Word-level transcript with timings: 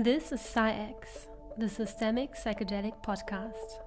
This 0.00 0.30
is 0.30 0.40
PsyX, 0.42 1.26
the 1.56 1.68
Systemic 1.68 2.36
Psychedelic 2.36 3.02
Podcast. 3.02 3.82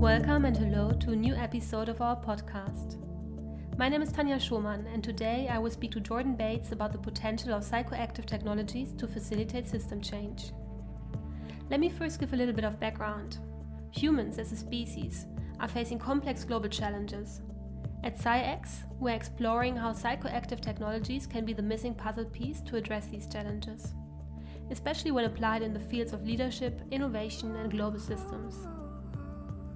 Welcome 0.00 0.44
and 0.44 0.56
hello 0.56 0.92
to 1.00 1.10
a 1.10 1.16
new 1.16 1.34
episode 1.34 1.88
of 1.88 2.00
our 2.00 2.14
podcast. 2.14 2.95
My 3.78 3.90
name 3.90 4.00
is 4.00 4.10
Tanja 4.10 4.40
Schumann, 4.40 4.86
and 4.86 5.04
today 5.04 5.50
I 5.52 5.58
will 5.58 5.70
speak 5.70 5.90
to 5.90 6.00
Jordan 6.00 6.34
Bates 6.34 6.72
about 6.72 6.92
the 6.92 6.98
potential 6.98 7.52
of 7.52 7.62
psychoactive 7.62 8.24
technologies 8.24 8.94
to 8.94 9.06
facilitate 9.06 9.68
system 9.68 10.00
change. 10.00 10.52
Let 11.68 11.80
me 11.80 11.90
first 11.90 12.18
give 12.18 12.32
a 12.32 12.36
little 12.36 12.54
bit 12.54 12.64
of 12.64 12.80
background. 12.80 13.36
Humans 13.90 14.38
as 14.38 14.50
a 14.50 14.56
species 14.56 15.26
are 15.60 15.68
facing 15.68 15.98
complex 15.98 16.42
global 16.42 16.70
challenges. 16.70 17.42
At 18.02 18.18
PsyX, 18.18 18.84
we're 18.98 19.14
exploring 19.14 19.76
how 19.76 19.92
psychoactive 19.92 20.62
technologies 20.62 21.26
can 21.26 21.44
be 21.44 21.52
the 21.52 21.60
missing 21.60 21.94
puzzle 21.94 22.24
piece 22.24 22.62
to 22.62 22.76
address 22.76 23.08
these 23.08 23.26
challenges, 23.26 23.92
especially 24.70 25.10
when 25.10 25.26
applied 25.26 25.60
in 25.60 25.74
the 25.74 25.80
fields 25.80 26.14
of 26.14 26.24
leadership, 26.24 26.80
innovation, 26.90 27.54
and 27.56 27.70
global 27.70 27.98
systems. 27.98 28.56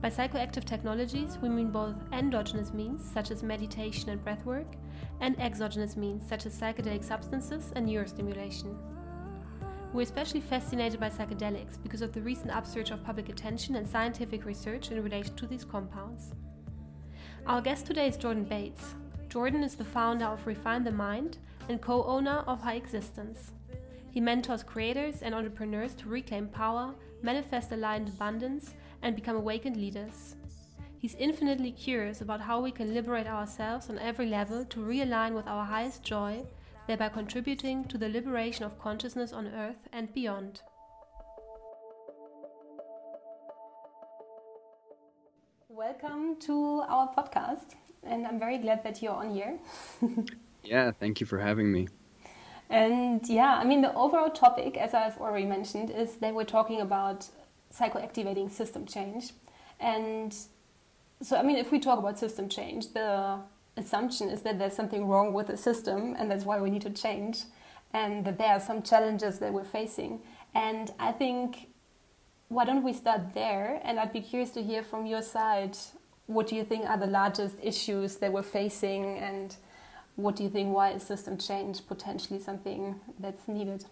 By 0.00 0.08
psychoactive 0.08 0.64
technologies, 0.64 1.36
we 1.42 1.50
mean 1.50 1.70
both 1.70 1.94
endogenous 2.10 2.72
means, 2.72 3.04
such 3.04 3.30
as 3.30 3.42
meditation 3.42 4.08
and 4.08 4.24
breathwork, 4.24 4.64
and 5.20 5.38
exogenous 5.38 5.94
means, 5.94 6.26
such 6.26 6.46
as 6.46 6.58
psychedelic 6.58 7.04
substances 7.04 7.70
and 7.76 7.86
neurostimulation. 7.86 8.76
We're 9.92 10.02
especially 10.02 10.40
fascinated 10.40 11.00
by 11.00 11.10
psychedelics 11.10 11.82
because 11.82 12.00
of 12.00 12.12
the 12.12 12.22
recent 12.22 12.50
upsurge 12.50 12.90
of 12.90 13.04
public 13.04 13.28
attention 13.28 13.76
and 13.76 13.86
scientific 13.86 14.46
research 14.46 14.90
in 14.90 15.02
relation 15.02 15.36
to 15.36 15.46
these 15.46 15.64
compounds. 15.64 16.32
Our 17.46 17.60
guest 17.60 17.84
today 17.84 18.08
is 18.08 18.16
Jordan 18.16 18.44
Bates. 18.44 18.94
Jordan 19.28 19.62
is 19.62 19.74
the 19.74 19.84
founder 19.84 20.24
of 20.24 20.46
Refine 20.46 20.82
the 20.82 20.92
Mind 20.92 21.36
and 21.68 21.80
co 21.80 22.04
owner 22.04 22.42
of 22.46 22.62
High 22.62 22.76
Existence. 22.76 23.52
He 24.10 24.20
mentors 24.20 24.62
creators 24.62 25.22
and 25.22 25.34
entrepreneurs 25.34 25.94
to 25.96 26.08
reclaim 26.08 26.48
power, 26.48 26.94
manifest 27.22 27.70
aligned 27.72 28.08
abundance, 28.08 28.74
and 29.02 29.16
become 29.16 29.36
awakened 29.36 29.76
leaders. 29.76 30.36
He's 30.98 31.14
infinitely 31.14 31.72
curious 31.72 32.20
about 32.20 32.42
how 32.42 32.60
we 32.60 32.70
can 32.70 32.92
liberate 32.92 33.26
ourselves 33.26 33.88
on 33.88 33.98
every 33.98 34.26
level 34.26 34.64
to 34.66 34.80
realign 34.80 35.34
with 35.34 35.46
our 35.46 35.64
highest 35.64 36.02
joy, 36.02 36.42
thereby 36.86 37.08
contributing 37.08 37.84
to 37.86 37.96
the 37.96 38.08
liberation 38.08 38.64
of 38.64 38.78
consciousness 38.78 39.32
on 39.32 39.46
Earth 39.46 39.88
and 39.92 40.12
beyond. 40.12 40.60
Welcome 45.68 46.36
to 46.40 46.82
our 46.86 47.08
podcast, 47.14 47.76
and 48.02 48.26
I'm 48.26 48.38
very 48.38 48.58
glad 48.58 48.84
that 48.84 49.00
you're 49.00 49.14
on 49.14 49.34
here. 49.34 49.58
yeah, 50.62 50.90
thank 50.90 51.20
you 51.20 51.26
for 51.26 51.38
having 51.38 51.72
me. 51.72 51.88
And 52.68 53.26
yeah, 53.26 53.56
I 53.56 53.64
mean, 53.64 53.80
the 53.80 53.94
overall 53.94 54.30
topic, 54.30 54.76
as 54.76 54.92
I've 54.92 55.16
already 55.18 55.46
mentioned, 55.46 55.90
is 55.90 56.16
that 56.16 56.34
we're 56.34 56.44
talking 56.44 56.80
about 56.80 57.28
psychoactivating 57.74 58.50
system 58.50 58.86
change. 58.86 59.32
And 59.78 60.34
so, 61.22 61.36
I 61.36 61.42
mean, 61.42 61.56
if 61.56 61.70
we 61.70 61.78
talk 61.78 61.98
about 61.98 62.18
system 62.18 62.48
change, 62.48 62.92
the 62.92 63.38
assumption 63.76 64.28
is 64.28 64.42
that 64.42 64.58
there's 64.58 64.74
something 64.74 65.06
wrong 65.06 65.32
with 65.32 65.46
the 65.46 65.56
system 65.56 66.14
and 66.18 66.30
that's 66.30 66.44
why 66.44 66.60
we 66.60 66.70
need 66.70 66.82
to 66.82 66.90
change, 66.90 67.44
and 67.92 68.24
that 68.24 68.38
there 68.38 68.48
are 68.48 68.60
some 68.60 68.82
challenges 68.82 69.38
that 69.38 69.52
we're 69.52 69.64
facing. 69.64 70.20
And 70.54 70.92
I 70.98 71.12
think, 71.12 71.68
why 72.48 72.64
don't 72.64 72.82
we 72.82 72.92
start 72.92 73.34
there? 73.34 73.80
And 73.84 73.98
I'd 74.00 74.12
be 74.12 74.20
curious 74.20 74.50
to 74.50 74.62
hear 74.62 74.82
from 74.82 75.06
your 75.06 75.22
side 75.22 75.76
what 76.30 76.46
do 76.46 76.54
you 76.54 76.62
think 76.62 76.88
are 76.88 76.96
the 76.96 77.08
largest 77.08 77.56
issues 77.60 78.16
that 78.16 78.32
we're 78.32 78.42
facing 78.42 79.18
and 79.18 79.56
what 80.14 80.36
do 80.36 80.44
you 80.44 80.48
think 80.48 80.72
why 80.72 80.90
is 80.90 81.02
system 81.02 81.36
change 81.36 81.84
potentially 81.88 82.38
something 82.38 83.00
that's 83.18 83.48
needed 83.48 83.84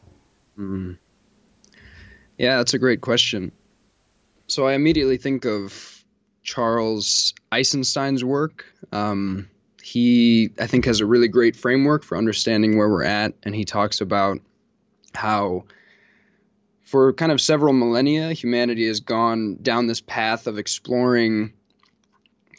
mm. 0.56 0.96
yeah 2.36 2.58
that's 2.58 2.74
a 2.74 2.78
great 2.78 3.00
question 3.00 3.50
so 4.48 4.66
I 4.66 4.74
immediately 4.74 5.18
think 5.18 5.44
of 5.44 6.04
Charles 6.42 7.34
Eisenstein's 7.52 8.24
work. 8.24 8.64
Um, 8.90 9.50
he, 9.82 10.50
I 10.58 10.66
think, 10.66 10.86
has 10.86 11.00
a 11.00 11.06
really 11.06 11.28
great 11.28 11.54
framework 11.54 12.02
for 12.02 12.16
understanding 12.16 12.76
where 12.76 12.88
we're 12.88 13.04
at, 13.04 13.34
and 13.42 13.54
he 13.54 13.64
talks 13.64 14.00
about 14.00 14.38
how, 15.14 15.64
for 16.82 17.12
kind 17.12 17.30
of 17.30 17.40
several 17.40 17.72
millennia, 17.72 18.32
humanity 18.32 18.86
has 18.86 19.00
gone 19.00 19.58
down 19.62 19.86
this 19.86 20.00
path 20.00 20.46
of 20.46 20.58
exploring 20.58 21.52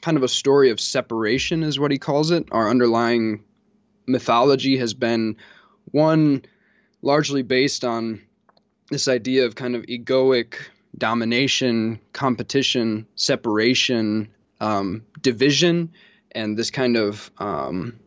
kind 0.02 0.18
of 0.18 0.24
a 0.24 0.28
story 0.28 0.70
of 0.70 0.80
separation, 0.80 1.64
is 1.64 1.80
what 1.80 1.92
he 1.92 1.98
calls 1.98 2.32
it. 2.32 2.48
Our 2.52 2.70
underlying 2.70 3.44
mythology 4.08 4.78
has 4.78 4.94
been 4.94 5.38
one 5.86 6.44
largely 7.02 7.42
based 7.42 7.84
on 7.84 8.22
this 8.90 9.08
idea 9.08 9.46
of 9.46 9.56
kind 9.56 9.76
of 9.76 9.84
egoic 9.84 10.56
domination, 10.98 12.00
competition, 12.14 13.08
separation, 13.16 14.30
um, 14.60 15.04
division, 15.22 15.92
and 16.32 16.58
this 16.58 16.72
kind 16.72 16.98
of 16.98 17.32
um, 17.38 18.00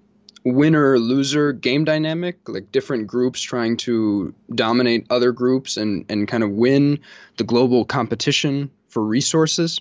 winner 0.44 0.98
loser 0.98 1.52
game 1.52 1.84
dynamic, 1.84 2.48
like 2.48 2.72
different 2.72 3.06
groups 3.06 3.40
trying 3.40 3.76
to 3.78 4.34
dominate 4.54 5.06
other 5.10 5.32
groups 5.32 5.76
and, 5.76 6.04
and 6.08 6.28
kind 6.28 6.42
of 6.42 6.50
win 6.50 7.00
the 7.36 7.44
global 7.44 7.84
competition 7.84 8.70
for 8.88 9.02
resources. 9.02 9.80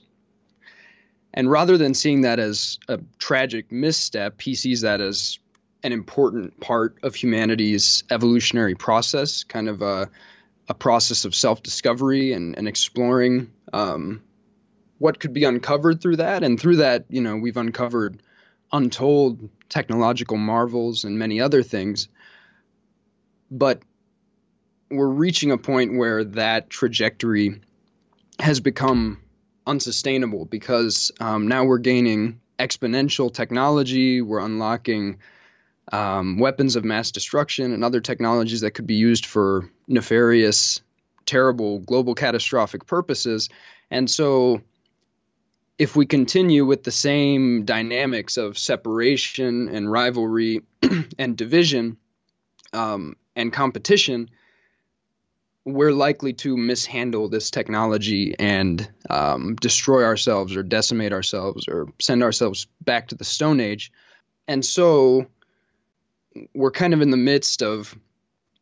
And 1.33 1.49
rather 1.49 1.77
than 1.77 1.93
seeing 1.93 2.21
that 2.21 2.39
as 2.39 2.77
a 2.87 2.99
tragic 3.17 3.71
misstep, 3.71 4.41
he 4.41 4.53
sees 4.55 4.81
that 4.81 5.01
as 5.01 5.39
an 5.83 5.93
important 5.93 6.59
part 6.59 6.97
of 7.03 7.15
humanity's 7.15 8.03
evolutionary 8.11 8.75
process, 8.75 9.43
kind 9.43 9.69
of 9.69 9.81
a 9.81 10.09
a 10.71 10.73
process 10.73 11.25
of 11.25 11.35
self 11.35 11.61
discovery 11.61 12.31
and, 12.31 12.57
and 12.57 12.65
exploring 12.65 13.51
um, 13.73 14.23
what 14.99 15.19
could 15.19 15.33
be 15.33 15.43
uncovered 15.43 16.01
through 16.01 16.15
that. 16.15 16.43
And 16.43 16.57
through 16.57 16.77
that, 16.77 17.07
you 17.09 17.19
know, 17.19 17.35
we've 17.35 17.57
uncovered 17.57 18.23
untold 18.71 19.49
technological 19.67 20.37
marvels 20.37 21.03
and 21.03 21.19
many 21.19 21.41
other 21.41 21.61
things. 21.61 22.07
But 23.51 23.81
we're 24.89 25.09
reaching 25.09 25.51
a 25.51 25.57
point 25.57 25.97
where 25.97 26.23
that 26.23 26.69
trajectory 26.69 27.59
has 28.39 28.61
become 28.61 29.21
unsustainable 29.67 30.45
because 30.45 31.11
um, 31.19 31.49
now 31.49 31.65
we're 31.65 31.79
gaining 31.79 32.39
exponential 32.57 33.33
technology, 33.33 34.21
we're 34.21 34.39
unlocking 34.39 35.19
um, 35.91 36.37
weapons 36.37 36.75
of 36.75 36.85
mass 36.85 37.11
destruction 37.11 37.73
and 37.73 37.83
other 37.83 38.01
technologies 38.01 38.61
that 38.61 38.71
could 38.71 38.87
be 38.87 38.95
used 38.95 39.25
for 39.25 39.69
nefarious, 39.87 40.81
terrible, 41.25 41.79
global 41.79 42.15
catastrophic 42.15 42.85
purposes. 42.85 43.49
And 43.89 44.09
so, 44.09 44.61
if 45.77 45.95
we 45.95 46.05
continue 46.05 46.65
with 46.65 46.83
the 46.83 46.91
same 46.91 47.65
dynamics 47.65 48.37
of 48.37 48.57
separation 48.57 49.67
and 49.69 49.91
rivalry 49.91 50.61
and 51.19 51.35
division 51.35 51.97
um, 52.71 53.15
and 53.35 53.51
competition, 53.51 54.29
we're 55.65 55.91
likely 55.91 56.33
to 56.33 56.57
mishandle 56.57 57.29
this 57.29 57.51
technology 57.51 58.35
and 58.37 58.89
um, 59.09 59.55
destroy 59.55 60.03
ourselves 60.03 60.55
or 60.55 60.63
decimate 60.63 61.13
ourselves 61.13 61.67
or 61.67 61.87
send 61.99 62.23
ourselves 62.23 62.67
back 62.81 63.09
to 63.09 63.15
the 63.15 63.23
Stone 63.23 63.59
Age. 63.59 63.91
And 64.47 64.65
so, 64.65 65.27
we're 66.53 66.71
kind 66.71 66.93
of 66.93 67.01
in 67.01 67.11
the 67.11 67.17
midst 67.17 67.61
of 67.61 67.95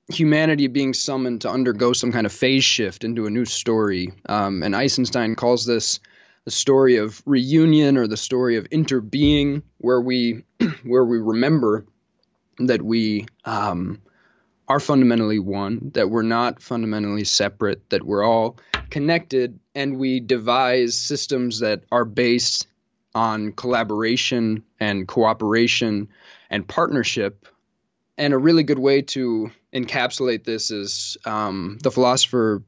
humanity 0.10 0.68
being 0.68 0.94
summoned 0.94 1.42
to 1.42 1.50
undergo 1.50 1.94
some 1.94 2.12
kind 2.12 2.25
of 2.25 2.31
phase 2.31 2.63
shift 2.63 3.04
into 3.04 3.27
a 3.27 3.30
new 3.30 3.45
story. 3.45 4.12
Um, 4.27 4.63
and 4.63 4.75
Eisenstein 4.75 5.36
calls 5.36 5.66
this 5.66 6.00
the 6.45 6.51
story 6.51 6.98
of 6.98 7.21
reunion 7.25 7.98
or 7.98 8.07
the 8.07 8.18
story 8.18 8.57
of 8.57 8.69
interbeing, 8.69 9.62
where 9.77 10.01
we 10.01 10.44
where 10.83 11.06
we 11.06 11.19
remember 11.19 11.86
that 12.57 12.81
we 12.81 13.27
um, 13.45 14.01
are 14.68 14.80
fundamentally 14.80 15.39
one, 15.39 15.92
that 15.94 16.10
we're 16.10 16.21
not 16.21 16.62
fundamentally 16.62 17.24
separate, 17.24 17.89
that 17.89 18.04
we're 18.04 18.24
all 18.24 18.57
connected, 18.89 19.60
and 19.75 19.98
we 19.98 20.19
devise 20.19 20.98
systems 20.98 21.60
that 21.60 21.83
are 21.92 22.06
based 22.06 22.68
on 23.16 23.51
collaboration 23.51 24.63
and 24.80 25.07
cooperation 25.07 26.10
and 26.50 26.68
partnership 26.68 27.48
and 28.19 28.33
a 28.33 28.38
really 28.38 28.63
good 28.63 28.77
way 28.77 29.01
to 29.01 29.50
encapsulate 29.74 30.44
this 30.44 30.71
is 30.71 31.18
um, 31.25 31.80
the 31.81 31.89
philosopher 31.89 32.62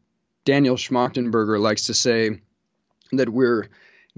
Daniel 0.45 0.77
Schmachtenberger 0.77 1.59
likes 1.59 1.87
to 1.87 1.93
say 1.93 2.39
that 3.11 3.29
we're 3.29 3.67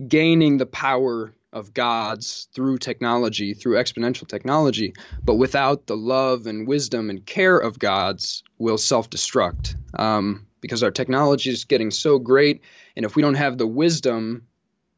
gaining 0.08 0.58
the 0.58 0.68
power 0.68 1.34
of 1.52 1.74
gods 1.74 2.48
through 2.54 2.78
technology, 2.78 3.56
through 3.56 3.78
exponential 3.78 4.28
technology, 4.28 4.94
but 5.24 5.36
without 5.36 5.88
the 5.88 5.98
love 5.98 6.46
and 6.46 6.68
wisdom 6.68 7.10
and 7.10 7.26
care 7.26 7.58
of 7.58 7.80
gods, 7.80 8.44
we'll 8.60 8.78
self 8.78 9.10
destruct. 9.10 9.76
Um, 10.00 10.48
because 10.62 10.84
our 10.84 10.92
technology 10.92 11.50
is 11.50 11.66
getting 11.66 11.92
so 11.92 12.20
great, 12.20 12.62
and 12.96 13.06
if 13.06 13.16
we 13.16 13.22
don't 13.22 13.34
have 13.34 13.58
the 13.58 13.68
wisdom 13.68 14.48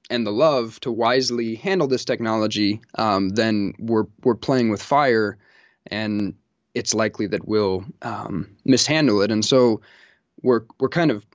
and 0.10 0.28
the 0.28 0.32
love 0.32 0.80
to 0.82 0.92
wisely 0.92 1.56
handle 1.56 1.88
this 1.88 2.06
technology, 2.06 2.82
um, 2.96 3.30
then 3.30 3.74
we're 3.80 4.06
we're 4.24 4.36
playing 4.36 4.70
with 4.70 4.82
fire, 4.82 5.38
and 5.88 6.36
it's 6.74 6.94
likely 6.94 7.28
that 7.28 7.48
we'll 7.48 7.86
um, 8.02 8.58
mishandle 8.66 9.22
it. 9.22 9.32
And 9.32 9.44
so 9.44 9.82
we're 10.42 10.64
we're 10.80 10.90
kind 10.90 11.12
of 11.12 11.26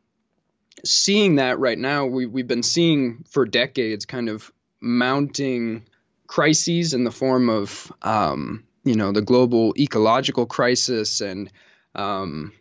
seeing 0.85 1.37
that 1.37 1.59
right 1.59 1.79
now. 1.79 2.07
We 2.07 2.27
we've 2.27 2.47
been 2.47 2.63
seeing 2.63 3.25
for 3.29 3.45
decades 3.45 4.05
kind 4.05 4.29
of 4.29 4.53
mounting 4.81 5.85
crises 6.27 6.95
in 6.95 7.05
the 7.05 7.11
form 7.11 7.49
of 7.49 7.93
um, 8.03 8.65
you 8.85 8.95
know 8.95 9.13
the 9.13 9.23
global 9.23 9.75
ecological 9.79 10.47
crisis 10.47 11.21
and 11.21 11.51
um, 11.95 12.53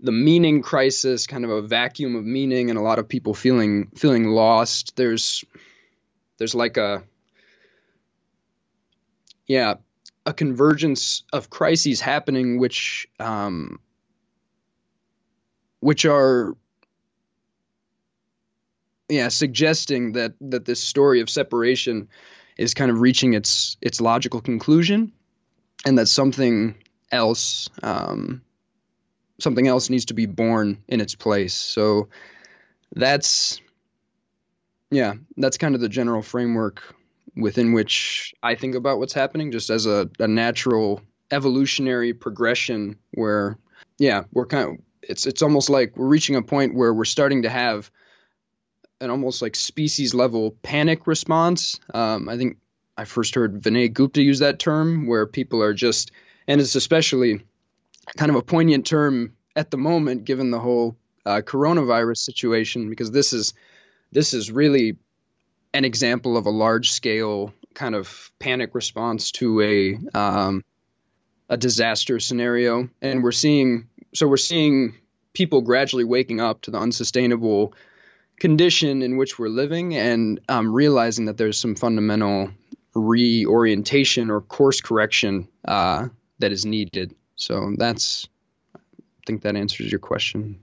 the 0.00 0.12
meaning 0.12 0.62
crisis, 0.62 1.26
kind 1.26 1.44
of 1.44 1.50
a 1.50 1.62
vacuum 1.62 2.14
of 2.14 2.24
meaning, 2.24 2.70
and 2.70 2.78
a 2.78 2.82
lot 2.82 2.98
of 2.98 3.08
people 3.08 3.34
feeling 3.34 3.88
feeling 3.96 4.28
lost. 4.28 4.96
There's 4.96 5.44
there's 6.38 6.54
like 6.54 6.76
a 6.76 7.02
yeah 9.46 9.74
a 10.28 10.32
convergence 10.34 11.22
of 11.32 11.48
crises 11.48 12.02
happening, 12.02 12.58
which 12.58 13.08
um, 13.18 13.80
which 15.80 16.04
are 16.04 16.54
yeah 19.08 19.28
suggesting 19.28 20.12
that 20.12 20.34
that 20.42 20.66
this 20.66 20.80
story 20.80 21.22
of 21.22 21.30
separation 21.30 22.08
is 22.58 22.74
kind 22.74 22.90
of 22.90 23.00
reaching 23.00 23.32
its 23.32 23.78
its 23.80 24.02
logical 24.02 24.42
conclusion, 24.42 25.12
and 25.86 25.96
that 25.96 26.08
something 26.08 26.74
else 27.10 27.70
um, 27.82 28.42
something 29.40 29.66
else 29.66 29.88
needs 29.88 30.04
to 30.04 30.14
be 30.14 30.26
born 30.26 30.82
in 30.88 31.00
its 31.00 31.14
place. 31.14 31.54
So 31.54 32.08
that's 32.94 33.62
yeah, 34.90 35.14
that's 35.38 35.56
kind 35.56 35.74
of 35.74 35.80
the 35.80 35.88
general 35.88 36.20
framework 36.20 36.97
within 37.38 37.72
which 37.72 38.34
I 38.42 38.54
think 38.54 38.74
about 38.74 38.98
what's 38.98 39.14
happening, 39.14 39.52
just 39.52 39.70
as 39.70 39.86
a, 39.86 40.10
a 40.18 40.28
natural 40.28 41.00
evolutionary 41.30 42.12
progression 42.14 42.96
where 43.12 43.58
yeah, 43.98 44.24
we're 44.32 44.46
kind 44.46 44.70
of 44.70 44.76
it's 45.02 45.26
it's 45.26 45.42
almost 45.42 45.70
like 45.70 45.96
we're 45.96 46.06
reaching 46.06 46.36
a 46.36 46.42
point 46.42 46.74
where 46.74 46.92
we're 46.92 47.04
starting 47.04 47.42
to 47.42 47.50
have 47.50 47.90
an 49.00 49.10
almost 49.10 49.42
like 49.42 49.56
species 49.56 50.14
level 50.14 50.56
panic 50.62 51.06
response. 51.06 51.78
Um, 51.94 52.28
I 52.28 52.36
think 52.36 52.58
I 52.96 53.04
first 53.04 53.34
heard 53.34 53.62
Vinay 53.62 53.92
Gupta 53.92 54.22
use 54.22 54.40
that 54.40 54.58
term, 54.58 55.06
where 55.06 55.26
people 55.26 55.62
are 55.62 55.74
just, 55.74 56.10
and 56.48 56.60
it's 56.60 56.74
especially 56.74 57.40
kind 58.16 58.30
of 58.30 58.36
a 58.36 58.42
poignant 58.42 58.86
term 58.86 59.34
at 59.54 59.70
the 59.70 59.76
moment, 59.76 60.24
given 60.24 60.50
the 60.50 60.58
whole 60.58 60.96
uh, 61.24 61.40
coronavirus 61.44 62.18
situation, 62.18 62.90
because 62.90 63.10
this 63.10 63.32
is 63.32 63.54
this 64.10 64.34
is 64.34 64.50
really 64.50 64.96
an 65.74 65.84
example 65.84 66.36
of 66.36 66.46
a 66.46 66.50
large 66.50 66.90
scale 66.90 67.52
kind 67.74 67.94
of 67.94 68.30
panic 68.38 68.74
response 68.74 69.30
to 69.32 69.60
a 69.60 70.18
um, 70.18 70.64
a 71.48 71.56
disaster 71.56 72.20
scenario, 72.20 72.88
and 73.00 73.22
we're 73.22 73.32
seeing 73.32 73.88
so 74.14 74.26
we're 74.26 74.36
seeing 74.36 74.94
people 75.32 75.60
gradually 75.60 76.04
waking 76.04 76.40
up 76.40 76.62
to 76.62 76.70
the 76.70 76.78
unsustainable 76.78 77.74
condition 78.38 79.02
in 79.02 79.16
which 79.16 79.38
we're 79.38 79.48
living 79.48 79.96
and 79.96 80.40
um, 80.48 80.72
realizing 80.72 81.26
that 81.26 81.36
there's 81.36 81.58
some 81.58 81.74
fundamental 81.74 82.50
reorientation 82.94 84.30
or 84.30 84.40
course 84.40 84.80
correction 84.80 85.48
uh, 85.64 86.08
that 86.38 86.52
is 86.52 86.64
needed. 86.64 87.14
So 87.36 87.74
that's 87.76 88.28
I 88.74 88.80
think 89.26 89.42
that 89.42 89.56
answers 89.56 89.90
your 89.90 89.98
question, 89.98 90.58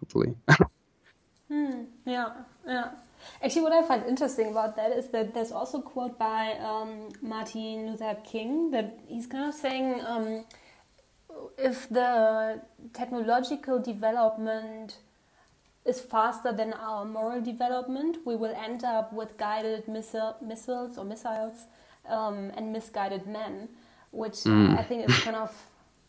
hopefully. 0.00 0.34
hmm, 1.48 1.82
yeah, 2.04 2.32
yeah. 2.66 2.90
Actually, 3.42 3.62
what 3.62 3.72
I 3.72 3.82
find 3.82 4.04
interesting 4.06 4.50
about 4.50 4.76
that 4.76 4.92
is 4.92 5.08
that 5.08 5.34
there's 5.34 5.52
also 5.52 5.78
a 5.78 5.82
quote 5.82 6.18
by 6.18 6.52
um, 6.60 7.08
Martin 7.22 7.90
Luther 7.90 8.16
King 8.24 8.70
that 8.70 8.98
he's 9.06 9.26
kind 9.26 9.48
of 9.48 9.54
saying 9.54 10.00
um, 10.06 10.44
if 11.56 11.88
the 11.88 12.60
technological 12.92 13.78
development 13.78 14.98
is 15.84 16.00
faster 16.00 16.52
than 16.52 16.72
our 16.74 17.04
moral 17.04 17.40
development, 17.40 18.18
we 18.24 18.36
will 18.36 18.54
end 18.54 18.84
up 18.84 19.12
with 19.12 19.36
guided 19.38 19.88
missile, 19.88 20.36
missiles 20.42 20.98
or 20.98 21.04
missiles 21.04 21.64
um, 22.08 22.50
and 22.56 22.72
misguided 22.72 23.26
men, 23.26 23.68
which 24.10 24.44
mm. 24.44 24.78
I 24.78 24.82
think 24.82 25.08
is 25.08 25.18
kind 25.20 25.36
of 25.36 25.66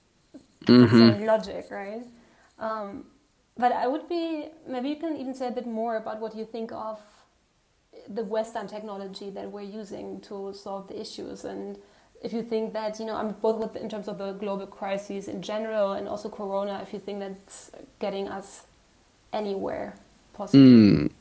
mm-hmm. 0.65 0.97
same 0.97 1.25
logic, 1.25 1.67
right? 1.71 2.03
Um, 2.59 3.05
but 3.59 3.71
I 3.73 3.87
would 3.87 4.07
be 4.07 4.47
maybe 4.67 4.89
you 4.89 4.95
can 4.95 5.17
even 5.17 5.33
say 5.33 5.47
a 5.47 5.51
bit 5.51 5.67
more 5.67 5.97
about 5.97 6.19
what 6.19 6.35
you 6.35 6.45
think 6.45 6.71
of 6.71 6.99
the 8.07 8.23
Western 8.23 8.67
technology 8.67 9.29
that 9.31 9.51
we're 9.51 9.69
using 9.81 10.21
to 10.21 10.53
solve 10.53 10.87
the 10.87 10.99
issues, 10.99 11.43
and 11.43 11.77
if 12.21 12.31
you 12.33 12.41
think 12.41 12.73
that 12.73 12.99
you 12.99 13.05
know, 13.05 13.15
I'm 13.15 13.31
both 13.31 13.57
with 13.57 13.75
in 13.75 13.89
terms 13.89 14.07
of 14.07 14.17
the 14.17 14.31
global 14.33 14.67
crises 14.67 15.27
in 15.27 15.41
general 15.41 15.93
and 15.93 16.07
also 16.07 16.29
Corona, 16.29 16.79
if 16.81 16.93
you 16.93 16.99
think 16.99 17.19
that's 17.19 17.71
getting 17.99 18.27
us 18.27 18.65
anywhere 19.33 19.95
possible. 20.33 20.63
Mm. 20.63 21.11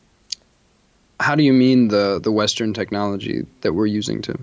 How 1.21 1.35
do 1.35 1.43
you 1.43 1.53
mean 1.53 1.89
the 1.89 2.21
the 2.23 2.31
Western 2.31 2.73
technology 2.73 3.47
that 3.63 3.73
we're 3.73 3.87
using 3.87 4.23
to? 4.23 4.39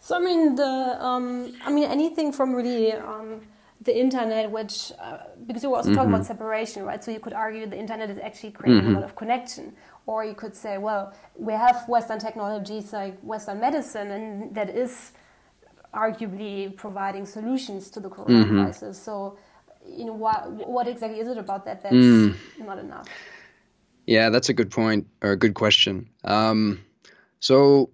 So 0.00 0.16
I 0.16 0.20
mean 0.20 0.54
the 0.54 1.04
um, 1.04 1.52
I 1.64 1.70
mean 1.70 1.90
anything 1.90 2.30
from 2.32 2.54
really 2.54 2.92
um, 2.92 3.40
the 3.80 3.96
internet, 3.98 4.50
which 4.50 4.92
uh, 5.00 5.18
because 5.46 5.62
you 5.62 5.70
were 5.70 5.76
also 5.76 5.90
mm-hmm. 5.90 5.96
talking 5.96 6.14
about 6.14 6.26
separation, 6.26 6.84
right? 6.84 7.02
So 7.02 7.10
you 7.10 7.20
could 7.20 7.32
argue 7.32 7.66
the 7.66 7.78
internet 7.78 8.10
is 8.10 8.18
actually 8.18 8.52
creating 8.52 8.82
mm-hmm. 8.82 8.96
a 8.96 9.00
lot 9.00 9.04
of 9.04 9.16
connection, 9.16 9.74
or 10.06 10.24
you 10.24 10.34
could 10.34 10.54
say, 10.54 10.78
well, 10.78 11.14
we 11.36 11.52
have 11.52 11.84
Western 11.88 12.18
technologies 12.18 12.92
like 12.92 13.18
Western 13.20 13.60
medicine, 13.60 14.10
and 14.10 14.54
that 14.54 14.70
is 14.70 15.12
arguably 15.92 16.74
providing 16.76 17.26
solutions 17.26 17.90
to 17.90 18.00
the 18.00 18.08
corona 18.08 18.44
mm-hmm. 18.44 18.62
crisis. 18.62 19.00
So, 19.00 19.38
you 19.86 20.06
know, 20.06 20.14
what 20.14 20.50
what 20.66 20.88
exactly 20.88 21.20
is 21.20 21.28
it 21.28 21.38
about 21.38 21.64
that 21.66 21.82
that's 21.82 21.94
mm. 21.94 22.34
not 22.58 22.78
enough? 22.78 23.06
Yeah, 24.06 24.30
that's 24.30 24.48
a 24.48 24.54
good 24.54 24.70
point 24.70 25.08
or 25.20 25.32
a 25.32 25.36
good 25.36 25.54
question. 25.54 26.08
Um, 26.24 26.84
so, 27.40 27.90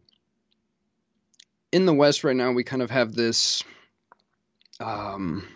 in 1.72 1.86
the 1.86 1.94
West 1.94 2.22
right 2.22 2.36
now, 2.36 2.52
we 2.52 2.64
kind 2.64 2.82
of 2.82 2.90
have 2.90 3.14
this. 3.14 3.64
Um, 4.78 5.46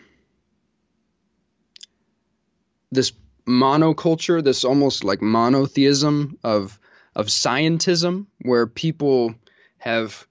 this 2.96 3.12
monoculture, 3.46 4.42
this 4.42 4.64
almost 4.64 5.04
like 5.04 5.22
monotheism 5.22 6.38
of 6.42 6.80
of 7.14 7.26
scientism, 7.26 8.26
where 8.42 8.66
people 8.66 9.34
have 9.78 10.26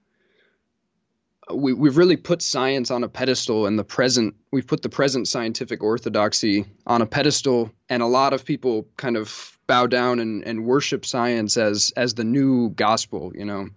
we, 1.53 1.73
we've 1.73 1.97
really 1.97 2.17
put 2.17 2.41
science 2.41 2.91
on 2.91 3.03
a 3.03 3.07
pedestal 3.07 3.67
and 3.67 3.77
the 3.77 3.83
present 3.83 4.35
we've 4.51 4.67
put 4.67 4.81
the 4.81 4.89
present 4.89 5.27
scientific 5.27 5.83
orthodoxy 5.83 6.65
on 6.87 7.01
a 7.01 7.05
pedestal 7.05 7.71
and 7.87 8.01
a 8.01 8.07
lot 8.07 8.33
of 8.33 8.45
people 8.45 8.87
kind 8.97 9.15
of 9.15 9.57
bow 9.67 9.87
down 9.87 10.19
and, 10.19 10.43
and 10.43 10.65
worship 10.65 11.05
science 11.05 11.57
as 11.57 11.93
as 11.95 12.15
the 12.15 12.23
new 12.23 12.69
gospel 12.69 13.31
you 13.35 13.45
know? 13.45 13.69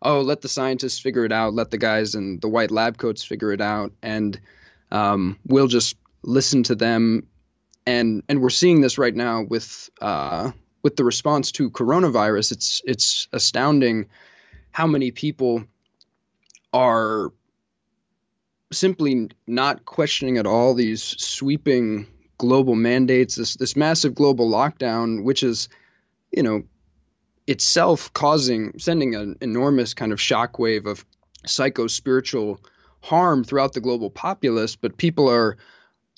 Oh 0.00 0.22
let 0.22 0.40
the 0.40 0.48
scientists 0.48 0.98
figure 0.98 1.24
it 1.24 1.32
out 1.32 1.52
let 1.52 1.70
the 1.70 1.78
guys 1.78 2.14
in 2.14 2.40
the 2.40 2.48
white 2.48 2.70
lab 2.70 2.96
coats 2.96 3.22
figure 3.22 3.52
it 3.52 3.60
out 3.60 3.92
and 4.02 4.40
um, 4.90 5.38
we'll 5.46 5.66
just 5.66 5.96
listen 6.22 6.62
to 6.64 6.74
them 6.74 7.26
and 7.86 8.22
and 8.28 8.40
we're 8.40 8.50
seeing 8.50 8.80
this 8.80 8.98
right 8.98 9.14
now 9.14 9.42
with 9.42 9.90
uh, 10.00 10.50
with 10.82 10.96
the 10.96 11.04
response 11.04 11.52
to 11.52 11.70
coronavirus. 11.70 12.52
It's 12.52 12.82
it's 12.84 13.28
astounding 13.32 14.06
how 14.70 14.86
many 14.86 15.10
people 15.10 15.64
are 16.72 17.32
simply 18.72 19.30
not 19.46 19.84
questioning 19.84 20.38
at 20.38 20.46
all 20.46 20.74
these 20.74 21.02
sweeping 21.02 22.06
global 22.38 22.74
mandates, 22.74 23.36
this 23.36 23.56
this 23.56 23.76
massive 23.76 24.14
global 24.14 24.50
lockdown, 24.50 25.24
which 25.24 25.42
is, 25.42 25.68
you 26.30 26.42
know, 26.42 26.62
itself 27.46 28.12
causing 28.12 28.78
sending 28.78 29.14
an 29.14 29.36
enormous 29.40 29.94
kind 29.94 30.12
of 30.12 30.18
shockwave 30.18 30.86
of 30.86 31.04
psycho 31.46 31.86
spiritual 31.86 32.60
harm 33.02 33.44
throughout 33.44 33.74
the 33.74 33.80
global 33.80 34.10
populace, 34.10 34.76
but 34.76 34.96
people 34.96 35.28
are 35.28 35.58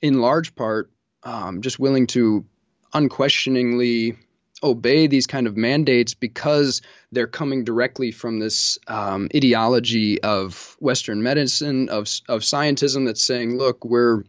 in 0.02 0.20
large 0.20 0.54
part 0.54 0.90
um, 1.26 1.60
just 1.60 1.78
willing 1.80 2.06
to 2.06 2.46
unquestioningly 2.94 4.16
obey 4.62 5.08
these 5.08 5.26
kind 5.26 5.46
of 5.46 5.56
mandates 5.56 6.14
because 6.14 6.80
they're 7.12 7.26
coming 7.26 7.64
directly 7.64 8.12
from 8.12 8.38
this 8.38 8.78
um, 8.86 9.28
ideology 9.34 10.22
of 10.22 10.76
Western 10.78 11.22
medicine, 11.22 11.88
of 11.88 12.02
of 12.28 12.42
scientism 12.42 13.06
that's 13.06 13.22
saying, 13.22 13.58
look, 13.58 13.84
we're 13.84 14.22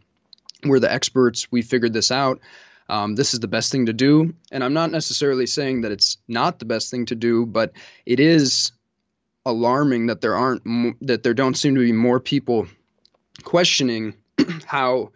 we're 0.64 0.80
the 0.80 0.92
experts, 0.92 1.50
we 1.52 1.62
figured 1.62 1.92
this 1.92 2.10
out. 2.10 2.40
Um, 2.88 3.14
this 3.14 3.32
is 3.32 3.40
the 3.40 3.48
best 3.48 3.70
thing 3.70 3.86
to 3.86 3.92
do. 3.92 4.34
And 4.50 4.64
I'm 4.64 4.72
not 4.72 4.90
necessarily 4.90 5.46
saying 5.46 5.82
that 5.82 5.92
it's 5.92 6.16
not 6.26 6.58
the 6.58 6.64
best 6.64 6.90
thing 6.90 7.06
to 7.06 7.14
do, 7.14 7.46
but 7.46 7.72
it 8.06 8.18
is 8.18 8.72
alarming 9.46 10.06
that 10.06 10.20
there 10.20 10.34
aren't 10.34 10.64
that 11.06 11.22
there 11.22 11.34
don't 11.34 11.56
seem 11.56 11.76
to 11.76 11.80
be 11.80 11.92
more 11.92 12.18
people 12.18 12.66
questioning 13.44 14.14
how 14.66 15.12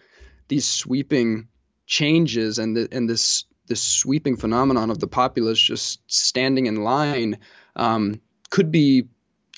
these 0.48 0.68
sweeping 0.68 1.48
changes 1.92 2.58
and 2.58 2.74
the, 2.74 2.88
and 2.90 3.06
this 3.08 3.44
this 3.66 3.82
sweeping 3.82 4.36
phenomenon 4.36 4.88
of 4.88 4.98
the 4.98 5.06
populace 5.06 5.60
just 5.60 6.00
standing 6.10 6.64
in 6.64 6.82
line 6.82 7.38
um, 7.76 8.18
could 8.48 8.70
be 8.72 9.08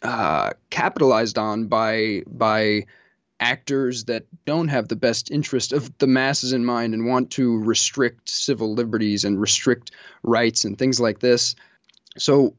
uh, 0.02 0.50
capitalized 0.68 1.38
on 1.38 1.66
by 1.68 2.24
by 2.26 2.86
actors 3.38 4.06
that 4.06 4.24
don't 4.44 4.66
have 4.66 4.88
the 4.88 4.96
best 4.96 5.30
interest 5.30 5.72
of 5.72 5.96
the 5.98 6.08
masses 6.08 6.52
in 6.52 6.64
mind 6.64 6.92
and 6.92 7.06
want 7.06 7.30
to 7.30 7.56
restrict 7.58 8.28
civil 8.28 8.74
liberties 8.74 9.24
and 9.24 9.40
restrict 9.40 9.92
rights 10.24 10.64
and 10.64 10.76
things 10.76 10.98
like 10.98 11.20
this. 11.20 11.54
So 12.18 12.56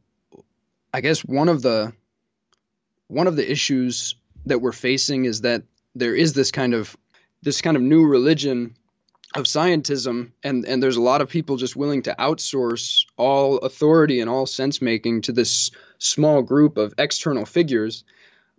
I 0.93 1.01
guess 1.01 1.19
one 1.19 1.49
of 1.49 1.61
the 1.61 1.91
one 3.07 3.27
of 3.27 3.35
the 3.35 3.51
issues 3.51 4.15
that 4.45 4.61
we're 4.61 4.71
facing 4.71 5.25
is 5.25 5.41
that 5.41 5.63
there 5.95 6.15
is 6.15 6.31
this 6.31 6.51
kind 6.51 6.73
of 6.73 6.95
this 7.41 7.61
kind 7.61 7.75
of 7.75 7.83
new 7.83 8.05
religion 8.05 8.75
of 9.35 9.45
scientism 9.45 10.31
and 10.43 10.65
and 10.65 10.81
there's 10.81 10.95
a 10.95 11.01
lot 11.01 11.21
of 11.21 11.29
people 11.29 11.57
just 11.57 11.75
willing 11.75 12.01
to 12.01 12.15
outsource 12.17 13.05
all 13.17 13.57
authority 13.59 14.21
and 14.21 14.29
all 14.29 14.45
sense 14.45 14.81
making 14.81 15.21
to 15.21 15.33
this 15.33 15.71
small 15.97 16.41
group 16.41 16.77
of 16.77 16.93
external 16.97 17.45
figures. 17.45 18.03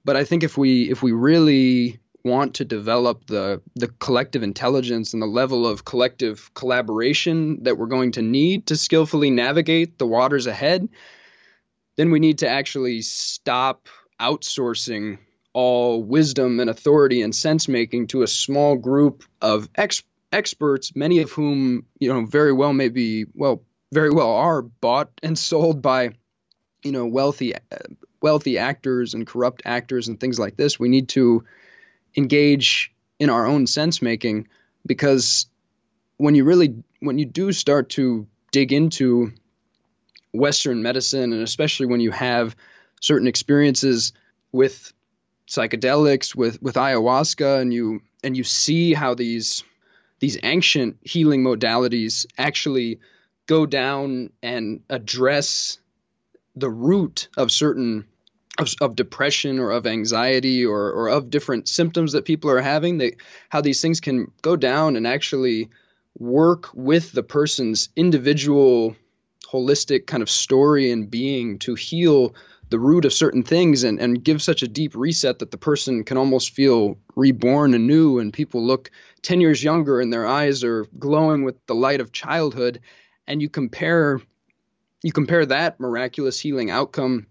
But 0.04 0.16
i 0.16 0.24
think 0.24 0.42
if 0.42 0.56
we 0.58 0.90
if 0.90 1.02
we 1.02 1.12
really 1.12 1.98
want 2.24 2.54
to 2.54 2.64
develop 2.64 3.26
the 3.26 3.62
the 3.74 3.88
collective 3.88 4.42
intelligence 4.42 5.14
and 5.14 5.22
the 5.22 5.26
level 5.26 5.66
of 5.66 5.84
collective 5.84 6.52
collaboration 6.54 7.62
that 7.62 7.78
we're 7.78 7.86
going 7.86 8.12
to 8.12 8.22
need 8.22 8.66
to 8.66 8.76
skillfully 8.76 9.30
navigate 9.30 9.98
the 9.98 10.06
waters 10.06 10.46
ahead, 10.46 10.88
then 11.96 12.10
we 12.10 12.18
need 12.18 12.38
to 12.38 12.48
actually 12.48 13.00
stop 13.00 13.88
outsourcing 14.20 15.18
all 15.52 16.02
wisdom 16.02 16.60
and 16.60 16.68
authority 16.68 17.22
and 17.22 17.34
sense 17.34 17.66
making 17.68 18.08
to 18.08 18.22
a 18.22 18.26
small 18.26 18.76
group 18.76 19.24
of 19.40 19.70
ex- 19.74 20.02
experts, 20.32 20.94
many 20.94 21.20
of 21.20 21.30
whom, 21.30 21.86
you 21.98 22.12
know, 22.12 22.24
very 22.26 22.52
well 22.52 22.72
may 22.72 22.88
be, 22.88 23.26
well, 23.34 23.62
very 23.92 24.10
well 24.10 24.30
are 24.32 24.62
bought 24.62 25.10
and 25.22 25.38
sold 25.38 25.82
by, 25.82 26.10
you 26.82 26.92
know, 26.92 27.06
wealthy, 27.06 27.54
wealthy 28.20 28.58
actors 28.58 29.14
and 29.14 29.26
corrupt 29.26 29.62
actors 29.64 30.08
and 30.08 30.18
things 30.18 30.38
like 30.38 30.56
this. 30.56 30.78
We 30.78 30.88
need 30.88 31.08
to 31.10 31.44
engage 32.16 32.92
in 33.18 33.30
our 33.30 33.46
own 33.46 33.66
sense 33.66 34.02
making 34.02 34.48
because 34.84 35.46
when 36.16 36.34
you 36.34 36.44
really 36.44 36.82
when 37.00 37.18
you 37.18 37.26
do 37.26 37.52
start 37.52 37.90
to 37.90 38.26
dig 38.52 38.72
into 38.72 39.32
western 40.32 40.82
medicine 40.82 41.32
and 41.32 41.42
especially 41.42 41.86
when 41.86 42.00
you 42.00 42.10
have 42.10 42.56
certain 43.00 43.26
experiences 43.26 44.12
with 44.52 44.92
psychedelics 45.48 46.34
with 46.34 46.60
with 46.62 46.74
ayahuasca 46.74 47.60
and 47.60 47.72
you 47.72 48.00
and 48.24 48.36
you 48.36 48.44
see 48.44 48.92
how 48.92 49.14
these 49.14 49.62
these 50.18 50.38
ancient 50.42 50.96
healing 51.02 51.42
modalities 51.42 52.26
actually 52.38 53.00
go 53.46 53.66
down 53.66 54.30
and 54.42 54.80
address 54.88 55.78
the 56.54 56.70
root 56.70 57.28
of 57.36 57.50
certain 57.50 58.06
of, 58.58 58.72
of, 58.80 58.96
depression 58.96 59.58
or 59.58 59.70
of 59.70 59.86
anxiety 59.86 60.64
or, 60.64 60.90
or 60.90 61.08
of 61.08 61.28
different 61.28 61.68
symptoms 61.68 62.12
that 62.12 62.24
people 62.24 62.50
are 62.50 62.62
having, 62.62 62.96
they, 62.96 63.16
how 63.50 63.60
these 63.60 63.82
things 63.82 64.00
can 64.00 64.32
go 64.40 64.56
down 64.56 64.96
and 64.96 65.06
actually 65.06 65.68
work 66.18 66.70
with 66.72 67.12
the 67.12 67.22
person's 67.22 67.90
individual 67.96 68.96
holistic 69.52 70.06
kind 70.06 70.22
of 70.22 70.30
story 70.30 70.90
and 70.90 71.10
being 71.10 71.58
to 71.58 71.74
heal 71.74 72.34
the 72.68 72.78
root 72.78 73.04
of 73.04 73.12
certain 73.12 73.42
things 73.42 73.84
and, 73.84 74.00
and 74.00 74.24
give 74.24 74.42
such 74.42 74.62
a 74.62 74.68
deep 74.68 74.94
reset 74.96 75.38
that 75.38 75.50
the 75.50 75.56
person 75.56 76.04
can 76.04 76.16
almost 76.16 76.50
feel 76.50 76.98
reborn 77.14 77.74
anew 77.74 78.18
and 78.18 78.32
people 78.32 78.64
look 78.64 78.90
10 79.22 79.40
years 79.40 79.62
younger 79.62 80.00
and 80.00 80.12
their 80.12 80.26
eyes 80.26 80.64
are 80.64 80.86
glowing 80.98 81.44
with 81.44 81.54
the 81.66 81.74
light 81.74 82.00
of 82.00 82.12
childhood 82.12 82.80
and 83.26 83.40
you 83.40 83.48
compare 83.48 84.20
you 85.02 85.12
compare 85.12 85.46
that 85.46 85.78
miraculous 85.78 86.40
healing 86.40 86.70
outcome 86.70 87.26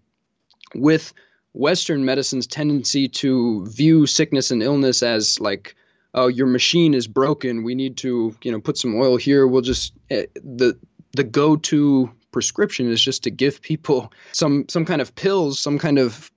with 0.74 1.12
Western 1.52 2.04
medicine's 2.04 2.46
tendency 2.46 3.08
to 3.08 3.66
view 3.66 4.06
sickness 4.06 4.50
and 4.50 4.62
illness 4.62 5.02
as 5.02 5.40
like, 5.40 5.74
oh, 6.14 6.28
your 6.28 6.46
machine 6.46 6.94
is 6.94 7.06
broken. 7.06 7.64
We 7.64 7.74
need 7.74 7.96
to, 7.98 8.36
you 8.42 8.52
know, 8.52 8.60
put 8.60 8.76
some 8.76 8.94
oil 8.94 9.16
here. 9.16 9.46
We'll 9.46 9.62
just 9.62 9.92
uh, 10.10 10.22
the 10.42 10.78
the 11.12 11.24
go-to 11.24 12.10
prescription 12.36 12.90
is 12.90 13.00
just 13.00 13.22
to 13.22 13.30
give 13.30 13.62
people 13.62 14.12
some 14.32 14.66
some 14.68 14.84
kind 14.84 15.00
of 15.00 15.14
pills, 15.14 15.58
some 15.58 15.78
kind 15.78 15.98
of 15.98 16.30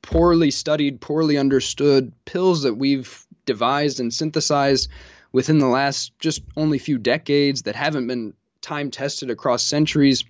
poorly 0.00 0.50
studied, 0.50 1.02
poorly 1.02 1.36
understood 1.36 2.12
pills 2.24 2.62
that 2.62 2.72
we've 2.72 3.26
devised 3.44 4.00
and 4.00 4.12
synthesized 4.12 4.88
within 5.32 5.58
the 5.58 5.66
last 5.66 6.18
just 6.18 6.40
only 6.56 6.78
few 6.78 6.96
decades 6.96 7.64
that 7.64 7.76
haven't 7.76 8.06
been 8.06 8.32
time 8.62 8.90
tested 8.90 9.28
across 9.28 9.62
centuries. 9.62 10.24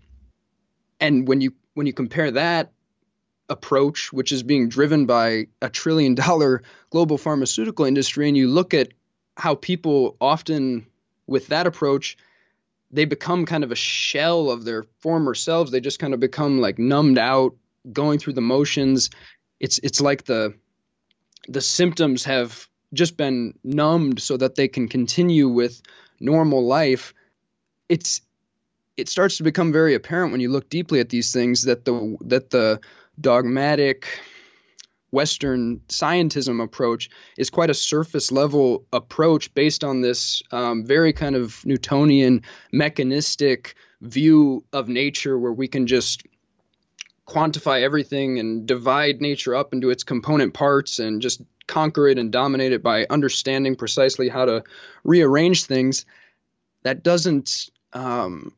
And 0.99 1.29
when 1.29 1.41
you 1.41 1.53
when 1.75 1.87
you 1.87 1.93
compare 1.93 2.33
that 2.33 2.73
approach, 3.49 4.13
which 4.13 4.33
is 4.33 4.43
being 4.43 4.69
driven 4.69 5.07
by 5.07 5.47
a 5.63 5.69
trillion 5.69 6.15
dollar 6.27 6.65
global 6.91 7.19
pharmaceutical 7.19 7.85
industry, 7.85 8.27
and 8.27 8.37
you 8.37 8.49
look 8.49 8.75
at 8.75 8.89
how 9.37 9.55
people 9.55 10.17
often, 10.21 10.87
with 11.29 11.47
that 11.49 11.69
approach, 11.69 12.17
they 12.95 13.05
become 13.05 13.45
kind 13.45 13.65
of 13.65 13.73
a 13.73 13.77
shell 13.77 14.51
of 14.51 14.65
their 14.65 14.85
former 15.01 15.35
selves. 15.35 15.73
They 15.73 15.81
just 15.81 15.99
kind 15.99 16.15
of 16.15 16.21
become 16.21 16.61
like 16.61 16.79
numbed 16.79 17.19
out, 17.19 17.57
going 17.93 18.21
through 18.21 18.35
the 18.35 18.41
motions. 18.41 19.11
It's 19.59 19.81
it's 19.83 20.01
like 20.01 20.25
the 20.25 20.55
the 21.49 21.61
symptoms 21.61 22.25
have 22.25 22.69
just 22.93 23.17
been 23.17 23.59
numbed 23.65 24.23
so 24.23 24.37
that 24.37 24.55
they 24.55 24.69
can 24.69 24.89
continue 24.89 25.49
with 25.49 25.83
normal 26.21 26.65
life. 26.65 27.15
It's 27.89 28.21
it 28.97 29.09
starts 29.09 29.39
to 29.39 29.43
become 29.43 29.73
very 29.73 29.95
apparent 29.95 30.31
when 30.31 30.41
you 30.41 30.51
look 30.51 30.71
deeply 30.71 31.01
at 31.01 31.09
these 31.09 31.33
things 31.33 31.63
that 31.63 31.85
the 31.85 32.17
that 32.21 32.51
the 32.51 32.81
dogmatic 33.21 34.07
Western 35.15 35.81
scientism 35.89 36.63
approach 36.63 37.09
is 37.39 37.49
quite 37.49 37.71
a 37.71 37.75
surface 37.75 38.31
level 38.31 38.85
approach 38.93 39.55
based 39.55 39.85
on 39.85 40.03
this 40.03 40.43
um, 40.51 40.85
very 40.85 41.13
kind 41.13 41.37
of 41.37 41.65
Newtonian 41.65 42.43
mechanistic 42.73 43.77
view 44.03 44.65
of 44.73 44.89
nature 44.89 45.39
where 45.39 45.53
we 45.53 45.69
can 45.69 45.87
just 45.87 46.25
quantify 47.27 47.81
everything 47.83 48.39
and 48.39 48.67
divide 48.67 49.21
nature 49.21 49.55
up 49.55 49.73
into 49.73 49.91
its 49.91 50.05
component 50.05 50.53
parts 50.53 50.99
and 50.99 51.23
just 51.23 51.41
conquer 51.67 52.09
it 52.09 52.19
and 52.19 52.31
dominate 52.31 52.73
it 52.73 52.83
by 52.83 53.07
understanding 53.09 53.77
precisely 53.77 54.29
how 54.29 54.45
to 54.45 54.65
rearrange 55.05 55.65
things. 55.65 56.05
That 56.83 57.03
doesn't 57.03 57.71
um, 57.95 58.53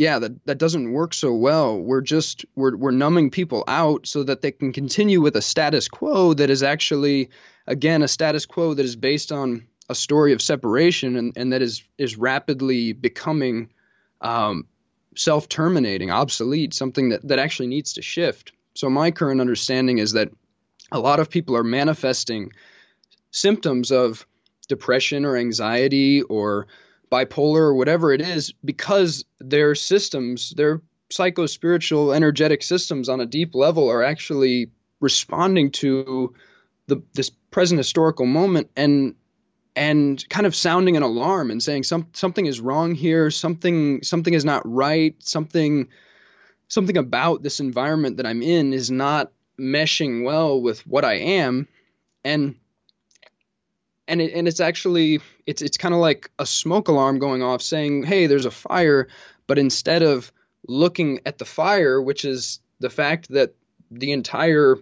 yeah, 0.00 0.18
that, 0.18 0.46
that 0.46 0.56
doesn't 0.56 0.92
work 0.92 1.12
so 1.12 1.34
well. 1.34 1.78
We're 1.78 2.00
just 2.00 2.46
we're 2.56 2.74
we're 2.74 2.90
numbing 2.90 3.28
people 3.28 3.64
out 3.68 4.06
so 4.06 4.22
that 4.22 4.40
they 4.40 4.50
can 4.50 4.72
continue 4.72 5.20
with 5.20 5.36
a 5.36 5.42
status 5.42 5.88
quo 5.88 6.32
that 6.32 6.48
is 6.48 6.62
actually 6.62 7.28
again 7.66 8.00
a 8.00 8.08
status 8.08 8.46
quo 8.46 8.72
that 8.72 8.86
is 8.86 8.96
based 8.96 9.30
on 9.30 9.66
a 9.90 9.94
story 9.94 10.32
of 10.32 10.40
separation 10.40 11.16
and, 11.16 11.34
and 11.36 11.52
that 11.52 11.60
is 11.60 11.82
is 11.98 12.16
rapidly 12.16 12.94
becoming 12.94 13.68
um, 14.22 14.66
self-terminating, 15.16 16.10
obsolete, 16.10 16.72
something 16.72 17.10
that, 17.10 17.28
that 17.28 17.38
actually 17.38 17.68
needs 17.68 17.92
to 17.92 18.02
shift. 18.02 18.52
So 18.74 18.88
my 18.88 19.10
current 19.10 19.42
understanding 19.42 19.98
is 19.98 20.12
that 20.12 20.30
a 20.90 20.98
lot 20.98 21.20
of 21.20 21.28
people 21.28 21.54
are 21.58 21.62
manifesting 21.62 22.52
symptoms 23.32 23.90
of 23.90 24.26
depression 24.66 25.26
or 25.26 25.36
anxiety 25.36 26.22
or 26.22 26.68
bipolar 27.10 27.60
or 27.60 27.74
whatever 27.74 28.12
it 28.12 28.20
is 28.20 28.52
because 28.64 29.24
their 29.40 29.74
systems, 29.74 30.50
their 30.56 30.80
psycho 31.10 31.46
spiritual 31.46 32.12
energetic 32.12 32.62
systems 32.62 33.08
on 33.08 33.20
a 33.20 33.26
deep 33.26 33.54
level 33.54 33.90
are 33.90 34.02
actually 34.02 34.70
responding 35.00 35.70
to 35.70 36.34
the 36.86 37.02
this 37.14 37.30
present 37.50 37.78
historical 37.78 38.26
moment 38.26 38.70
and 38.76 39.14
and 39.76 40.28
kind 40.28 40.46
of 40.46 40.54
sounding 40.54 40.96
an 40.96 41.02
alarm 41.02 41.50
and 41.50 41.62
saying 41.62 41.84
some 41.84 42.06
something 42.12 42.46
is 42.46 42.60
wrong 42.60 42.94
here, 42.94 43.30
something 43.30 44.02
something 44.02 44.34
is 44.34 44.44
not 44.44 44.62
right, 44.64 45.14
something 45.20 45.88
something 46.68 46.96
about 46.96 47.42
this 47.42 47.60
environment 47.60 48.16
that 48.18 48.26
I'm 48.26 48.42
in 48.42 48.72
is 48.72 48.90
not 48.90 49.32
meshing 49.58 50.24
well 50.24 50.60
with 50.60 50.86
what 50.86 51.04
I 51.04 51.14
am. 51.14 51.68
And 52.24 52.56
and 54.10 54.20
it, 54.20 54.34
and 54.34 54.48
it's 54.48 54.60
actually 54.60 55.20
it's 55.46 55.62
it's 55.62 55.78
kind 55.78 55.94
of 55.94 56.00
like 56.00 56.30
a 56.38 56.44
smoke 56.44 56.88
alarm 56.88 57.18
going 57.20 57.42
off 57.42 57.62
saying, 57.62 58.02
"Hey, 58.02 58.26
there's 58.26 58.44
a 58.44 58.50
fire," 58.50 59.08
but 59.46 59.56
instead 59.58 60.02
of 60.02 60.30
looking 60.66 61.20
at 61.24 61.38
the 61.38 61.44
fire, 61.44 62.02
which 62.02 62.24
is 62.24 62.60
the 62.80 62.90
fact 62.90 63.28
that 63.30 63.54
the 63.90 64.12
entire 64.12 64.76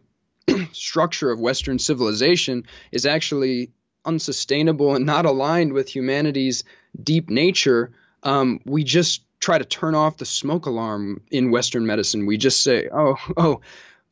structure 0.72 1.30
of 1.30 1.38
Western 1.38 1.78
civilization 1.78 2.64
is 2.90 3.06
actually 3.06 3.70
unsustainable 4.04 4.94
and 4.96 5.06
not 5.06 5.26
aligned 5.26 5.74
with 5.74 5.94
humanity's 5.94 6.64
deep 7.00 7.28
nature, 7.28 7.92
um, 8.22 8.60
we 8.64 8.82
just 8.82 9.22
try 9.40 9.58
to 9.58 9.64
turn 9.64 9.94
off 9.94 10.16
the 10.16 10.24
smoke 10.24 10.66
alarm 10.66 11.20
in 11.30 11.50
Western 11.50 11.86
medicine. 11.86 12.24
We 12.24 12.38
just 12.38 12.62
say, 12.62 12.88
"Oh, 12.92 13.16
oh." 13.36 13.60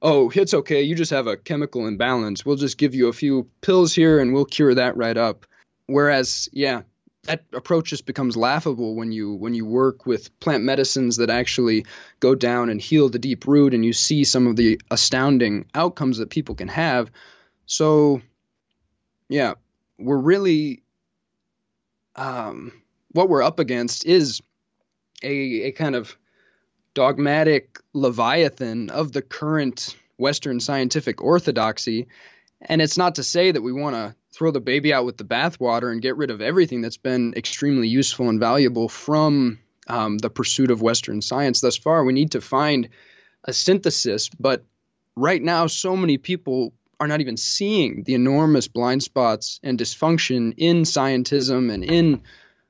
Oh, 0.03 0.31
it's 0.35 0.55
okay. 0.55 0.83
You 0.83 0.95
just 0.95 1.11
have 1.11 1.27
a 1.27 1.37
chemical 1.37 1.87
imbalance. 1.87 2.45
We'll 2.45 2.57
just 2.57 2.79
give 2.79 2.95
you 2.95 3.09
a 3.09 3.13
few 3.13 3.49
pills 3.61 3.95
here 3.95 4.21
and 4.21 4.33
we'll 4.33 4.45
cure 4.45 4.75
that 4.75 4.97
right 4.97 5.17
up. 5.17 5.47
Whereas, 5.87 6.49
yeah, 6.53 6.83
that 7.27 7.45
approach 7.53 7.91
just 7.91 8.07
becomes 8.07 8.37
laughable 8.37 8.95
when 8.95 9.13
you 9.13 9.35
when 9.35 9.55
you 9.55 9.67
work 9.67 10.07
with 10.07 10.39
plant 10.41 10.65
medicines 10.65 11.17
that 11.17 11.31
actually 11.31 11.87
go 12.21 12.35
down 12.35 12.71
and 12.71 12.81
heal 12.81 13.09
the 13.09 13.19
deep 13.19 13.47
root 13.47 13.75
and 13.75 13.85
you 13.85 13.93
see 13.93 14.25
some 14.25 14.47
of 14.47 14.57
the 14.57 14.81
astounding 14.91 15.67
outcomes 15.75 16.19
that 16.19 16.31
people 16.31 16.55
can 16.55 16.69
have 16.69 17.11
so 17.67 18.21
yeah 19.29 19.55
we're 19.99 20.17
really 20.17 20.83
um, 22.15 22.73
what 23.13 23.29
we're 23.29 23.43
up 23.43 23.59
against 23.59 24.07
is 24.07 24.41
a, 25.23 25.29
a 25.65 25.73
kind 25.73 25.95
of 25.95 26.17
dogmatic 26.97 27.79
leviathan 27.93 28.91
of 28.91 29.13
the 29.13 29.23
current 29.23 29.95
western 30.17 30.59
scientific 30.59 31.23
orthodoxy 31.23 32.09
and 32.63 32.81
it's 32.81 32.97
not 32.97 33.17
to 33.17 33.23
say 33.23 33.51
that 33.51 33.63
we 33.63 33.73
want 33.73 33.95
to 33.95 34.15
throw 34.33 34.51
the 34.51 34.61
baby 34.61 34.93
out 34.93 35.05
with 35.05 35.17
the 35.17 35.25
bathwater 35.25 35.93
and 35.93 36.03
get 36.03 36.17
rid 36.17 36.31
of 36.31 36.41
everything 36.41 36.81
that's 36.81 36.97
been 36.97 37.35
extremely 37.37 37.89
useful 37.89 38.29
and 38.29 38.41
valuable 38.41 38.89
from 38.89 39.59
um, 39.89 40.19
the 40.19 40.31
pursuit 40.31 40.71
of 40.71 40.83
Western 40.83 41.23
science 41.23 41.61
thus 41.61 41.77
far. 41.77 42.05
We 42.05 42.13
need 42.13 42.33
to 42.33 42.41
find 42.41 42.89
a 43.45 43.53
synthesis, 43.53 44.29
but 44.29 44.65
right 45.15 45.43
now, 45.43 45.67
so 45.67 45.97
many 45.97 46.19
people 46.19 46.73
are 46.99 47.07
not 47.07 47.21
even 47.21 47.37
seeing 47.37 48.03
the 48.03 48.15
enormous 48.15 48.69
blind 48.69 49.03
spots 49.03 49.61
and 49.63 49.79
dysfunction 49.79 50.55
in 50.57 50.83
scientism 50.83 51.73
and 51.73 51.85
in 51.85 52.23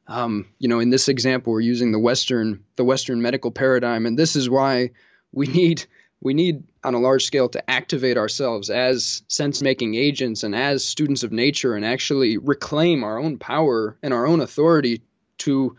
um, 0.08 0.46
you 0.58 0.68
know 0.68 0.80
in 0.80 0.90
this 0.90 1.08
example 1.08 1.52
we're 1.52 1.60
using 1.60 1.92
the 1.92 1.98
western 1.98 2.64
the 2.76 2.84
western 2.84 3.22
medical 3.22 3.50
paradigm 3.50 4.06
and 4.06 4.18
this 4.18 4.36
is 4.36 4.48
why 4.48 4.90
we 5.32 5.46
need 5.46 5.84
we 6.20 6.34
need 6.34 6.64
on 6.82 6.94
a 6.94 7.00
large 7.00 7.24
scale 7.24 7.48
to 7.48 7.70
activate 7.70 8.16
ourselves 8.16 8.70
as 8.70 9.22
sense 9.28 9.60
making 9.60 9.94
agents 9.94 10.42
and 10.42 10.54
as 10.54 10.86
students 10.86 11.22
of 11.22 11.32
nature 11.32 11.74
and 11.74 11.84
actually 11.84 12.38
reclaim 12.38 13.04
our 13.04 13.18
own 13.18 13.38
power 13.38 13.96
and 14.02 14.14
our 14.14 14.26
own 14.26 14.40
authority 14.40 15.02
to 15.38 15.76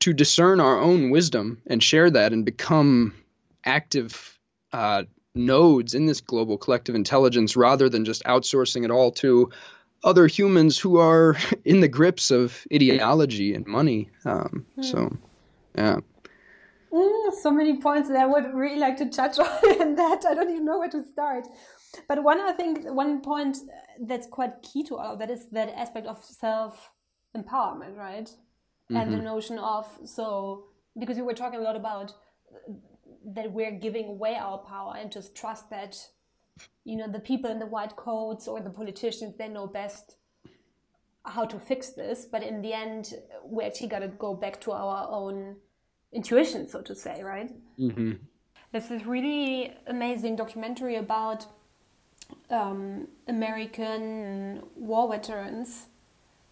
to 0.00 0.12
discern 0.12 0.60
our 0.60 0.80
own 0.80 1.10
wisdom 1.10 1.60
and 1.66 1.82
share 1.82 2.10
that 2.10 2.32
and 2.32 2.44
become 2.44 3.14
active 3.64 4.38
uh, 4.72 5.04
nodes 5.34 5.94
in 5.94 6.06
this 6.06 6.20
global 6.20 6.58
collective 6.58 6.94
intelligence 6.94 7.56
rather 7.56 7.88
than 7.88 8.04
just 8.04 8.22
outsourcing 8.24 8.84
it 8.84 8.90
all 8.90 9.10
to 9.10 9.50
other 10.04 10.26
humans 10.26 10.78
who 10.78 10.98
are 10.98 11.36
in 11.64 11.80
the 11.80 11.88
grips 11.88 12.30
of 12.30 12.66
ideology 12.72 13.54
and 13.54 13.66
money. 13.66 14.10
Um, 14.24 14.66
mm. 14.78 14.84
So, 14.84 15.16
yeah. 15.76 15.98
Mm, 16.92 17.32
so 17.42 17.50
many 17.50 17.80
points 17.80 18.08
that 18.08 18.18
I 18.18 18.26
would 18.26 18.54
really 18.54 18.78
like 18.78 18.96
to 18.98 19.06
touch 19.06 19.38
on 19.40 19.80
in 19.80 19.96
that. 19.96 20.24
I 20.28 20.34
don't 20.34 20.50
even 20.50 20.64
know 20.64 20.78
where 20.78 20.90
to 20.90 21.02
start. 21.02 21.48
But 22.08 22.22
one, 22.22 22.40
I 22.40 22.52
think, 22.52 22.84
one 22.84 23.20
point 23.20 23.58
that's 24.00 24.26
quite 24.26 24.62
key 24.62 24.84
to 24.84 24.96
all 24.96 25.14
of 25.14 25.18
that 25.20 25.30
is 25.30 25.46
that 25.50 25.70
aspect 25.70 26.06
of 26.06 26.22
self 26.24 26.90
empowerment, 27.36 27.96
right? 27.96 28.26
Mm-hmm. 28.26 28.96
And 28.96 29.12
the 29.12 29.16
mm-hmm. 29.16 29.26
notion 29.26 29.58
of 29.58 29.86
so 30.04 30.66
because 30.98 31.16
we 31.16 31.22
were 31.22 31.34
talking 31.34 31.60
a 31.60 31.62
lot 31.62 31.76
about 31.76 32.12
that 33.26 33.52
we're 33.52 33.72
giving 33.72 34.06
away 34.06 34.36
our 34.36 34.58
power 34.58 34.94
and 34.96 35.10
just 35.10 35.34
trust 35.34 35.70
that 35.70 35.96
you 36.84 36.96
know 36.96 37.08
the 37.08 37.18
people 37.18 37.50
in 37.50 37.58
the 37.58 37.66
white 37.66 37.96
coats 37.96 38.46
or 38.46 38.60
the 38.60 38.70
politicians 38.70 39.36
they 39.36 39.48
know 39.48 39.66
best 39.66 40.16
how 41.24 41.44
to 41.44 41.58
fix 41.58 41.90
this 41.90 42.24
but 42.24 42.42
in 42.42 42.60
the 42.62 42.72
end 42.72 43.14
we 43.44 43.64
actually 43.64 43.88
got 43.88 44.00
to 44.00 44.08
go 44.08 44.34
back 44.34 44.60
to 44.60 44.72
our 44.72 45.08
own 45.10 45.56
intuition, 46.14 46.66
so 46.68 46.80
to 46.80 46.94
say, 46.94 47.22
right? 47.22 47.50
Mm-hmm. 47.78 48.12
There's 48.72 48.88
this 48.88 49.04
really 49.04 49.74
amazing 49.86 50.36
documentary 50.36 50.96
about 50.96 51.46
um, 52.50 53.08
American 53.28 54.62
war 54.76 55.10
veterans 55.10 55.86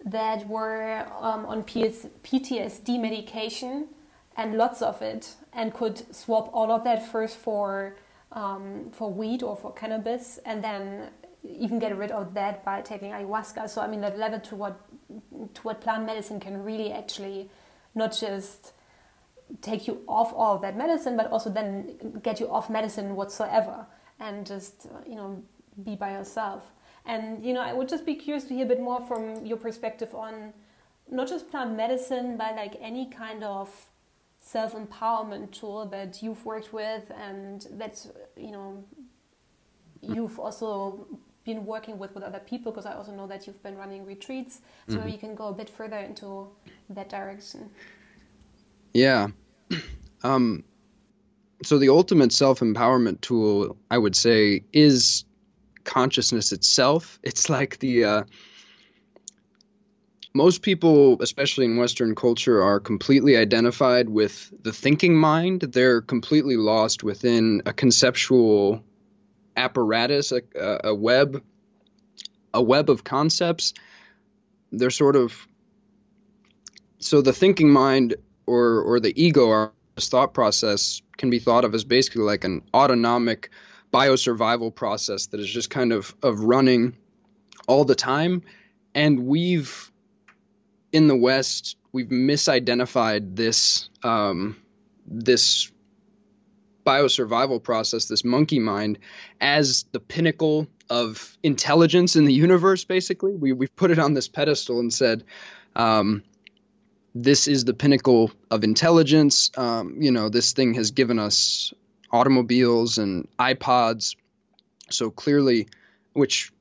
that 0.04 0.46
were 0.48 1.06
um, 1.20 1.46
on 1.46 1.62
PS- 1.62 2.08
PTSD 2.24 3.00
medication 3.00 3.88
and 4.36 4.56
lots 4.56 4.82
of 4.82 5.02
it, 5.02 5.34
and 5.52 5.72
could 5.74 6.14
swap 6.14 6.50
all 6.52 6.72
of 6.72 6.84
that 6.84 7.10
first 7.10 7.36
for 7.36 7.96
um, 8.32 8.90
for 8.92 9.12
weed 9.12 9.42
or 9.42 9.56
for 9.56 9.72
cannabis, 9.72 10.38
and 10.44 10.62
then 10.62 11.10
even 11.44 11.78
get 11.78 11.96
rid 11.96 12.10
of 12.10 12.34
that 12.34 12.64
by 12.64 12.80
taking 12.80 13.12
ayahuasca. 13.12 13.68
So 13.68 13.80
I 13.82 13.86
mean, 13.86 14.00
that 14.00 14.18
level 14.18 14.40
to 14.40 14.56
what 14.56 14.80
to 15.54 15.62
what 15.62 15.80
plant 15.80 16.06
medicine 16.06 16.40
can 16.40 16.62
really 16.64 16.92
actually 16.92 17.50
not 17.94 18.16
just 18.16 18.72
take 19.60 19.86
you 19.86 20.00
off 20.08 20.32
all 20.32 20.54
of 20.56 20.62
that 20.62 20.76
medicine, 20.76 21.16
but 21.16 21.30
also 21.30 21.50
then 21.50 22.20
get 22.22 22.40
you 22.40 22.48
off 22.50 22.70
medicine 22.70 23.14
whatsoever 23.14 23.86
and 24.18 24.46
just, 24.46 24.86
you 25.06 25.14
know, 25.14 25.42
be 25.84 25.94
by 25.94 26.12
yourself. 26.12 26.72
And, 27.04 27.44
you 27.44 27.52
know, 27.52 27.60
I 27.60 27.72
would 27.72 27.88
just 27.88 28.06
be 28.06 28.14
curious 28.14 28.44
to 28.44 28.54
hear 28.54 28.64
a 28.64 28.68
bit 28.68 28.80
more 28.80 29.00
from 29.00 29.44
your 29.44 29.58
perspective 29.58 30.14
on 30.14 30.54
not 31.10 31.28
just 31.28 31.50
plant 31.50 31.76
medicine, 31.76 32.36
but 32.36 32.54
like 32.56 32.76
any 32.80 33.06
kind 33.06 33.44
of 33.44 33.68
self 34.52 34.74
empowerment 34.74 35.50
tool 35.50 35.86
that 35.86 36.22
you've 36.22 36.44
worked 36.44 36.72
with 36.74 37.04
and 37.18 37.66
that, 37.78 37.94
you 38.36 38.50
know, 38.50 38.84
you've 40.02 40.38
also 40.38 41.06
been 41.44 41.64
working 41.64 41.98
with 41.98 42.14
with 42.14 42.22
other 42.22 42.38
people 42.38 42.70
because 42.70 42.84
I 42.84 42.92
also 42.92 43.12
know 43.12 43.26
that 43.26 43.46
you've 43.46 43.62
been 43.62 43.76
running 43.76 44.04
retreats. 44.04 44.60
So 44.88 44.98
mm-hmm. 44.98 45.08
you 45.08 45.18
can 45.18 45.34
go 45.34 45.46
a 45.48 45.52
bit 45.52 45.70
further 45.70 45.96
into 45.96 46.48
that 46.90 47.08
direction. 47.08 47.70
Yeah. 48.94 49.28
Um, 50.24 50.62
so 51.64 51.78
the 51.78 51.88
ultimate 51.88 52.32
self-empowerment 52.32 53.22
tool, 53.22 53.76
I 53.90 53.98
would 53.98 54.14
say, 54.14 54.62
is 54.72 55.24
consciousness 55.82 56.52
itself. 56.52 57.18
It's 57.24 57.50
like 57.50 57.80
the 57.80 58.04
uh, 58.04 58.22
most 60.34 60.62
people, 60.62 61.20
especially 61.20 61.66
in 61.66 61.76
Western 61.76 62.14
culture, 62.14 62.62
are 62.62 62.80
completely 62.80 63.36
identified 63.36 64.08
with 64.08 64.52
the 64.62 64.72
thinking 64.72 65.16
mind. 65.16 65.60
They're 65.60 66.00
completely 66.00 66.56
lost 66.56 67.02
within 67.02 67.62
a 67.66 67.72
conceptual 67.72 68.82
apparatus, 69.56 70.32
a, 70.32 70.42
a 70.84 70.94
web, 70.94 71.42
a 72.54 72.62
web 72.62 72.88
of 72.88 73.04
concepts. 73.04 73.74
They're 74.70 74.90
sort 74.90 75.16
of 75.16 75.46
so 76.98 77.20
the 77.20 77.32
thinking 77.32 77.70
mind 77.70 78.14
or 78.46 78.80
or 78.80 79.00
the 79.00 79.22
ego, 79.22 79.50
our 79.50 79.72
thought 79.96 80.32
process, 80.32 81.02
can 81.18 81.28
be 81.28 81.40
thought 81.40 81.64
of 81.64 81.74
as 81.74 81.84
basically 81.84 82.22
like 82.22 82.44
an 82.44 82.62
autonomic 82.72 83.50
biosurvival 83.92 84.74
process 84.74 85.26
that 85.26 85.40
is 85.40 85.50
just 85.50 85.68
kind 85.68 85.92
of 85.92 86.14
of 86.22 86.40
running 86.40 86.96
all 87.68 87.84
the 87.84 87.94
time. 87.94 88.42
And 88.94 89.26
we've 89.26 89.91
in 90.92 91.08
the 91.08 91.16
West 91.16 91.76
we've 91.92 92.08
misidentified 92.08 93.36
this 93.36 93.88
um, 94.02 94.56
this 95.06 95.70
biosurvival 96.84 97.62
process, 97.62 98.06
this 98.06 98.24
monkey 98.24 98.58
mind, 98.58 98.98
as 99.40 99.84
the 99.92 100.00
pinnacle 100.00 100.66
of 100.90 101.36
intelligence 101.42 102.16
in 102.16 102.24
the 102.24 102.32
universe. 102.32 102.84
Basically, 102.84 103.34
we 103.34 103.52
we've 103.52 103.74
put 103.76 103.90
it 103.90 103.98
on 103.98 104.14
this 104.14 104.28
pedestal 104.28 104.80
and 104.80 104.92
said. 104.92 105.24
Um, 105.74 106.22
this 107.14 107.46
is 107.46 107.66
the 107.66 107.74
pinnacle 107.74 108.30
of 108.50 108.64
intelligence. 108.64 109.50
Um, 109.56 109.96
you 110.00 110.12
know, 110.12 110.30
this 110.30 110.54
thing 110.54 110.74
has 110.74 110.92
given 110.92 111.18
us 111.18 111.74
automobiles 112.10 112.96
and 112.96 113.28
iPods. 113.38 114.16
So 114.90 115.10
clearly, 115.10 115.68
which 116.14 116.52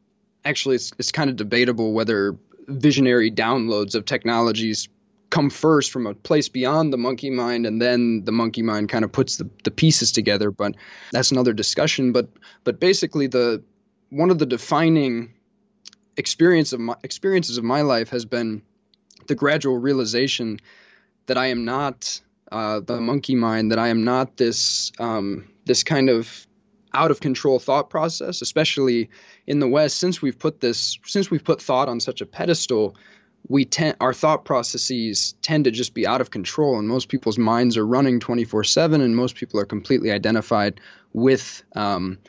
actually 0.43 0.75
it's, 0.75 0.91
it's 0.99 1.13
kind 1.13 1.29
of 1.29 1.37
debatable 1.37 1.93
whether 1.93 2.37
visionary 2.71 3.31
downloads 3.31 3.95
of 3.95 4.05
technologies 4.05 4.89
come 5.29 5.49
first 5.49 5.91
from 5.91 6.05
a 6.05 6.13
place 6.13 6.49
beyond 6.49 6.91
the 6.91 6.97
monkey 6.97 7.29
mind 7.29 7.65
and 7.65 7.81
then 7.81 8.23
the 8.25 8.31
monkey 8.31 8.61
mind 8.61 8.89
kind 8.89 9.05
of 9.05 9.11
puts 9.11 9.37
the, 9.37 9.49
the 9.63 9.71
pieces 9.71 10.11
together. 10.11 10.51
But 10.51 10.75
that's 11.11 11.31
another 11.31 11.53
discussion. 11.53 12.11
But 12.11 12.29
but 12.63 12.79
basically 12.79 13.27
the 13.27 13.63
one 14.09 14.29
of 14.29 14.39
the 14.39 14.45
defining 14.45 15.33
experience 16.17 16.73
of 16.73 16.81
my, 16.81 16.95
experiences 17.03 17.57
of 17.57 17.63
my 17.63 17.81
life 17.81 18.09
has 18.09 18.25
been 18.25 18.61
the 19.27 19.35
gradual 19.35 19.77
realization 19.77 20.59
that 21.27 21.37
I 21.37 21.47
am 21.47 21.65
not 21.65 22.21
uh, 22.51 22.81
the 22.81 22.99
monkey 22.99 23.35
mind, 23.35 23.71
that 23.71 23.79
I 23.79 23.87
am 23.87 24.03
not 24.03 24.35
this 24.35 24.91
um, 24.99 25.47
this 25.65 25.83
kind 25.83 26.09
of 26.09 26.45
out 26.93 27.11
of 27.11 27.19
control 27.19 27.59
thought 27.59 27.89
process, 27.89 28.41
especially 28.41 29.09
in 29.47 29.59
the 29.59 29.67
West. 29.67 29.97
Since 29.97 30.21
we've 30.21 30.37
put 30.37 30.59
this, 30.59 30.97
since 31.05 31.31
we've 31.31 31.43
put 31.43 31.61
thought 31.61 31.89
on 31.89 31.99
such 31.99 32.21
a 32.21 32.25
pedestal, 32.25 32.95
we 33.47 33.65
tend 33.65 33.97
our 33.99 34.13
thought 34.13 34.45
processes 34.45 35.35
tend 35.41 35.65
to 35.65 35.71
just 35.71 35.93
be 35.93 36.05
out 36.05 36.21
of 36.21 36.31
control, 36.31 36.77
and 36.77 36.87
most 36.87 37.09
people's 37.09 37.37
minds 37.37 37.77
are 37.77 37.85
running 37.85 38.19
24/7, 38.19 39.01
and 39.01 39.15
most 39.15 39.35
people 39.35 39.59
are 39.59 39.65
completely 39.65 40.11
identified 40.11 40.79
with. 41.13 41.63
Um, 41.75 42.19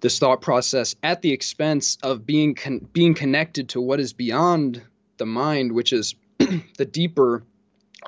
this 0.00 0.18
thought 0.18 0.40
process 0.42 0.94
at 1.02 1.22
the 1.22 1.32
expense 1.32 1.96
of 2.02 2.26
being 2.26 2.54
con- 2.54 2.86
being 2.92 3.14
connected 3.14 3.70
to 3.70 3.80
what 3.80 3.98
is 3.98 4.12
beyond 4.12 4.82
the 5.16 5.26
mind, 5.26 5.72
which 5.72 5.92
is 5.92 6.14
the 6.38 6.84
deeper, 6.84 7.42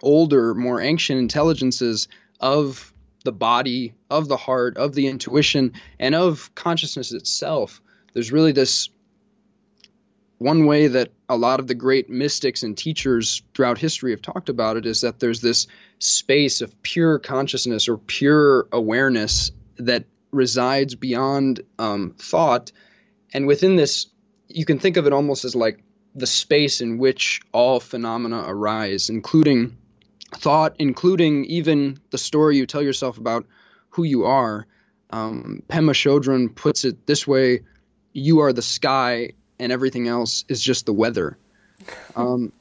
older, 0.03 0.55
more 0.55 0.81
ancient 0.81 1.19
intelligences 1.19 2.09
of 2.41 2.93
the 3.29 3.33
body, 3.33 3.93
of 4.09 4.27
the 4.27 4.39
heart, 4.39 4.79
of 4.79 4.95
the 4.95 5.07
intuition, 5.07 5.75
and 6.01 6.15
of 6.15 6.51
consciousness 6.55 7.13
itself. 7.13 7.83
There's 8.15 8.33
really 8.33 8.53
this 8.53 8.89
one 10.39 10.65
way 10.65 10.87
that 10.87 11.13
a 11.29 11.37
lot 11.37 11.61
of 11.61 11.67
the 11.67 11.75
great 11.75 12.09
mystics 12.09 12.63
and 12.63 12.75
teachers 12.75 13.43
throughout 13.53 13.77
history 13.77 14.13
have 14.13 14.23
talked 14.23 14.49
about 14.49 14.79
it 14.79 14.87
is 14.87 15.03
that 15.03 15.21
there's 15.21 15.43
this 15.43 15.67
space 15.99 16.63
of 16.63 16.83
pure 16.83 17.19
consciousness 17.19 17.87
or 17.87 17.99
pure 17.99 18.67
awareness 18.73 19.51
that 19.77 20.07
resides 20.31 20.95
beyond 20.95 21.61
um, 21.79 22.15
thought. 22.19 22.73
And 23.35 23.47
within 23.47 23.77
this, 23.77 24.07
you 24.49 24.65
can 24.65 24.79
think 24.79 24.97
of 24.97 25.07
it 25.07 25.13
almost 25.13 25.45
as 25.45 25.55
like 25.55 25.83
the 26.15 26.27
space 26.27 26.81
in 26.81 26.97
which 26.97 27.43
all 27.53 27.79
phenomena 27.79 28.43
arise, 28.47 29.11
including 29.11 29.77
thought, 30.33 30.77
including 30.79 31.45
even 31.47 31.99
the 32.11 32.19
story 32.19 32.57
you 32.57 32.67
tell 32.67 32.83
yourself 32.83 33.19
about 33.19 33.47
who 33.91 34.05
you 34.05 34.25
are. 34.25 34.67
Um, 35.11 35.63
Pema 35.69 35.93
Chodron 35.93 36.55
puts 36.55 36.85
it 36.85 37.07
this 37.07 37.27
way 37.27 37.61
you 38.13 38.41
are 38.41 38.53
the 38.53 38.63
sky 38.63 39.33
and 39.59 39.73
everything 39.73 40.09
else 40.09 40.45
is 40.49 40.61
just 40.63 40.87
the 40.87 40.93
weather. 40.93 41.39
Um, 42.17 42.53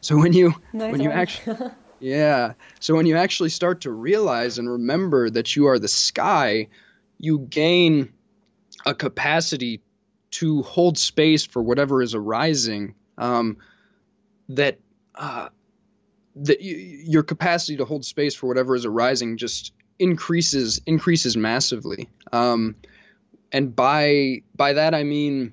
so 0.00 0.16
when 0.16 0.32
you 0.32 0.54
nice 0.72 0.92
when 0.92 1.00
you 1.00 1.10
actually 1.10 1.56
yeah, 2.00 2.54
so 2.80 2.94
when 2.94 3.06
you 3.06 3.16
actually 3.16 3.48
start 3.48 3.82
to 3.82 3.90
realize 3.90 4.58
and 4.58 4.70
remember 4.70 5.30
that 5.30 5.54
you 5.54 5.66
are 5.66 5.78
the 5.78 5.88
sky, 5.88 6.68
you 7.18 7.38
gain 7.38 8.12
a 8.84 8.94
capacity 8.94 9.80
to 10.32 10.62
hold 10.62 10.98
space 10.98 11.44
for 11.44 11.62
whatever 11.62 12.02
is 12.02 12.14
arising. 12.14 12.94
Um, 13.18 13.58
that 14.48 14.78
uh, 15.14 15.48
that 16.36 16.62
your 16.62 17.22
capacity 17.22 17.76
to 17.76 17.84
hold 17.84 18.04
space 18.04 18.34
for 18.34 18.46
whatever 18.46 18.74
is 18.74 18.84
arising 18.84 19.36
just 19.36 19.72
increases 19.98 20.80
increases 20.86 21.36
massively. 21.36 22.08
Um, 22.32 22.76
and 23.52 23.74
by 23.74 24.42
by 24.54 24.74
that 24.74 24.94
I 24.94 25.04
mean 25.04 25.52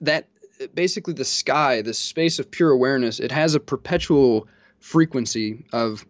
that 0.00 0.28
basically 0.74 1.14
the 1.14 1.24
sky, 1.24 1.82
the 1.82 1.94
space 1.94 2.38
of 2.38 2.50
pure 2.50 2.70
awareness, 2.70 3.20
it 3.20 3.32
has 3.32 3.54
a 3.54 3.60
perpetual 3.60 4.48
frequency 4.80 5.64
of 5.72 6.04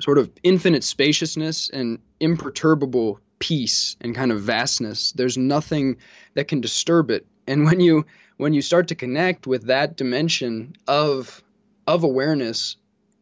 sort 0.00 0.18
of 0.18 0.30
infinite 0.42 0.84
spaciousness 0.84 1.70
and 1.70 1.98
imperturbable 2.20 3.20
peace 3.38 3.96
and 4.00 4.14
kind 4.14 4.32
of 4.32 4.40
vastness. 4.40 5.12
There's 5.12 5.38
nothing 5.38 5.96
that 6.34 6.48
can 6.48 6.60
disturb 6.60 7.10
it. 7.10 7.26
And 7.48 7.64
when 7.64 7.80
you 7.80 8.06
when 8.36 8.52
you 8.52 8.62
start 8.62 8.88
to 8.88 8.94
connect 8.94 9.46
with 9.46 9.64
that 9.64 9.96
dimension 9.96 10.74
of 10.86 11.42
of 11.86 12.04
awareness, 12.04 12.76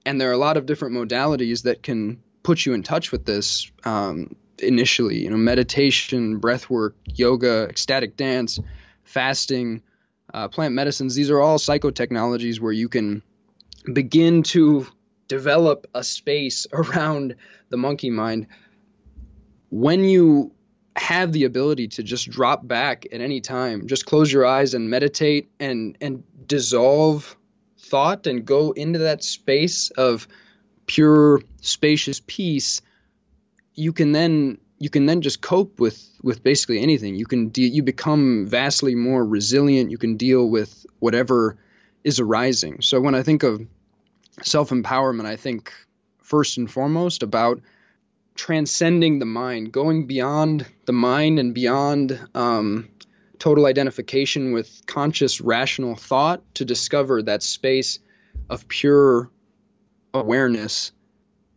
and 0.05 0.21
there 0.21 0.29
are 0.29 0.35
a 0.35 0.39
lot 0.39 0.57
of 0.57 0.67
different 0.67 0.95
modalities 0.95 1.63
that 1.63 1.83
can 1.83 2.21
put 2.43 2.67
you 2.67 2.75
in 2.75 2.83
touch 2.83 3.13
with 3.13 3.25
this. 3.25 3.71
Um, 3.85 4.37
initially, 4.59 5.23
you 5.23 5.31
know, 5.31 5.37
meditation, 5.37 6.39
breath 6.39 6.69
work, 6.69 6.97
yoga, 7.05 7.67
ecstatic 7.69 8.17
dance, 8.17 8.59
fasting, 9.05 9.83
uh, 10.33 10.49
plant 10.49 10.75
medicines. 10.75 11.15
These 11.15 11.31
are 11.31 11.41
all 11.41 11.59
psychotechnologies 11.59 12.59
where 12.59 12.73
you 12.73 12.89
can 12.89 13.23
begin 13.93 14.43
to 14.45 14.87
develop 15.29 15.87
a 15.95 16.03
space 16.03 16.67
around 16.73 17.37
the 17.69 17.77
monkey 17.77 18.11
mind. 18.11 18.49
When 19.71 20.05
you 20.05 20.53
have 20.97 21.33
the 21.33 21.45
ability 21.45 21.89
to 21.89 22.03
just 22.03 22.31
drop 22.31 22.67
back 22.67 23.07
at 23.13 23.21
any 23.21 23.41
time, 23.41 23.87
just 23.87 24.07
close 24.07 24.33
your 24.33 24.47
eyes 24.47 24.75
and 24.75 24.91
meditate 24.91 25.51
and 25.61 25.97
and 26.01 26.25
dissolve 26.47 27.37
thought 27.79 28.27
and 28.27 28.45
go 28.45 28.73
into 28.73 29.01
that 29.01 29.23
space 29.23 29.91
of 29.91 30.27
pure 30.87 31.41
spacious 31.61 32.21
peace, 32.27 32.81
you 33.75 33.93
can 33.93 34.13
then 34.13 34.59
you 34.79 34.91
can 34.91 35.07
then 35.07 35.21
just 35.21 35.41
cope 35.41 35.79
with 35.79 36.03
with 36.23 36.43
basically 36.43 36.81
anything. 36.81 37.15
You 37.15 37.27
can 37.27 37.49
de- 37.49 37.69
you 37.69 37.83
become 37.83 38.47
vastly 38.47 38.95
more 38.95 39.25
resilient. 39.25 39.91
You 39.91 39.99
can 39.99 40.17
deal 40.17 40.49
with 40.49 40.87
whatever 40.99 41.57
is 42.05 42.21
arising. 42.21 42.83
So 42.83 43.01
when 43.01 43.15
I 43.15 43.23
think 43.23 43.43
of 43.43 43.67
self 44.43 44.71
empowerment, 44.71 45.27
I 45.27 45.37
think 45.37 45.73
first 46.23 46.59
and 46.59 46.71
foremost 46.71 47.23
about 47.23 47.61
transcending 48.37 49.19
the 49.19 49.27
mind, 49.27 49.73
going 49.73 50.07
beyond 50.07 50.67
the 50.85 50.93
mind 50.93 51.39
and 51.39 51.55
beyond 51.55 52.19
um, 52.35 52.89
total 53.39 53.67
identification 53.67 54.53
with 54.53 54.83
conscious, 54.87 55.41
rational 55.41 55.97
thought 55.97 56.43
to 56.55 56.65
discover 56.65 57.23
that 57.23 57.43
space 57.43 57.99
of 58.49 58.69
pure 58.69 59.31
awareness. 60.15 60.93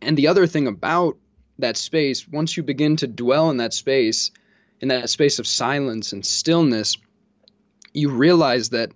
And 0.02 0.16
the 0.16 0.28
other 0.28 0.46
thing 0.46 0.66
about 0.66 1.16
that 1.58 1.76
space, 1.76 2.26
once 2.26 2.56
you 2.56 2.62
begin 2.62 2.96
to 2.96 3.06
dwell 3.06 3.50
in 3.50 3.58
that 3.58 3.74
space, 3.74 4.30
in 4.80 4.88
that 4.88 5.10
space 5.10 5.38
of 5.38 5.46
silence 5.46 6.12
and 6.12 6.24
stillness, 6.24 6.96
you 7.92 8.10
realize 8.10 8.70
that 8.70 8.92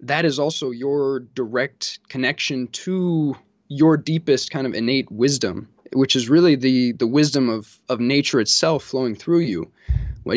that 0.00 0.24
is 0.24 0.38
also 0.38 0.70
your 0.70 1.20
direct 1.20 1.98
connection 2.08 2.68
to 2.68 3.36
your 3.68 3.96
deepest 3.96 4.50
kind 4.50 4.66
of 4.66 4.74
innate 4.74 5.10
wisdom, 5.10 5.68
which 5.92 6.16
is 6.16 6.28
really 6.28 6.56
the 6.56 6.92
the 6.92 7.06
wisdom 7.06 7.48
of 7.48 7.78
of 7.88 8.00
nature 8.00 8.40
itself 8.40 8.84
flowing 8.84 9.14
through 9.14 9.40
you. 9.40 9.70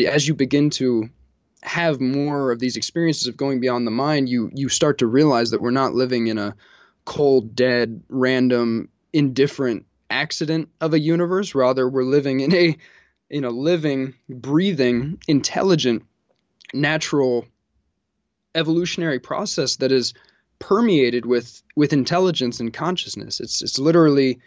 As 0.06 0.26
you 0.26 0.34
begin 0.34 0.70
to 0.70 1.10
have 1.62 2.00
more 2.00 2.50
of 2.50 2.58
these 2.58 2.76
experiences 2.76 3.28
of 3.28 3.36
going 3.36 3.60
beyond 3.60 3.86
the 3.86 3.90
mind, 3.90 4.28
you 4.28 4.50
you 4.54 4.68
start 4.68 4.98
to 4.98 5.06
realize 5.06 5.50
that 5.50 5.62
we're 5.62 5.70
not 5.70 5.94
living 5.94 6.26
in 6.26 6.38
a 6.38 6.54
cold, 7.04 7.56
dead, 7.56 8.02
random, 8.08 8.88
indifferent 9.12 9.86
accident 10.10 10.68
of 10.80 10.94
a 10.94 11.00
universe. 11.00 11.54
Rather, 11.54 11.88
we're 11.88 12.04
living 12.04 12.40
in 12.40 12.54
a 12.54 12.76
in 13.30 13.44
a 13.44 13.50
living, 13.50 14.14
breathing, 14.28 15.18
intelligent, 15.26 16.04
natural 16.74 17.46
evolutionary 18.54 19.18
process 19.18 19.76
that 19.76 19.90
is 19.90 20.12
permeated 20.62 21.26
with 21.26 21.60
with 21.74 21.92
intelligence 21.92 22.60
and 22.60 22.72
consciousness. 22.72 23.40
It's 23.40 23.62
it's 23.62 23.78
literally 23.78 24.38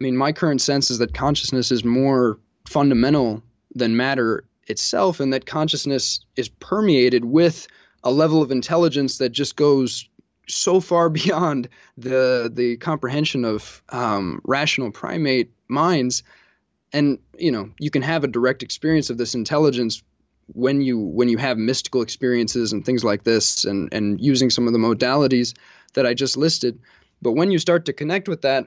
I 0.00 0.02
mean, 0.02 0.16
my 0.16 0.32
current 0.32 0.62
sense 0.62 0.90
is 0.90 0.98
that 0.98 1.12
consciousness 1.12 1.70
is 1.70 1.84
more 1.84 2.38
fundamental 2.66 3.42
than 3.74 3.96
matter 3.96 4.44
itself 4.66 5.20
and 5.20 5.34
that 5.34 5.44
consciousness 5.44 6.24
is 6.36 6.48
permeated 6.48 7.24
with 7.24 7.66
a 8.02 8.10
level 8.10 8.40
of 8.40 8.50
intelligence 8.50 9.18
that 9.18 9.28
just 9.30 9.54
goes 9.54 10.08
so 10.48 10.80
far 10.80 11.08
beyond 11.20 11.68
the 11.98 12.50
the 12.52 12.78
comprehension 12.78 13.44
of 13.44 13.82
um, 13.90 14.40
rational 14.44 14.90
primate 14.90 15.52
minds, 15.68 16.22
and 16.94 17.18
you 17.36 17.52
know 17.52 17.70
you 17.78 17.90
can 17.90 18.02
have 18.02 18.24
a 18.24 18.28
direct 18.28 18.62
experience 18.62 19.10
of 19.10 19.18
this 19.18 19.34
intelligence 19.34 20.02
when 20.46 20.80
you 20.80 20.98
when 20.98 21.28
you 21.28 21.38
have 21.38 21.58
mystical 21.58 22.02
experiences 22.02 22.72
and 22.72 22.84
things 22.84 23.04
like 23.04 23.24
this, 23.24 23.64
and 23.64 23.92
and 23.92 24.20
using 24.20 24.50
some 24.50 24.66
of 24.66 24.72
the 24.72 24.78
modalities 24.78 25.54
that 25.94 26.06
I 26.06 26.14
just 26.14 26.36
listed. 26.36 26.80
But 27.20 27.32
when 27.32 27.50
you 27.50 27.58
start 27.58 27.86
to 27.86 27.92
connect 27.92 28.28
with 28.28 28.42
that, 28.42 28.66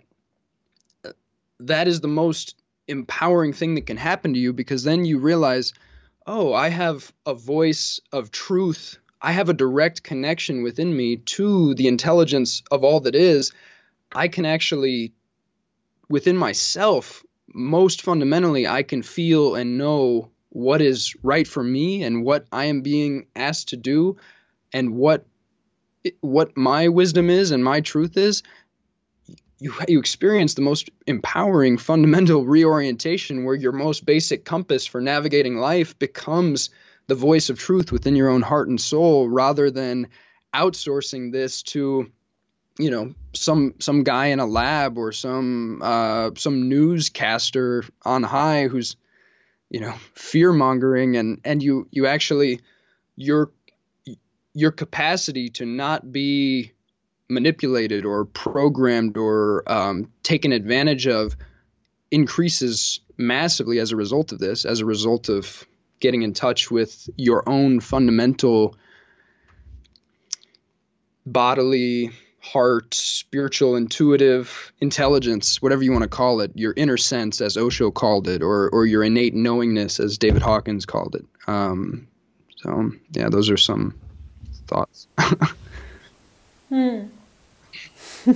that 1.59 1.87
is 1.87 2.01
the 2.01 2.07
most 2.07 2.55
empowering 2.87 3.53
thing 3.53 3.75
that 3.75 3.85
can 3.85 3.97
happen 3.97 4.33
to 4.33 4.39
you 4.39 4.53
because 4.53 4.83
then 4.83 5.05
you 5.05 5.19
realize, 5.19 5.73
oh, 6.25 6.53
I 6.53 6.69
have 6.69 7.11
a 7.25 7.33
voice 7.33 7.99
of 8.11 8.31
truth 8.31 8.99
I 9.25 9.31
have 9.31 9.49
a 9.49 9.53
direct 9.53 10.03
connection 10.03 10.61
within 10.61 10.95
me 10.95 11.17
to 11.17 11.73
the 11.73 11.87
intelligence 11.87 12.61
of 12.69 12.83
all 12.83 12.99
that 13.01 13.15
is, 13.15 13.53
I 14.13 14.27
can 14.27 14.45
actually, 14.45 15.13
within 16.07 16.37
myself, 16.37 17.25
most 17.51 18.03
fundamentally, 18.03 18.67
I 18.67 18.83
can 18.83 19.01
feel 19.01 19.55
and 19.55 19.79
know 19.79 20.29
what 20.55 20.81
is 20.81 21.17
right 21.21 21.45
for 21.45 21.61
me 21.61 22.01
and 22.03 22.23
what 22.23 22.45
I 22.49 22.65
am 22.65 22.81
being 22.81 23.27
asked 23.35 23.69
to 23.69 23.77
do 23.77 24.15
and 24.71 24.95
what 24.95 25.25
what 26.21 26.55
my 26.55 26.87
wisdom 26.87 27.29
is 27.29 27.51
and 27.51 27.61
my 27.61 27.81
truth 27.81 28.15
is 28.15 28.41
you 29.59 29.73
you 29.89 29.99
experience 29.99 30.53
the 30.53 30.61
most 30.61 30.89
empowering 31.07 31.77
fundamental 31.77 32.45
reorientation 32.45 33.43
where 33.43 33.53
your 33.53 33.73
most 33.73 34.05
basic 34.05 34.45
compass 34.45 34.85
for 34.85 35.01
navigating 35.01 35.57
life 35.57 35.99
becomes 35.99 36.69
the 37.07 37.15
voice 37.15 37.49
of 37.49 37.59
truth 37.59 37.91
within 37.91 38.15
your 38.15 38.29
own 38.29 38.41
heart 38.41 38.69
and 38.69 38.79
soul 38.79 39.27
rather 39.27 39.69
than 39.69 40.07
outsourcing 40.53 41.33
this 41.33 41.63
to 41.63 42.09
you 42.79 42.91
know 42.91 43.13
some 43.33 43.73
some 43.79 44.03
guy 44.03 44.27
in 44.27 44.39
a 44.39 44.45
lab 44.45 44.97
or 44.97 45.11
some 45.11 45.81
uh, 45.83 46.31
some 46.37 46.69
newscaster 46.69 47.83
on 48.05 48.23
high 48.23 48.69
who's 48.69 48.95
you 49.69 49.79
know 49.79 49.93
fear 50.13 50.53
mongering 50.53 51.17
and 51.17 51.41
and 51.43 51.61
you 51.63 51.87
you 51.91 52.07
actually 52.07 52.59
your 53.15 53.51
your 54.53 54.71
capacity 54.71 55.49
to 55.49 55.65
not 55.65 56.11
be 56.11 56.71
manipulated 57.29 58.05
or 58.05 58.25
programmed 58.25 59.17
or 59.17 59.63
um, 59.69 60.09
taken 60.23 60.51
advantage 60.51 61.07
of 61.07 61.35
increases 62.11 63.01
massively 63.17 63.79
as 63.79 63.91
a 63.91 63.95
result 63.95 64.31
of 64.31 64.39
this 64.39 64.65
as 64.65 64.79
a 64.79 64.85
result 64.85 65.29
of 65.29 65.65
getting 65.99 66.21
in 66.21 66.33
touch 66.33 66.69
with 66.69 67.09
your 67.17 67.47
own 67.49 67.79
fundamental 67.79 68.75
bodily 71.25 72.11
heart, 72.45 72.93
spiritual, 72.93 73.75
intuitive 73.75 74.71
intelligence, 74.79 75.61
whatever 75.61 75.83
you 75.83 75.91
want 75.91 76.03
to 76.03 76.09
call 76.09 76.41
it, 76.41 76.51
your 76.53 76.73
inner 76.75 76.97
sense, 76.97 77.41
as 77.41 77.57
Osho 77.57 77.91
called 77.91 78.27
it, 78.27 78.43
or 78.43 78.69
or 78.69 78.85
your 78.85 79.03
innate 79.03 79.33
knowingness, 79.33 79.99
as 79.99 80.17
David 80.17 80.41
Hawkins 80.41 80.85
called 80.85 81.15
it. 81.15 81.25
Um, 81.47 82.07
so 82.57 82.91
yeah, 83.11 83.29
those 83.29 83.49
are 83.49 83.57
some 83.57 83.95
thoughts. 84.67 85.07
hmm. 86.69 87.01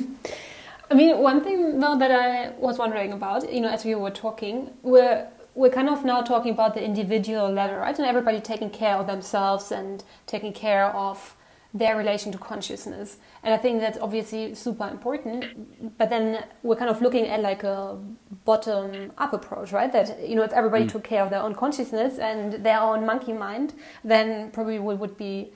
I 0.92 0.96
mean, 0.96 1.20
one 1.20 1.44
thing 1.44 1.80
though 1.80 1.98
that 2.00 2.12
I 2.12 2.50
was 2.58 2.80
wondering 2.80 3.14
about, 3.14 3.52
you 3.54 3.62
know, 3.62 3.70
as 3.70 3.86
we 3.86 3.94
were 3.94 4.12
talking, 4.12 4.72
we're 4.82 5.28
we're 5.54 5.70
kind 5.70 5.90
of 5.90 6.04
now 6.04 6.22
talking 6.22 6.52
about 6.52 6.74
the 6.74 6.84
individual 6.84 7.52
level, 7.52 7.78
right? 7.78 7.98
And 7.98 8.08
everybody 8.08 8.40
taking 8.42 8.72
care 8.72 8.96
of 8.96 9.06
themselves 9.06 9.72
and 9.72 10.04
taking 10.26 10.54
care 10.54 10.86
of 10.86 11.36
their 11.74 11.96
relation 11.96 12.32
to 12.32 12.38
consciousness. 12.38 13.18
And 13.44 13.54
I 13.54 13.58
think 13.58 13.80
that's 13.80 13.98
obviously 14.00 14.56
super 14.56 14.88
important. 14.88 15.98
But 15.98 16.10
then 16.10 16.44
we're 16.64 16.76
kind 16.76 16.90
of 16.90 17.02
looking 17.02 17.28
at 17.28 17.42
like 17.42 17.64
a 17.64 17.98
bottom 18.44 19.12
up 19.18 19.34
approach, 19.34 19.72
right? 19.72 19.92
That, 19.92 20.28
you 20.28 20.36
know, 20.36 20.44
if 20.44 20.52
everybody 20.52 20.86
mm. 20.86 20.92
took 20.92 21.04
care 21.04 21.24
of 21.24 21.30
their 21.30 21.42
own 21.42 21.54
consciousness 21.54 22.18
and 22.18 22.54
their 22.66 22.80
own 22.80 23.06
monkey 23.06 23.34
mind, 23.34 23.76
then 24.04 24.50
probably 24.52 24.80
we 24.80 24.96
would 24.96 25.16
be, 25.16 25.54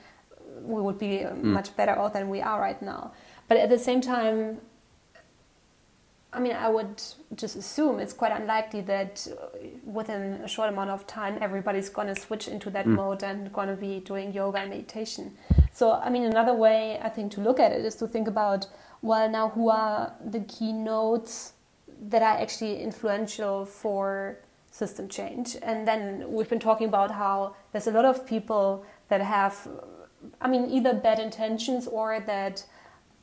we 0.61 0.81
would 0.81 0.99
be 0.99 1.19
mm. 1.19 1.43
much 1.43 1.75
better 1.75 1.97
off 1.97 2.13
than 2.13 2.29
we 2.29 2.41
are 2.41 2.61
right 2.61 2.81
now. 2.81 3.11
But 3.47 3.57
at 3.57 3.69
the 3.69 3.79
same 3.79 3.99
time, 3.99 4.59
I 6.33 6.39
mean, 6.39 6.53
I 6.53 6.67
would 6.67 7.01
just 7.35 7.55
assume 7.55 7.99
it's 7.99 8.13
quite 8.13 8.31
unlikely 8.31 8.81
that 8.81 9.27
within 9.85 10.41
a 10.43 10.47
short 10.47 10.69
amount 10.69 10.89
of 10.89 11.05
time 11.05 11.37
everybody's 11.41 11.89
going 11.89 12.07
to 12.07 12.15
switch 12.15 12.47
into 12.47 12.69
that 12.71 12.85
mm. 12.85 12.95
mode 12.95 13.23
and 13.23 13.53
going 13.53 13.67
to 13.67 13.75
be 13.75 13.99
doing 13.99 14.33
yoga 14.33 14.59
and 14.59 14.69
meditation. 14.69 15.37
So, 15.71 15.93
I 15.93 16.09
mean, 16.09 16.23
another 16.23 16.53
way 16.53 16.99
I 17.01 17.09
think 17.09 17.31
to 17.33 17.41
look 17.41 17.59
at 17.59 17.71
it 17.71 17.85
is 17.85 17.95
to 17.95 18.07
think 18.07 18.27
about 18.27 18.67
well, 19.03 19.29
now 19.29 19.49
who 19.49 19.69
are 19.69 20.13
the 20.25 20.39
key 20.39 20.71
nodes 20.71 21.53
that 22.09 22.21
are 22.21 22.41
actually 22.41 22.81
influential 22.81 23.65
for 23.65 24.39
system 24.71 25.09
change? 25.09 25.57
And 25.61 25.85
then 25.85 26.31
we've 26.31 26.49
been 26.49 26.59
talking 26.59 26.87
about 26.87 27.11
how 27.11 27.55
there's 27.73 27.85
a 27.85 27.91
lot 27.91 28.05
of 28.05 28.25
people 28.25 28.85
that 29.09 29.19
have, 29.19 29.67
I 30.39 30.47
mean, 30.47 30.69
either 30.71 30.93
bad 30.93 31.19
intentions 31.19 31.85
or 31.85 32.21
that 32.21 32.65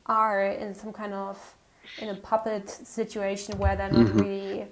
are 0.05 0.45
in 0.45 0.75
some 0.75 0.93
kind 0.93 1.15
of 1.15 1.55
in 1.99 2.09
a 2.09 2.15
puppet 2.15 2.69
situation 2.69 3.59
where 3.59 3.77
they're 3.77 3.91
not 3.91 4.07
mm-hmm. 4.07 4.19
really 4.19 4.67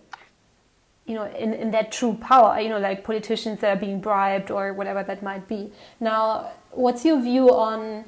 you 1.07 1.15
know 1.15 1.25
in, 1.25 1.55
in 1.55 1.71
that 1.71 1.91
true 1.91 2.15
power 2.21 2.61
you 2.61 2.69
know 2.69 2.79
like 2.79 3.03
politicians 3.03 3.61
that 3.61 3.77
are 3.77 3.81
being 3.81 4.01
bribed 4.01 4.51
or 4.51 4.73
whatever 4.73 5.03
that 5.03 5.23
might 5.23 5.49
be 5.49 5.73
now 6.01 6.51
what's 6.71 7.05
your 7.05 7.21
view 7.21 7.51
on 7.51 8.05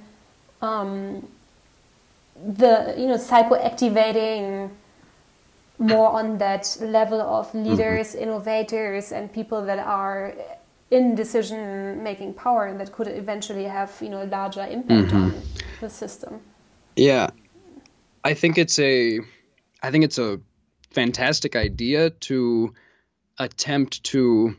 um, 0.63 1.27
the 2.37 2.95
you 2.97 3.07
know 3.07 3.17
psychoactivating 3.17 4.71
more 5.79 6.11
on 6.11 6.37
that 6.39 6.77
level 6.81 7.21
of 7.21 7.49
mm-hmm. 7.49 7.71
leaders 7.71 8.13
mm-hmm. 8.13 8.25
innovators 8.25 9.13
and 9.13 9.33
people 9.33 9.65
that 9.65 9.79
are 9.79 10.35
in 10.91 11.15
decision 11.15 12.03
making 12.03 12.35
power 12.35 12.67
and 12.67 12.79
that 12.79 12.93
could 12.93 13.09
eventually 13.09 13.65
have 13.65 13.97
you 14.01 14.09
know 14.09 14.23
a 14.23 14.25
larger 14.25 14.67
impact 14.67 15.09
mm-hmm. 15.09 15.17
on 15.17 15.43
the 15.81 15.89
system 15.89 16.41
yeah 16.97 17.31
I 18.23 18.35
think 18.35 18.59
it's 18.59 18.79
a 18.79 19.21
I 19.83 19.91
think 19.91 20.05
it's 20.05 20.19
a 20.19 20.41
fantastic 20.91 21.57
idea 21.57 22.11
to 22.11 22.75
attempt 23.39 24.05
to 24.05 24.57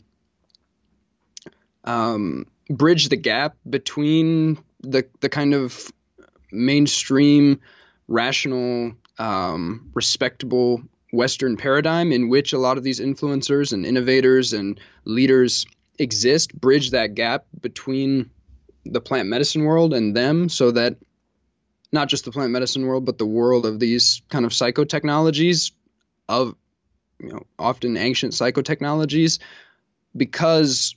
um, 1.84 2.48
bridge 2.70 3.10
the 3.10 3.18
gap 3.18 3.56
between 3.70 4.58
the 4.82 5.06
the 5.20 5.30
kind 5.30 5.54
of 5.54 5.92
mainstream, 6.52 7.62
rational, 8.08 8.94
um, 9.18 9.92
respectable 9.94 10.82
Western 11.14 11.58
paradigm 11.58 12.12
in 12.12 12.30
which 12.30 12.54
a 12.54 12.58
lot 12.58 12.78
of 12.78 12.84
these 12.84 13.00
influencers 13.00 13.74
and 13.74 13.86
innovators 13.86 14.54
and 14.54 14.80
leaders 15.06 15.66
exist, 16.00 16.60
bridge 16.60 16.92
that 16.92 17.16
gap 17.16 17.46
between 17.62 18.30
the 18.86 19.02
plant 19.02 19.30
medicine 19.30 19.64
world 19.64 19.94
and 19.94 20.16
them 20.16 20.50
so 20.50 20.72
that 20.72 20.96
not 21.92 22.08
just 22.08 22.26
the 22.26 22.32
plant 22.32 22.52
medicine 22.52 22.86
world, 22.86 23.06
but 23.06 23.18
the 23.18 23.26
world 23.26 23.66
of 23.66 23.80
these 23.80 24.22
kind 24.30 24.46
of 24.46 24.52
psychotechnologies, 24.52 25.72
of 26.30 26.56
you 27.20 27.30
know, 27.30 27.46
often 27.60 27.98
ancient 27.98 28.34
psychotechnologies, 28.34 29.40
because 30.16 30.96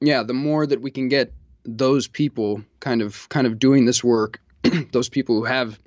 yeah, 0.00 0.22
the 0.22 0.34
more 0.34 0.66
that 0.66 0.80
we 0.80 0.90
can 0.90 1.08
get 1.08 1.32
those 1.64 2.06
people 2.06 2.62
kind 2.80 3.02
of 3.02 3.28
kind 3.28 3.46
of 3.46 3.58
doing 3.58 3.84
this 3.84 4.02
work, 4.02 4.40
those 4.92 5.08
people 5.08 5.36
who 5.36 5.44
have 5.44 5.78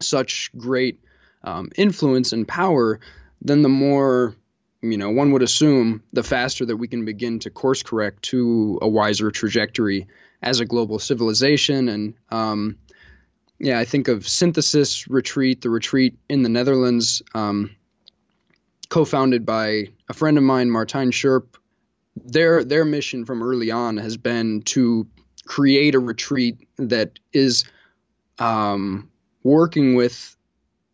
such 0.00 0.50
great 0.56 1.00
um, 1.42 1.70
influence 1.76 2.32
and 2.32 2.46
power, 2.46 3.00
then 3.40 3.62
the 3.62 3.68
more 3.68 4.34
you 4.82 4.96
know 4.96 5.10
one 5.10 5.32
would 5.32 5.42
assume 5.42 6.02
the 6.12 6.22
faster 6.22 6.66
that 6.66 6.76
we 6.76 6.88
can 6.88 7.04
begin 7.04 7.40
to 7.40 7.50
course 7.50 7.82
correct 7.82 8.22
to 8.22 8.78
a 8.82 8.88
wiser 8.88 9.30
trajectory 9.30 10.06
as 10.42 10.60
a 10.60 10.64
global 10.64 10.98
civilization. 10.98 11.88
And 11.88 12.14
um, 12.30 12.78
yeah, 13.58 13.78
I 13.78 13.84
think 13.84 14.08
of 14.08 14.28
Synthesis 14.28 15.08
Retreat, 15.08 15.62
the 15.62 15.70
retreat 15.70 16.18
in 16.28 16.42
the 16.42 16.48
Netherlands, 16.48 17.22
um, 17.34 17.74
co-founded 18.88 19.46
by 19.46 19.88
a 20.08 20.14
friend 20.14 20.36
of 20.36 20.44
mine, 20.44 20.68
Martijn 20.68 21.10
Schirp. 21.10 21.56
Their 22.16 22.64
their 22.64 22.84
mission 22.84 23.24
from 23.24 23.42
early 23.42 23.70
on 23.70 23.98
has 23.98 24.16
been 24.16 24.62
to 24.62 25.06
create 25.44 25.94
a 25.94 25.98
retreat 25.98 26.66
that 26.78 27.18
is 27.32 27.64
um, 28.38 29.10
working 29.42 29.94
with 29.94 30.36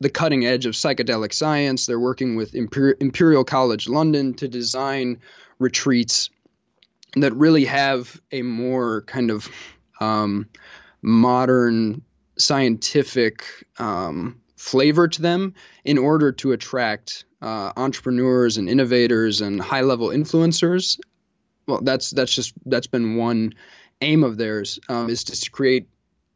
the 0.00 0.10
cutting 0.10 0.44
edge 0.44 0.66
of 0.66 0.74
psychedelic 0.74 1.32
science. 1.32 1.86
They're 1.86 1.98
working 1.98 2.34
with 2.36 2.52
Imper- 2.52 3.00
Imperial 3.00 3.44
College 3.44 3.88
London 3.88 4.34
to 4.34 4.48
design 4.48 5.20
retreats 5.58 6.28
that 7.14 7.32
really 7.34 7.64
have 7.64 8.20
a 8.32 8.42
more 8.42 9.02
kind 9.02 9.30
of 9.30 9.48
um, 10.00 10.48
modern 11.02 12.02
scientific 12.38 13.44
um, 13.78 14.40
flavor 14.56 15.08
to 15.08 15.22
them 15.22 15.54
in 15.84 15.98
order 15.98 16.32
to 16.32 16.52
attract 16.52 17.24
uh, 17.40 17.72
entrepreneurs 17.76 18.58
and 18.58 18.68
innovators 18.68 19.40
and 19.40 19.60
high 19.60 19.80
level 19.80 20.08
influencers. 20.08 21.00
Well, 21.66 21.80
that's 21.82 22.10
that's 22.10 22.34
just 22.34 22.54
that's 22.66 22.86
been 22.86 23.16
one 23.16 23.54
aim 24.00 24.24
of 24.24 24.36
theirs 24.36 24.78
um, 24.88 25.10
is 25.10 25.24
to 25.24 25.50
create 25.50 25.88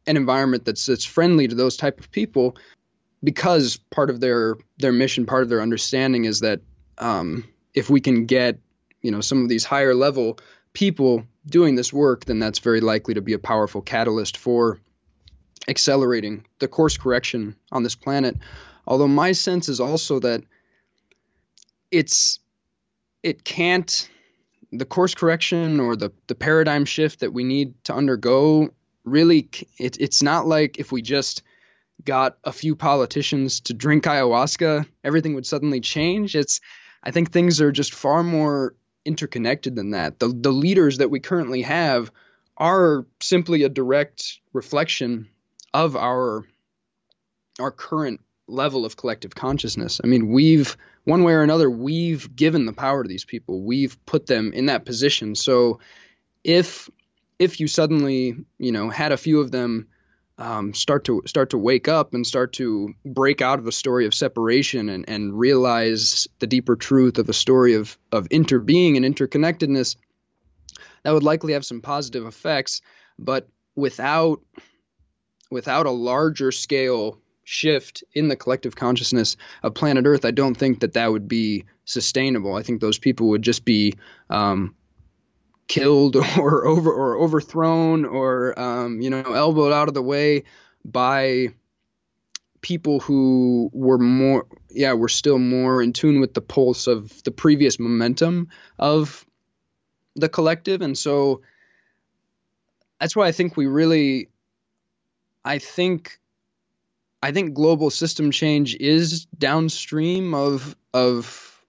an 0.05 0.17
environment 0.17 0.65
that's 0.65 0.85
that's 0.85 1.05
friendly 1.05 1.47
to 1.47 1.55
those 1.55 1.77
type 1.77 1.99
of 1.99 2.11
people 2.11 2.57
because 3.23 3.77
part 3.89 4.09
of 4.09 4.19
their 4.19 4.55
their 4.77 4.91
mission, 4.91 5.25
part 5.25 5.43
of 5.43 5.49
their 5.49 5.61
understanding 5.61 6.25
is 6.25 6.41
that 6.41 6.61
um, 6.97 7.47
if 7.73 7.89
we 7.89 8.01
can 8.01 8.25
get 8.25 8.59
you 9.01 9.11
know 9.11 9.21
some 9.21 9.43
of 9.43 9.49
these 9.49 9.65
higher 9.65 9.95
level 9.95 10.39
people 10.73 11.23
doing 11.45 11.75
this 11.75 11.93
work, 11.93 12.25
then 12.25 12.39
that's 12.39 12.59
very 12.59 12.81
likely 12.81 13.13
to 13.13 13.21
be 13.21 13.33
a 13.33 13.39
powerful 13.39 13.81
catalyst 13.81 14.37
for 14.37 14.79
accelerating 15.67 16.45
the 16.59 16.67
course 16.67 16.97
correction 16.97 17.55
on 17.71 17.83
this 17.83 17.95
planet. 17.95 18.37
Although 18.85 19.07
my 19.07 19.33
sense 19.33 19.69
is 19.69 19.79
also 19.79 20.19
that 20.19 20.43
it's 21.91 22.39
it 23.23 23.43
can't 23.43 24.09
the 24.71 24.85
course 24.85 25.15
correction 25.15 25.79
or 25.79 25.95
the 25.95 26.11
the 26.27 26.35
paradigm 26.35 26.85
shift 26.85 27.21
that 27.21 27.33
we 27.33 27.43
need 27.43 27.73
to 27.85 27.93
undergo 27.93 28.69
really 29.03 29.49
it, 29.79 29.99
it's 29.99 30.21
not 30.21 30.47
like 30.47 30.79
if 30.79 30.91
we 30.91 31.01
just 31.01 31.43
got 32.03 32.37
a 32.43 32.51
few 32.51 32.75
politicians 32.75 33.61
to 33.61 33.73
drink 33.73 34.03
ayahuasca 34.03 34.85
everything 35.03 35.33
would 35.33 35.45
suddenly 35.45 35.79
change 35.79 36.35
it's 36.35 36.59
i 37.03 37.11
think 37.11 37.31
things 37.31 37.61
are 37.61 37.71
just 37.71 37.93
far 37.93 38.23
more 38.23 38.75
interconnected 39.05 39.75
than 39.75 39.91
that 39.91 40.19
the 40.19 40.27
the 40.27 40.51
leaders 40.51 40.97
that 40.97 41.09
we 41.09 41.19
currently 41.19 41.61
have 41.61 42.11
are 42.57 43.05
simply 43.21 43.63
a 43.63 43.69
direct 43.69 44.39
reflection 44.51 45.29
of 45.77 45.95
our 45.95 46.43
our 47.59 47.71
current 47.71 48.21
level 48.47 48.85
of 48.85 48.97
collective 48.97 49.35
consciousness. 49.35 50.01
I 50.03 50.07
mean, 50.07 50.29
we've 50.29 50.75
one 51.03 51.23
way 51.23 51.33
or 51.33 51.43
another 51.43 51.69
we've 51.69 52.35
given 52.35 52.65
the 52.65 52.73
power 52.73 53.03
to 53.03 53.09
these 53.09 53.25
people. 53.25 53.61
We've 53.61 53.95
put 54.05 54.25
them 54.25 54.53
in 54.53 54.67
that 54.67 54.85
position. 54.85 55.35
So 55.35 55.79
if 56.43 56.89
if 57.37 57.59
you 57.59 57.67
suddenly, 57.67 58.35
you 58.57 58.71
know, 58.71 58.89
had 58.89 59.11
a 59.11 59.17
few 59.17 59.39
of 59.39 59.51
them 59.51 59.87
um, 60.39 60.73
start 60.73 61.05
to 61.05 61.21
start 61.27 61.51
to 61.51 61.59
wake 61.59 61.87
up 61.87 62.15
and 62.15 62.25
start 62.25 62.53
to 62.53 62.95
break 63.05 63.41
out 63.41 63.59
of 63.59 63.67
a 63.67 63.71
story 63.71 64.07
of 64.07 64.15
separation 64.15 64.89
and, 64.89 65.05
and 65.07 65.37
realize 65.37 66.27
the 66.39 66.47
deeper 66.47 66.75
truth 66.75 67.19
of 67.19 67.29
a 67.29 67.33
story 67.33 67.75
of 67.75 67.95
of 68.11 68.29
interbeing 68.29 68.97
and 68.97 69.05
interconnectedness, 69.05 69.95
that 71.03 71.13
would 71.13 71.23
likely 71.23 71.53
have 71.53 71.65
some 71.65 71.81
positive 71.81 72.25
effects. 72.25 72.81
But 73.19 73.47
without 73.75 74.41
without 75.49 75.85
a 75.85 75.91
larger 75.91 76.51
scale 76.51 77.19
shift 77.43 78.03
in 78.13 78.27
the 78.27 78.35
collective 78.35 78.75
consciousness 78.75 79.37
of 79.63 79.73
planet 79.73 80.05
Earth, 80.05 80.25
I 80.25 80.31
don't 80.31 80.55
think 80.55 80.81
that 80.81 80.93
that 80.93 81.11
would 81.11 81.27
be 81.27 81.65
sustainable. 81.85 82.55
I 82.55 82.63
think 82.63 82.81
those 82.81 82.99
people 82.99 83.29
would 83.29 83.41
just 83.41 83.63
be 83.63 83.95
um, 84.29 84.75
killed 85.67 86.15
or 86.37 86.65
over 86.65 86.91
or 86.91 87.17
overthrown 87.17 88.05
or 88.05 88.57
um, 88.59 89.01
you 89.01 89.09
know 89.09 89.21
elbowed 89.21 89.73
out 89.73 89.87
of 89.87 89.93
the 89.93 90.01
way 90.01 90.43
by 90.83 91.49
people 92.61 92.99
who 92.99 93.69
were 93.73 93.97
more 93.97 94.45
yeah 94.69 94.93
were 94.93 95.09
still 95.09 95.37
more 95.37 95.81
in 95.81 95.93
tune 95.93 96.19
with 96.19 96.33
the 96.33 96.41
pulse 96.41 96.87
of 96.87 97.23
the 97.23 97.31
previous 97.31 97.79
momentum 97.79 98.49
of 98.79 99.25
the 100.15 100.27
collective 100.27 100.81
and 100.81 100.97
so 100.97 101.41
that's 102.99 103.15
why 103.15 103.27
i 103.27 103.31
think 103.31 103.55
we 103.55 103.67
really 103.67 104.29
i 105.47 105.57
think 105.57 106.19
i 107.23 107.31
think 107.31 107.53
global 107.53 107.89
system 107.89 108.31
change 108.31 108.75
is 108.75 109.25
downstream 109.37 110.33
of 110.33 110.75
of 110.93 111.63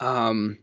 um 0.00 0.58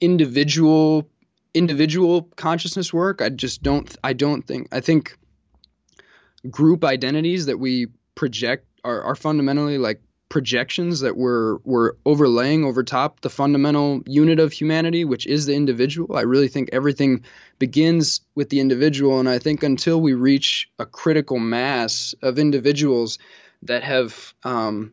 individual 0.00 1.08
individual 1.54 2.22
consciousness 2.36 2.92
work. 2.92 3.20
I 3.20 3.28
just 3.28 3.62
don't 3.62 3.94
i 4.02 4.12
don't 4.12 4.42
think 4.42 4.68
i 4.72 4.80
think 4.80 5.16
group 6.50 6.84
identities 6.84 7.46
that 7.46 7.58
we 7.58 7.86
project 8.14 8.66
are, 8.84 9.02
are 9.02 9.14
fundamentally 9.14 9.78
like 9.78 10.00
projections 10.28 11.00
that 11.00 11.16
we're 11.18 11.58
we're 11.58 11.92
overlaying 12.06 12.64
over 12.64 12.82
top 12.82 13.20
the 13.20 13.28
fundamental 13.28 14.00
unit 14.06 14.40
of 14.40 14.50
humanity 14.50 15.04
which 15.04 15.26
is 15.26 15.44
the 15.44 15.54
individual. 15.54 16.16
I 16.16 16.22
really 16.22 16.48
think 16.48 16.70
everything 16.72 17.22
begins 17.66 18.20
with 18.34 18.48
the 18.50 18.60
individual 18.60 19.20
and 19.20 19.28
i 19.28 19.38
think 19.38 19.62
until 19.62 20.00
we 20.00 20.14
reach 20.14 20.70
a 20.78 20.86
critical 20.86 21.38
mass 21.38 22.14
of 22.22 22.38
individuals 22.38 23.18
that 23.62 23.82
have 23.84 24.34
um, 24.42 24.92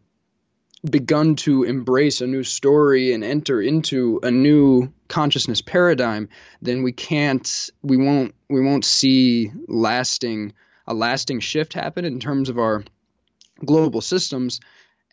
begun 0.87 1.35
to 1.35 1.63
embrace 1.63 2.21
a 2.21 2.27
new 2.27 2.43
story 2.43 3.13
and 3.13 3.23
enter 3.23 3.61
into 3.61 4.19
a 4.23 4.31
new 4.31 4.91
consciousness 5.07 5.61
paradigm 5.61 6.29
then 6.61 6.83
we 6.83 6.91
can't 6.91 7.69
we 7.81 7.97
won't 7.97 8.33
we 8.49 8.61
won't 8.61 8.85
see 8.85 9.51
lasting 9.67 10.53
a 10.89 10.93
lasting 10.93 11.39
shift 11.39 11.73
happen 11.73 12.03
in 12.03 12.19
terms 12.19 12.49
of 12.49 12.57
our 12.57 12.83
global 13.63 14.01
systems. 14.01 14.59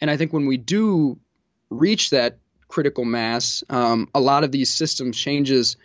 And 0.00 0.10
I 0.10 0.16
think 0.16 0.32
when 0.32 0.46
we 0.46 0.56
do 0.56 1.18
reach 1.70 2.10
that 2.10 2.38
critical 2.68 3.04
mass, 3.04 3.62
um, 3.68 4.08
a 4.14 4.20
lot 4.20 4.42
of 4.42 4.50
these 4.50 4.72
systems 4.72 5.16
changes 5.18 5.76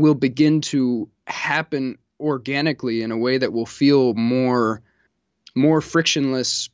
will 0.00 0.14
begin 0.14 0.60
to 0.60 1.08
happen 1.26 1.98
organically 2.20 3.02
in 3.02 3.12
a 3.12 3.16
way 3.16 3.38
that 3.38 3.52
will 3.52 3.66
feel 3.66 4.14
more 4.14 4.82
more 5.54 5.80
frictionless 5.80 6.68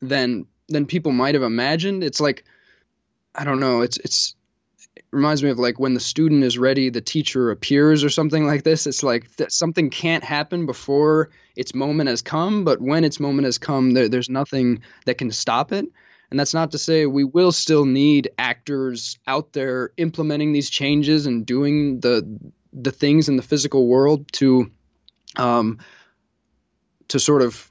than 0.00 0.46
than 0.68 0.86
people 0.86 1.12
might 1.12 1.34
have 1.34 1.42
imagined. 1.42 2.04
It's 2.04 2.20
like 2.20 2.44
I 3.34 3.44
don't 3.44 3.60
know. 3.60 3.82
It's 3.82 3.98
it's 3.98 4.34
reminds 5.10 5.42
me 5.42 5.50
of 5.50 5.58
like 5.58 5.78
when 5.78 5.94
the 5.94 6.00
student 6.00 6.42
is 6.42 6.58
ready, 6.58 6.90
the 6.90 7.00
teacher 7.00 7.50
appears 7.50 8.02
or 8.02 8.10
something 8.10 8.46
like 8.46 8.62
this. 8.62 8.86
It's 8.86 9.02
like 9.02 9.34
that 9.36 9.52
something 9.52 9.90
can't 9.90 10.24
happen 10.24 10.66
before 10.66 11.30
its 11.54 11.74
moment 11.74 12.08
has 12.08 12.22
come, 12.22 12.64
but 12.64 12.80
when 12.80 13.04
its 13.04 13.20
moment 13.20 13.44
has 13.44 13.58
come, 13.58 13.92
there, 13.92 14.08
there's 14.08 14.30
nothing 14.30 14.82
that 15.04 15.18
can 15.18 15.30
stop 15.30 15.72
it. 15.72 15.86
And 16.32 16.40
that's 16.40 16.54
not 16.54 16.70
to 16.70 16.78
say 16.78 17.04
we 17.04 17.24
will 17.24 17.52
still 17.52 17.84
need 17.84 18.30
actors 18.38 19.18
out 19.26 19.52
there 19.52 19.92
implementing 19.98 20.52
these 20.52 20.70
changes 20.70 21.26
and 21.26 21.44
doing 21.44 22.00
the 22.00 22.26
the 22.72 22.90
things 22.90 23.28
in 23.28 23.36
the 23.36 23.42
physical 23.42 23.86
world 23.86 24.32
to 24.32 24.70
um, 25.36 25.78
to 27.08 27.20
sort 27.20 27.42
of 27.42 27.68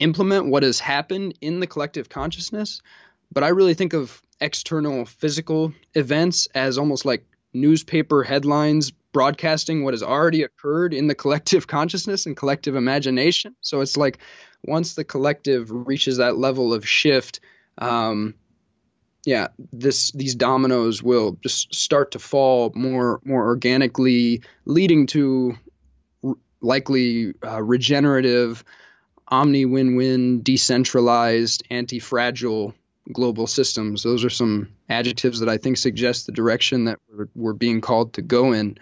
implement 0.00 0.46
what 0.46 0.64
has 0.64 0.80
happened 0.80 1.38
in 1.40 1.60
the 1.60 1.68
collective 1.68 2.08
consciousness. 2.08 2.82
But 3.30 3.44
I 3.44 3.50
really 3.50 3.74
think 3.74 3.92
of 3.92 4.20
external 4.40 5.04
physical 5.04 5.72
events 5.94 6.48
as 6.56 6.78
almost 6.78 7.04
like 7.04 7.24
newspaper 7.54 8.24
headlines 8.24 8.90
broadcasting 9.12 9.84
what 9.84 9.94
has 9.94 10.02
already 10.02 10.42
occurred 10.42 10.92
in 10.92 11.06
the 11.06 11.14
collective 11.14 11.66
consciousness 11.68 12.26
and 12.26 12.36
collective 12.36 12.74
imagination. 12.74 13.54
So 13.60 13.80
it's 13.80 13.96
like 13.96 14.18
once 14.64 14.94
the 14.94 15.04
collective 15.04 15.70
reaches 15.70 16.16
that 16.16 16.36
level 16.36 16.74
of 16.74 16.84
shift, 16.84 17.38
um, 17.78 18.34
yeah, 19.24 19.48
this 19.72 20.12
these 20.12 20.34
dominoes 20.34 21.02
will 21.02 21.36
just 21.42 21.74
start 21.74 22.12
to 22.12 22.18
fall 22.18 22.72
more 22.74 23.20
more 23.24 23.44
organically, 23.46 24.42
leading 24.64 25.06
to 25.08 25.56
r- 26.24 26.34
likely 26.60 27.34
uh, 27.44 27.60
regenerative, 27.62 28.64
omni 29.28 29.64
win-win, 29.64 30.42
decentralized, 30.42 31.64
anti-fragile 31.70 32.72
global 33.12 33.46
systems. 33.46 34.02
Those 34.02 34.24
are 34.24 34.30
some 34.30 34.68
adjectives 34.88 35.40
that 35.40 35.48
I 35.48 35.58
think 35.58 35.76
suggest 35.76 36.26
the 36.26 36.32
direction 36.32 36.84
that 36.84 36.98
we're, 37.12 37.28
we're 37.34 37.52
being 37.52 37.80
called 37.80 38.14
to 38.14 38.22
go 38.22 38.52
in. 38.52 38.78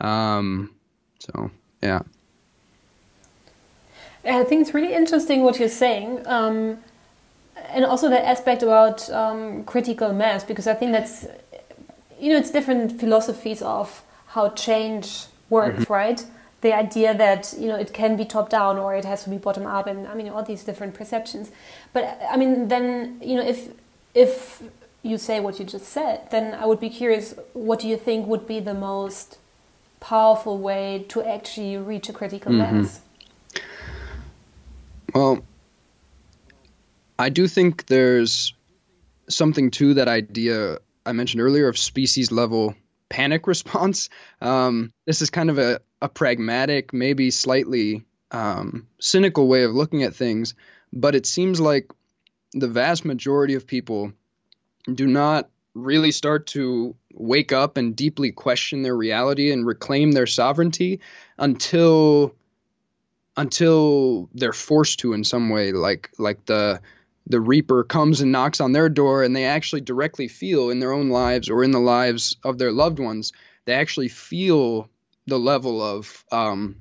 Um, 0.00 0.74
so, 1.18 1.50
yeah. 1.82 2.02
I 4.24 4.44
think 4.44 4.62
it's 4.62 4.74
really 4.74 4.94
interesting 4.94 5.42
what 5.42 5.58
you're 5.58 5.68
saying. 5.68 6.26
Um, 6.26 6.78
and 7.68 7.84
also 7.84 8.08
the 8.08 8.26
aspect 8.26 8.62
about 8.62 9.08
um, 9.10 9.64
critical 9.64 10.12
mass, 10.12 10.44
because 10.44 10.66
I 10.66 10.74
think 10.74 10.92
that's, 10.92 11.26
you 12.20 12.30
know, 12.30 12.38
it's 12.38 12.50
different 12.50 13.00
philosophies 13.00 13.62
of 13.62 14.02
how 14.28 14.50
change 14.50 15.26
works, 15.48 15.84
mm-hmm. 15.84 15.92
right? 15.92 16.24
the 16.66 16.72
idea 16.72 17.16
that 17.16 17.54
you 17.58 17.68
know 17.68 17.76
it 17.76 17.92
can 17.92 18.16
be 18.16 18.24
top 18.24 18.48
down 18.48 18.78
or 18.78 18.94
it 18.94 19.04
has 19.04 19.24
to 19.24 19.30
be 19.30 19.36
bottom 19.36 19.66
up 19.66 19.86
and 19.86 20.06
i 20.08 20.14
mean 20.14 20.28
all 20.28 20.42
these 20.42 20.64
different 20.64 20.94
perceptions 20.94 21.50
but 21.92 22.18
i 22.30 22.36
mean 22.36 22.68
then 22.68 23.20
you 23.22 23.34
know 23.36 23.46
if 23.54 23.68
if 24.14 24.62
you 25.02 25.18
say 25.18 25.38
what 25.38 25.58
you 25.58 25.64
just 25.64 25.86
said 25.86 26.20
then 26.30 26.54
i 26.54 26.64
would 26.66 26.80
be 26.80 26.88
curious 26.88 27.34
what 27.52 27.78
do 27.80 27.88
you 27.88 27.96
think 27.96 28.26
would 28.26 28.46
be 28.46 28.58
the 28.58 28.74
most 28.74 29.38
powerful 30.00 30.58
way 30.58 31.04
to 31.08 31.22
actually 31.22 31.76
reach 31.76 32.08
a 32.08 32.12
critical 32.12 32.52
mm-hmm. 32.52 32.78
mass 32.78 33.00
well 35.14 35.42
i 37.18 37.28
do 37.28 37.46
think 37.46 37.86
there's 37.86 38.54
something 39.28 39.70
to 39.70 39.94
that 39.94 40.08
idea 40.08 40.78
i 41.04 41.12
mentioned 41.12 41.40
earlier 41.40 41.68
of 41.68 41.78
species 41.78 42.30
level 42.32 42.74
panic 43.08 43.46
response. 43.46 44.08
Um, 44.38 44.92
this 45.06 45.22
is 45.22 45.30
kind 45.30 45.48
of 45.48 45.58
a, 45.58 45.80
a 46.02 46.10
pragmatic, 46.10 46.92
maybe 46.92 47.30
slightly 47.30 48.04
um, 48.30 48.86
cynical 49.00 49.48
way 49.48 49.62
of 49.62 49.72
looking 49.72 50.02
at 50.02 50.14
things, 50.14 50.54
but 50.92 51.14
it 51.14 51.24
seems 51.24 51.58
like 51.58 51.90
the 52.52 52.68
vast 52.68 53.06
majority 53.06 53.54
of 53.54 53.66
people 53.66 54.12
do 54.92 55.06
not 55.06 55.48
really 55.72 56.12
start 56.12 56.48
to 56.48 56.94
wake 57.14 57.50
up 57.50 57.78
and 57.78 57.96
deeply 57.96 58.30
question 58.30 58.82
their 58.82 58.94
reality 58.94 59.50
and 59.50 59.66
reclaim 59.66 60.12
their 60.12 60.26
sovereignty 60.26 61.00
until 61.38 62.34
until 63.38 64.28
they're 64.34 64.52
forced 64.52 65.00
to 65.00 65.14
in 65.14 65.24
some 65.24 65.48
way 65.48 65.72
like 65.72 66.10
like 66.18 66.44
the 66.44 66.80
the 67.26 67.40
reaper 67.40 67.84
comes 67.84 68.20
and 68.20 68.32
knocks 68.32 68.60
on 68.60 68.72
their 68.72 68.88
door 68.88 69.22
and 69.22 69.34
they 69.34 69.44
actually 69.44 69.80
directly 69.80 70.28
feel 70.28 70.70
in 70.70 70.78
their 70.78 70.92
own 70.92 71.08
lives 71.10 71.50
or 71.50 71.64
in 71.64 71.70
the 71.70 71.80
lives 71.80 72.36
of 72.44 72.58
their 72.58 72.72
loved 72.72 72.98
ones 72.98 73.32
they 73.66 73.74
actually 73.74 74.08
feel 74.08 74.88
the 75.26 75.38
level 75.38 75.82
of 75.82 76.24
um, 76.32 76.76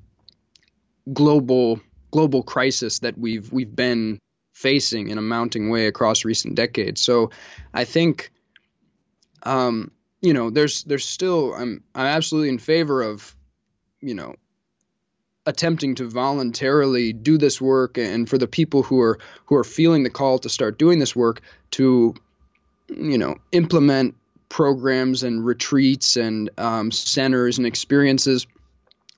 global 1.11 1.79
global 2.11 2.43
crisis 2.43 2.99
that 2.99 3.17
we've 3.17 3.51
we've 3.51 3.75
been 3.75 4.19
facing 4.53 5.09
in 5.09 5.17
a 5.17 5.21
mounting 5.21 5.69
way 5.69 5.87
across 5.87 6.23
recent 6.23 6.55
decades. 6.55 7.01
So 7.01 7.31
i 7.73 7.83
think 7.83 8.31
um, 9.43 9.91
you 10.21 10.33
know 10.33 10.49
there's 10.49 10.83
there's 10.83 11.05
still 11.05 11.53
i'm 11.53 11.83
i'm 11.93 12.05
absolutely 12.05 12.49
in 12.49 12.57
favor 12.57 13.01
of 13.01 13.35
you 14.01 14.13
know 14.13 14.35
attempting 15.45 15.95
to 15.95 16.09
voluntarily 16.09 17.13
do 17.13 17.37
this 17.37 17.61
work 17.61 17.97
and 17.97 18.29
for 18.29 18.37
the 18.37 18.47
people 18.47 18.83
who 18.83 18.99
are 19.01 19.19
who 19.45 19.55
are 19.55 19.63
feeling 19.63 20.03
the 20.03 20.09
call 20.09 20.39
to 20.39 20.49
start 20.49 20.77
doing 20.77 20.99
this 20.99 21.15
work 21.15 21.41
to 21.71 22.15
you 22.89 23.17
know 23.17 23.35
implement 23.51 24.15
programs 24.49 25.23
and 25.23 25.45
retreats 25.45 26.17
and 26.17 26.49
um, 26.57 26.91
centers 26.91 27.57
and 27.57 27.67
experiences 27.67 28.47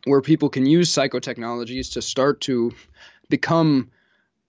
where 0.05 0.21
people 0.21 0.49
can 0.49 0.65
use 0.65 0.93
psychotechnologies 0.93 1.93
to 1.93 2.01
start 2.01 2.41
to 2.41 2.73
become 3.29 3.91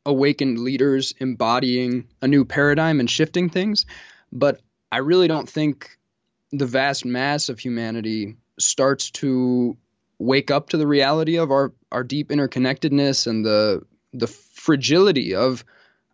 awakened 0.06 0.58
leaders 0.58 1.14
embodying 1.18 2.06
a 2.22 2.28
new 2.28 2.44
paradigm 2.44 3.00
and 3.00 3.10
shifting 3.10 3.50
things. 3.50 3.86
But 4.32 4.60
i 4.90 4.98
really 4.98 5.28
don't 5.28 5.48
think 5.48 5.98
the 6.50 6.66
vast 6.66 7.04
mass 7.04 7.48
of 7.48 7.58
humanity 7.58 8.36
starts 8.58 9.10
to 9.10 9.76
wake 10.18 10.50
up 10.50 10.70
to 10.70 10.76
the 10.76 10.86
reality 10.86 11.38
of 11.38 11.50
our 11.50 11.72
our 11.92 12.04
deep 12.04 12.28
interconnectedness 12.30 13.26
and 13.26 13.44
the 13.44 13.82
the 14.12 14.26
fragility 14.26 15.34
of 15.34 15.64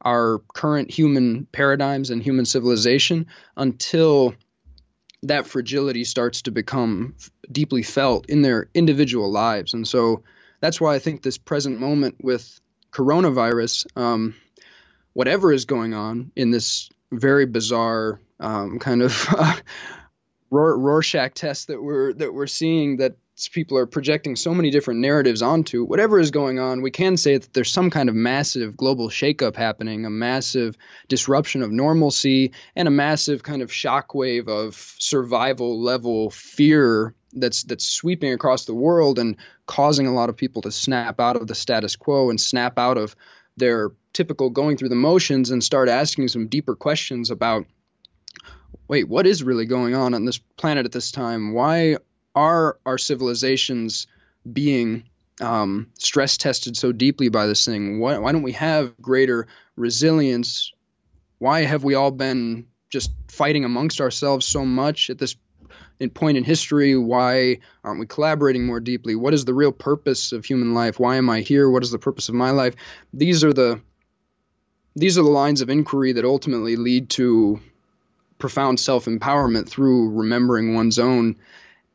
our 0.02 0.40
current 0.52 0.90
human 0.90 1.46
paradigms 1.50 2.11
and 2.11 2.22
human 2.22 2.44
civilization 2.44 3.26
until 3.57 4.34
that 5.22 5.46
fragility 5.46 6.05
starts 6.05 6.42
to 6.42 6.50
become 6.50 7.14
deeply 7.50 7.82
felt 7.82 8.28
in 8.28 8.42
their 8.42 8.68
individual 8.74 9.30
lives. 9.32 9.72
And 9.72 9.88
so 9.88 10.22
that's 10.61 10.80
why 10.80 10.94
I 10.94 10.98
think 10.98 11.22
this 11.22 11.38
present 11.38 11.80
moment 11.80 12.16
with 12.22 12.61
coronavirus, 12.92 13.86
um, 13.96 14.34
whatever 15.14 15.52
is 15.52 15.64
going 15.64 15.94
on 15.94 16.30
in 16.36 16.50
this 16.50 16.90
very 17.11 17.46
bizarre 17.46 18.20
um, 18.38 18.78
kind 18.78 19.02
of 19.02 19.28
Rorschach 20.50 21.34
test 21.34 21.68
that 21.68 21.82
we're 21.82 22.12
that 22.14 22.32
we're 22.32 22.46
seeing 22.46 22.98
that 22.98 23.16
people 23.53 23.76
are 23.76 23.87
projecting 23.87 24.37
so 24.37 24.55
many 24.55 24.70
different 24.70 25.01
narratives 25.01 25.43
onto 25.43 25.85
whatever 25.85 26.20
is 26.20 26.30
going 26.30 26.59
on 26.59 26.82
we 26.82 26.91
can 26.91 27.16
say 27.16 27.37
that 27.37 27.53
there's 27.53 27.70
some 27.70 27.91
kind 27.91 28.09
of 28.09 28.14
massive 28.14 28.76
global 28.76 29.09
shakeup 29.09 29.57
happening 29.57 30.07
a 30.07 30.11
massive 30.11 30.76
disruption 31.09 31.62
of 31.62 31.72
normalcy 31.72 32.53
and 32.76 32.87
a 32.87 32.93
massive 32.93 33.43
kind 33.43 33.61
of 33.61 33.70
shockwave 33.70 34.49
of 34.49 34.74
survival 34.99 35.80
level 35.80 36.30
fear 36.30 37.14
that's 37.32 37.64
that's 37.64 37.85
sweeping 37.85 38.32
across 38.32 38.64
the 38.64 38.74
world 38.74 39.18
and 39.18 39.37
causing 39.66 40.07
a 40.07 40.14
lot 40.14 40.28
of 40.28 40.37
people 40.37 40.62
to 40.62 40.70
snap 40.70 41.18
out 41.20 41.37
of 41.37 41.47
the 41.47 41.55
status 41.55 41.97
quo 41.97 42.30
and 42.30 42.41
snap 42.41 42.78
out 42.78 42.97
of 42.97 43.16
their 43.57 43.91
typical 44.12 44.51
going 44.51 44.76
through 44.76 44.89
the 44.89 44.95
motions 44.95 45.51
and 45.51 45.62
start 45.62 45.89
asking 45.89 46.28
some 46.28 46.47
deeper 46.47 46.76
questions 46.76 47.30
about 47.30 47.66
wait 48.89 49.09
what 49.09 49.26
is 49.26 49.43
really 49.43 49.66
going 49.66 49.95
on 49.95 50.14
on 50.14 50.24
this 50.24 50.39
planet 50.39 50.87
at 50.87 50.93
this 50.93 51.11
time? 51.11 51.53
Why 51.53 51.99
are 52.35 52.78
our 52.85 52.99
civilizations 52.99 54.07
being 54.51 55.05
um, 55.41 55.91
stress 55.99 56.37
tested 56.37 56.76
so 56.76 56.93
deeply 56.93 57.28
by 57.28 57.47
this 57.47 57.64
thing? 57.64 58.01
Why, 58.01 58.18
why 58.18 58.32
don't 58.32 58.43
we 58.43 58.53
have 58.53 58.97
greater 59.01 59.47
resilience? 59.76 60.72
Why 61.39 61.62
have 61.62 61.85
we 61.85 61.95
all 61.95 62.11
been 62.11 62.66
just 62.91 63.12
fighting 63.28 63.64
amongst 63.64 64.01
ourselves 64.01 64.47
so 64.47 64.64
much 64.64 65.11
at 65.11 65.18
this 65.18 65.37
in 65.99 66.11
point 66.11 66.37
in 66.37 66.45
history? 66.45 66.97
Why 66.97 67.59
aren't 67.82 68.01
we 68.01 68.07
collaborating 68.07 68.66
more 68.66 68.80
deeply? 68.80 69.14
What 69.16 69.35
is 69.35 69.45
the 69.45 69.55
real 69.55 69.72
purpose 69.72 70.32
of 70.32 70.45
human 70.45 70.74
life? 70.74 70.99
Why 70.99 71.16
am 71.16 71.30
I 71.30 71.41
here? 71.41 71.68
What 71.68 71.82
is 71.82 71.91
the 71.91 71.99
purpose 71.99 72.28
of 72.28 72.35
my 72.35 72.51
life? 72.51 72.74
These 73.12 73.45
are 73.45 73.53
the 73.53 73.80
these 74.97 75.18
are 75.18 75.24
the 75.24 75.28
lines 75.28 75.61
of 75.61 75.70
inquiry 75.70 76.12
that 76.12 76.24
ultimately 76.24 76.76
lead 76.76 77.11
to 77.11 77.59
profound 78.39 78.78
self-empowerment 78.78 79.68
through 79.68 80.11
remembering 80.11 80.74
one's 80.74 81.01
own 81.01 81.35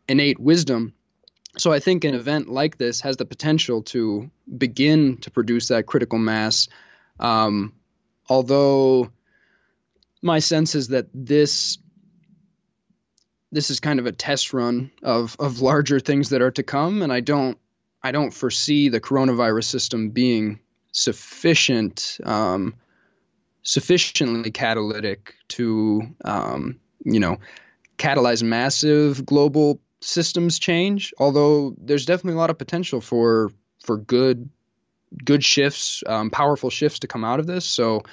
innate 0.10 0.40
wisdom. 0.40 0.94
So 1.58 1.72
I 1.72 1.80
think 1.80 2.04
an 2.04 2.16
event 2.16 2.50
like 2.50 2.78
this 2.78 3.02
has 3.02 3.18
the 3.18 3.26
potential 3.26 3.84
to 3.84 4.30
begin 4.58 5.18
to 5.18 5.32
produce 5.32 5.70
that 5.70 5.86
critical 5.86 6.20
mass. 6.20 6.68
Um, 7.20 7.74
although 8.28 9.12
my 10.22 10.40
sense 10.40 10.76
is 10.76 10.90
that 10.90 11.08
this 11.14 11.78
this 13.52 13.72
is 13.72 13.80
kind 13.80 14.00
of 14.00 14.06
a 14.06 14.12
test 14.12 14.54
run 14.54 14.92
of 15.02 15.36
of 15.40 15.62
larger 15.62 16.00
things 16.00 16.30
that 16.30 16.42
are 16.42 16.52
to 16.52 16.64
come, 16.64 17.02
and 17.02 17.12
I 17.12 17.20
don't 17.22 17.58
I 18.02 18.12
don't 18.12 18.32
foresee 18.32 18.90
the 18.90 19.02
coronavirus 19.02 19.66
system 19.66 20.10
being 20.10 20.60
sufficient 20.92 22.20
um, 22.24 22.76
sufficiently 23.64 24.52
catalytic 24.52 25.36
to 25.50 26.16
um, 26.24 26.80
you 27.04 27.20
know 27.20 27.38
catalyze 27.98 28.44
massive 28.44 29.26
global 29.26 29.82
systems 30.02 30.60
change, 30.60 31.14
although 31.18 31.76
there's 31.78 32.06
definitely 32.06 32.38
a 32.38 32.42
lot 32.42 32.50
of 32.50 32.58
potential 32.58 33.02
for 33.02 33.52
for 33.84 33.98
good 33.98 34.50
good 35.24 35.44
shifts, 35.44 36.04
um, 36.06 36.30
powerful 36.30 36.70
shifts 36.70 37.00
to 37.00 37.08
come 37.08 37.24
out 37.24 37.40
of 37.40 37.48
this. 37.48 37.66
So, 37.66 38.04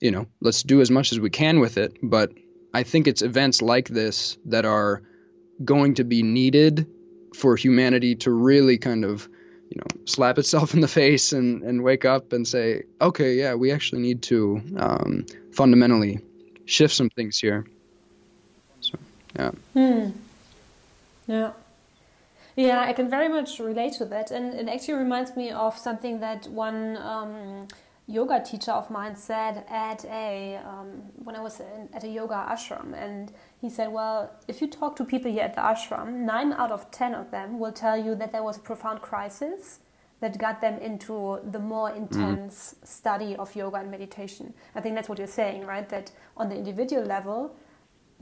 you 0.00 0.10
know, 0.10 0.26
let's 0.40 0.62
do 0.62 0.80
as 0.80 0.90
much 0.90 1.12
as 1.12 1.20
we 1.20 1.30
can 1.30 1.60
with 1.60 1.78
it. 1.78 1.96
But 2.02 2.32
I 2.72 2.82
think 2.82 3.08
it's 3.08 3.22
events 3.22 3.62
like 3.62 3.88
this 3.88 4.38
that 4.46 4.64
are 4.64 5.02
going 5.64 5.94
to 5.94 6.04
be 6.04 6.22
needed 6.22 6.86
for 7.34 7.56
humanity 7.56 8.14
to 8.16 8.30
really 8.30 8.78
kind 8.78 9.04
of, 9.04 9.28
you 9.70 9.78
know, 9.78 10.02
slap 10.04 10.38
itself 10.38 10.74
in 10.74 10.80
the 10.80 10.88
face 11.02 11.32
and, 11.32 11.62
and 11.62 11.82
wake 11.82 12.04
up 12.04 12.32
and 12.32 12.46
say, 12.46 12.84
okay, 13.00 13.34
yeah, 13.34 13.54
we 13.54 13.72
actually 13.72 14.02
need 14.02 14.22
to 14.22 14.62
um, 14.76 15.26
fundamentally 15.52 16.20
shift 16.64 16.94
some 16.94 17.10
things 17.10 17.38
here. 17.38 17.66
So, 18.80 18.98
yeah. 19.36 19.50
Hmm. 19.72 20.10
Yeah. 21.28 21.52
Yeah, 22.56 22.80
I 22.80 22.92
can 22.92 23.08
very 23.08 23.28
much 23.28 23.60
relate 23.60 23.92
to 23.98 24.04
that. 24.06 24.32
And 24.32 24.52
it 24.52 24.68
actually 24.68 24.94
reminds 24.94 25.36
me 25.36 25.50
of 25.52 25.78
something 25.78 26.18
that 26.18 26.48
one 26.48 26.96
um, 26.96 27.68
yoga 28.08 28.42
teacher 28.42 28.72
of 28.72 28.90
mine 28.90 29.14
said 29.14 29.64
at 29.68 30.04
a, 30.06 30.56
um, 30.66 31.02
when 31.22 31.36
I 31.36 31.40
was 31.40 31.60
in, 31.60 31.88
at 31.92 32.02
a 32.02 32.08
yoga 32.08 32.34
ashram. 32.50 32.94
And 33.00 33.30
he 33.60 33.70
said, 33.70 33.92
well, 33.92 34.32
if 34.48 34.60
you 34.60 34.66
talk 34.66 34.96
to 34.96 35.04
people 35.04 35.30
here 35.30 35.44
at 35.44 35.54
the 35.54 35.60
ashram, 35.60 36.24
nine 36.24 36.52
out 36.52 36.72
of 36.72 36.90
10 36.90 37.14
of 37.14 37.30
them 37.30 37.60
will 37.60 37.70
tell 37.70 37.96
you 37.96 38.16
that 38.16 38.32
there 38.32 38.42
was 38.42 38.56
a 38.56 38.60
profound 38.60 39.02
crisis 39.02 39.78
that 40.20 40.36
got 40.36 40.60
them 40.60 40.80
into 40.80 41.38
the 41.52 41.60
more 41.60 41.90
intense 41.92 42.74
mm. 42.74 42.88
study 42.88 43.36
of 43.36 43.54
yoga 43.54 43.76
and 43.76 43.90
meditation. 43.90 44.52
I 44.74 44.80
think 44.80 44.96
that's 44.96 45.08
what 45.08 45.18
you're 45.18 45.28
saying, 45.28 45.64
right? 45.64 45.88
That 45.88 46.10
on 46.36 46.48
the 46.48 46.56
individual 46.56 47.04
level, 47.04 47.54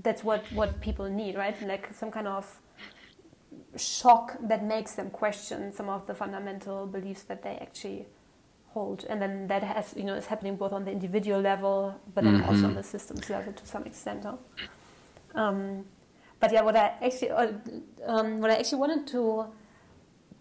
that's 0.02 0.22
what, 0.22 0.44
what 0.52 0.78
people 0.82 1.08
need, 1.08 1.36
right? 1.36 1.56
Like 1.62 1.88
some 1.94 2.10
kind 2.10 2.28
of 2.28 2.60
shock 3.78 4.36
that 4.40 4.64
makes 4.64 4.94
them 4.94 5.10
question 5.10 5.72
some 5.72 5.88
of 5.88 6.06
the 6.06 6.14
fundamental 6.14 6.86
beliefs 6.86 7.22
that 7.24 7.42
they 7.42 7.56
actually 7.60 8.06
hold 8.76 9.06
and 9.08 9.22
then 9.22 9.46
that 9.46 9.62
has 9.62 9.94
you 9.96 10.04
know 10.04 10.14
is 10.14 10.26
happening 10.26 10.54
both 10.54 10.72
on 10.72 10.84
the 10.84 10.90
individual 10.90 11.40
level 11.40 11.98
but 12.14 12.24
then 12.24 12.34
mm-hmm. 12.34 12.48
also 12.48 12.66
on 12.66 12.74
the 12.74 12.82
systems 12.82 13.30
level 13.30 13.52
to 13.52 13.66
some 13.66 13.84
extent 13.84 14.24
huh? 14.24 14.36
um, 15.34 15.84
but 16.40 16.52
yeah 16.52 16.60
what 16.60 16.76
i 16.76 16.92
actually 17.02 17.30
uh, 17.30 17.52
um, 18.06 18.40
what 18.40 18.50
i 18.50 18.56
actually 18.56 18.78
wanted 18.78 19.06
to 19.06 19.46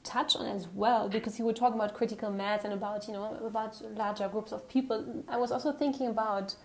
touch 0.04 0.36
on 0.36 0.46
as 0.46 0.68
well 0.68 1.08
because 1.08 1.40
you 1.40 1.46
were 1.46 1.54
talking 1.54 1.80
about 1.80 1.94
critical 1.94 2.30
mass 2.30 2.66
and 2.66 2.74
about 2.74 3.08
you 3.08 3.14
know 3.14 3.40
about 3.46 3.82
larger 3.96 4.28
groups 4.28 4.52
of 4.52 4.68
people 4.68 5.24
i 5.30 5.38
was 5.38 5.52
also 5.52 5.72
thinking 5.72 6.08
about 6.08 6.56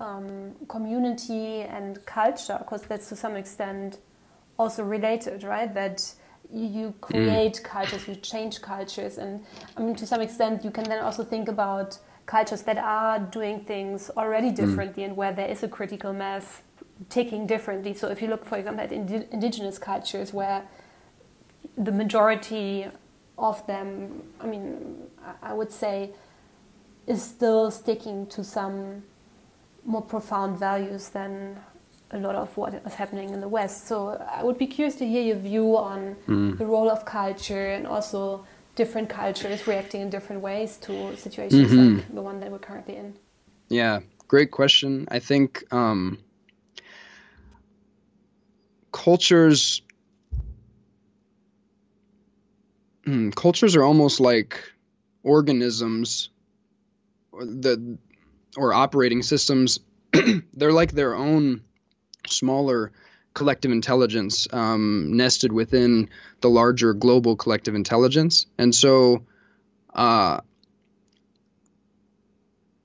um, 0.00 0.54
community 0.68 1.60
and 1.60 2.04
culture 2.06 2.58
because 2.58 2.82
that's 2.82 3.08
to 3.08 3.14
some 3.14 3.36
extent 3.36 3.98
also 4.58 4.82
related 4.82 5.44
right 5.44 5.72
that 5.74 6.12
you 6.52 6.94
create 7.00 7.54
mm. 7.54 7.62
cultures, 7.62 8.08
you 8.08 8.16
change 8.16 8.60
cultures, 8.60 9.18
and 9.18 9.44
I 9.76 9.82
mean 9.82 9.94
to 9.96 10.06
some 10.06 10.20
extent 10.20 10.64
you 10.64 10.70
can 10.70 10.84
then 10.84 11.02
also 11.02 11.24
think 11.24 11.48
about 11.48 11.98
cultures 12.26 12.62
that 12.62 12.78
are 12.78 13.18
doing 13.18 13.60
things 13.64 14.10
already 14.16 14.50
mm. 14.50 14.56
differently 14.56 15.02
mm. 15.02 15.06
and 15.06 15.16
where 15.16 15.32
there 15.32 15.48
is 15.48 15.62
a 15.62 15.68
critical 15.68 16.12
mass 16.12 16.62
ticking 17.08 17.46
differently. 17.46 17.94
So 17.94 18.08
if 18.08 18.20
you 18.20 18.28
look, 18.28 18.44
for 18.44 18.58
example, 18.58 18.84
at 18.84 18.92
indi 18.92 19.26
indigenous 19.30 19.78
cultures 19.78 20.32
where 20.32 20.62
the 21.76 21.92
majority 21.92 22.86
of 23.38 23.66
them, 23.66 24.22
I 24.40 24.46
mean, 24.46 24.96
I 25.42 25.54
would 25.54 25.72
say, 25.72 26.10
is 27.06 27.22
still 27.22 27.70
sticking 27.70 28.26
to 28.28 28.44
some 28.44 29.02
more 29.84 30.02
profound 30.02 30.58
values 30.58 31.08
than 31.08 31.58
a 32.12 32.18
lot 32.18 32.34
of 32.34 32.56
what 32.56 32.74
is 32.74 32.94
happening 32.94 33.30
in 33.30 33.40
the 33.40 33.48
West. 33.48 33.86
So 33.86 34.08
I 34.30 34.42
would 34.42 34.58
be 34.58 34.66
curious 34.66 34.96
to 34.96 35.06
hear 35.06 35.22
your 35.22 35.36
view 35.36 35.76
on 35.76 36.16
mm. 36.26 36.58
the 36.58 36.66
role 36.66 36.90
of 36.90 37.04
culture 37.04 37.68
and 37.68 37.86
also 37.86 38.44
different 38.74 39.08
cultures 39.08 39.66
reacting 39.66 40.00
in 40.00 40.10
different 40.10 40.42
ways 40.42 40.76
to 40.78 41.16
situations 41.16 41.70
mm-hmm. 41.70 41.96
like 41.96 42.14
the 42.14 42.22
one 42.22 42.40
that 42.40 42.50
we're 42.50 42.58
currently 42.58 42.96
in. 42.96 43.14
Yeah, 43.68 44.00
great 44.26 44.50
question. 44.50 45.06
I 45.10 45.18
think 45.18 45.64
um, 45.72 46.18
cultures 48.92 49.82
mm, 53.06 53.34
cultures 53.34 53.76
are 53.76 53.84
almost 53.84 54.20
like 54.20 54.72
organisms 55.22 56.30
or 57.32 57.44
the 57.44 57.98
or 58.56 58.72
operating 58.72 59.22
systems 59.22 59.78
they're 60.54 60.72
like 60.72 60.92
their 60.92 61.14
own 61.14 61.62
smaller 62.30 62.92
collective 63.34 63.70
intelligence 63.70 64.48
um, 64.52 65.16
nested 65.16 65.52
within 65.52 66.08
the 66.40 66.50
larger 66.50 66.94
global 66.94 67.36
collective 67.36 67.74
intelligence. 67.74 68.46
And 68.58 68.74
so 68.74 69.24
uh, 69.94 70.40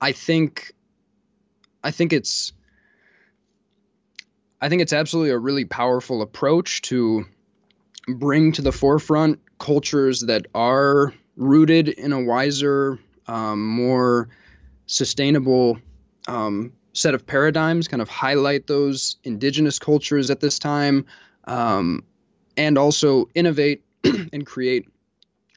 I 0.00 0.12
think 0.12 0.72
I 1.82 1.90
think 1.90 2.12
it's 2.12 2.52
I 4.60 4.68
think 4.68 4.82
it's 4.82 4.92
absolutely 4.92 5.30
a 5.30 5.38
really 5.38 5.64
powerful 5.64 6.22
approach 6.22 6.82
to 6.82 7.26
bring 8.08 8.52
to 8.52 8.62
the 8.62 8.72
forefront 8.72 9.40
cultures 9.58 10.20
that 10.22 10.46
are 10.54 11.12
rooted 11.36 11.88
in 11.88 12.12
a 12.12 12.22
wiser, 12.22 12.98
um, 13.26 13.66
more 13.66 14.28
sustainable 14.86 15.78
um, 16.28 16.72
set 16.96 17.14
of 17.14 17.26
paradigms, 17.26 17.88
kind 17.88 18.00
of 18.00 18.08
highlight 18.08 18.66
those 18.66 19.16
indigenous 19.22 19.78
cultures 19.78 20.30
at 20.30 20.40
this 20.40 20.58
time, 20.58 21.04
um, 21.44 22.02
and 22.56 22.78
also 22.78 23.28
innovate 23.34 23.84
and 24.04 24.46
create 24.46 24.88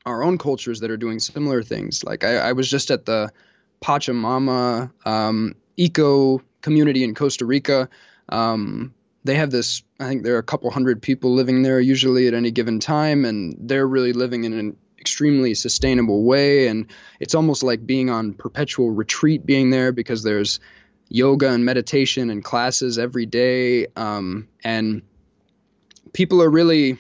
our 0.05 0.21
own 0.21 0.37
cultures 0.37 0.81
that 0.81 0.91
are 0.91 0.97
doing 0.97 1.19
similar 1.19 1.63
things. 1.63 2.03
Like 2.03 2.23
I, 2.23 2.35
I 2.35 2.51
was 2.51 2.69
just 2.69 2.91
at 2.91 3.05
the 3.05 3.31
Pachamama 3.81 4.91
um, 5.05 5.55
eco 5.77 6.41
community 6.61 7.03
in 7.03 7.15
Costa 7.15 7.45
Rica. 7.45 7.87
Um, 8.27 8.93
they 9.23 9.35
have 9.35 9.51
this, 9.51 9.83
I 9.99 10.07
think 10.07 10.23
there 10.23 10.35
are 10.35 10.39
a 10.39 10.43
couple 10.43 10.69
hundred 10.71 11.01
people 11.01 11.33
living 11.33 11.63
there 11.63 11.79
usually 11.79 12.27
at 12.27 12.33
any 12.33 12.51
given 12.51 12.79
time, 12.79 13.23
and 13.23 13.55
they're 13.59 13.87
really 13.87 14.11
living 14.11 14.43
in 14.43 14.53
an 14.53 14.75
extremely 14.99 15.53
sustainable 15.53 16.23
way. 16.23 16.67
And 16.67 16.87
it's 17.21 17.35
almost 17.35 17.63
like 17.63 17.85
being 17.85 18.09
on 18.09 18.33
perpetual 18.33 18.91
retreat 18.91 19.45
being 19.45 19.69
there 19.69 19.93
because 19.93 20.23
there's 20.23 20.59
yoga 21.10 21.51
and 21.51 21.66
meditation 21.66 22.30
and 22.30 22.43
classes 22.43 22.97
every 22.97 23.26
day. 23.26 23.88
Um, 23.95 24.47
and 24.64 25.01
people 26.14 26.41
are 26.41 26.49
really 26.49 26.99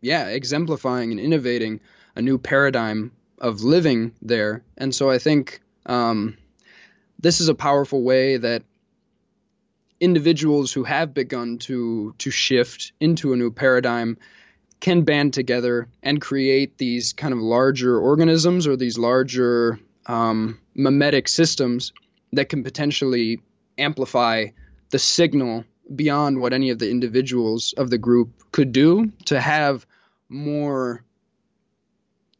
yeah, 0.00 0.28
exemplifying 0.28 1.10
and 1.10 1.20
innovating 1.20 1.80
a 2.14 2.22
new 2.22 2.38
paradigm 2.38 3.12
of 3.38 3.62
living 3.62 4.12
there. 4.22 4.62
And 4.76 4.94
so 4.94 5.10
I 5.10 5.18
think 5.18 5.60
um, 5.86 6.36
this 7.18 7.40
is 7.40 7.48
a 7.48 7.54
powerful 7.54 8.02
way 8.02 8.36
that 8.36 8.62
individuals 10.00 10.72
who 10.72 10.84
have 10.84 11.12
begun 11.12 11.58
to 11.58 12.14
to 12.18 12.30
shift 12.30 12.92
into 13.00 13.32
a 13.32 13.36
new 13.36 13.50
paradigm 13.50 14.16
can 14.78 15.02
band 15.02 15.34
together 15.34 15.88
and 16.04 16.20
create 16.20 16.78
these 16.78 17.12
kind 17.12 17.34
of 17.34 17.40
larger 17.40 17.98
organisms 17.98 18.68
or 18.68 18.76
these 18.76 18.96
larger 18.96 19.80
um, 20.06 20.60
mimetic 20.74 21.26
systems 21.26 21.92
that 22.32 22.48
can 22.48 22.62
potentially 22.62 23.40
amplify 23.76 24.46
the 24.90 24.98
signal 24.98 25.64
beyond 25.94 26.40
what 26.40 26.52
any 26.52 26.70
of 26.70 26.78
the 26.78 26.90
individuals 26.90 27.74
of 27.76 27.90
the 27.90 27.98
group 27.98 28.50
could 28.52 28.72
do 28.72 29.12
to 29.26 29.40
have 29.40 29.86
more 30.28 31.04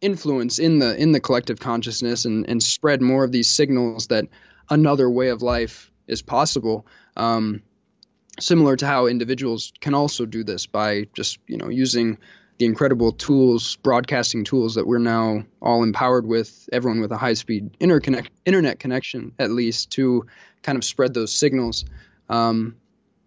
influence 0.00 0.58
in 0.58 0.78
the 0.78 0.96
in 0.96 1.12
the 1.12 1.20
collective 1.20 1.58
consciousness 1.58 2.24
and, 2.24 2.48
and 2.48 2.62
spread 2.62 3.02
more 3.02 3.24
of 3.24 3.32
these 3.32 3.50
signals 3.50 4.08
that 4.08 4.26
another 4.70 5.08
way 5.10 5.28
of 5.28 5.42
life 5.42 5.90
is 6.06 6.22
possible. 6.22 6.86
Um, 7.16 7.62
similar 8.38 8.76
to 8.76 8.86
how 8.86 9.06
individuals 9.06 9.72
can 9.80 9.94
also 9.94 10.24
do 10.24 10.44
this 10.44 10.66
by 10.66 11.06
just 11.14 11.38
you 11.46 11.56
know 11.56 11.68
using 11.68 12.18
the 12.58 12.66
incredible 12.66 13.12
tools, 13.12 13.76
broadcasting 13.76 14.44
tools 14.44 14.74
that 14.74 14.86
we're 14.86 14.98
now 14.98 15.44
all 15.62 15.82
empowered 15.82 16.26
with, 16.26 16.68
everyone 16.72 17.00
with 17.00 17.12
a 17.12 17.16
high-speed 17.16 17.78
interconnect, 17.78 18.28
internet 18.44 18.80
connection 18.80 19.32
at 19.38 19.50
least, 19.50 19.90
to 19.92 20.26
kind 20.62 20.76
of 20.76 20.84
spread 20.84 21.14
those 21.14 21.32
signals. 21.32 21.84
Um, 22.28 22.76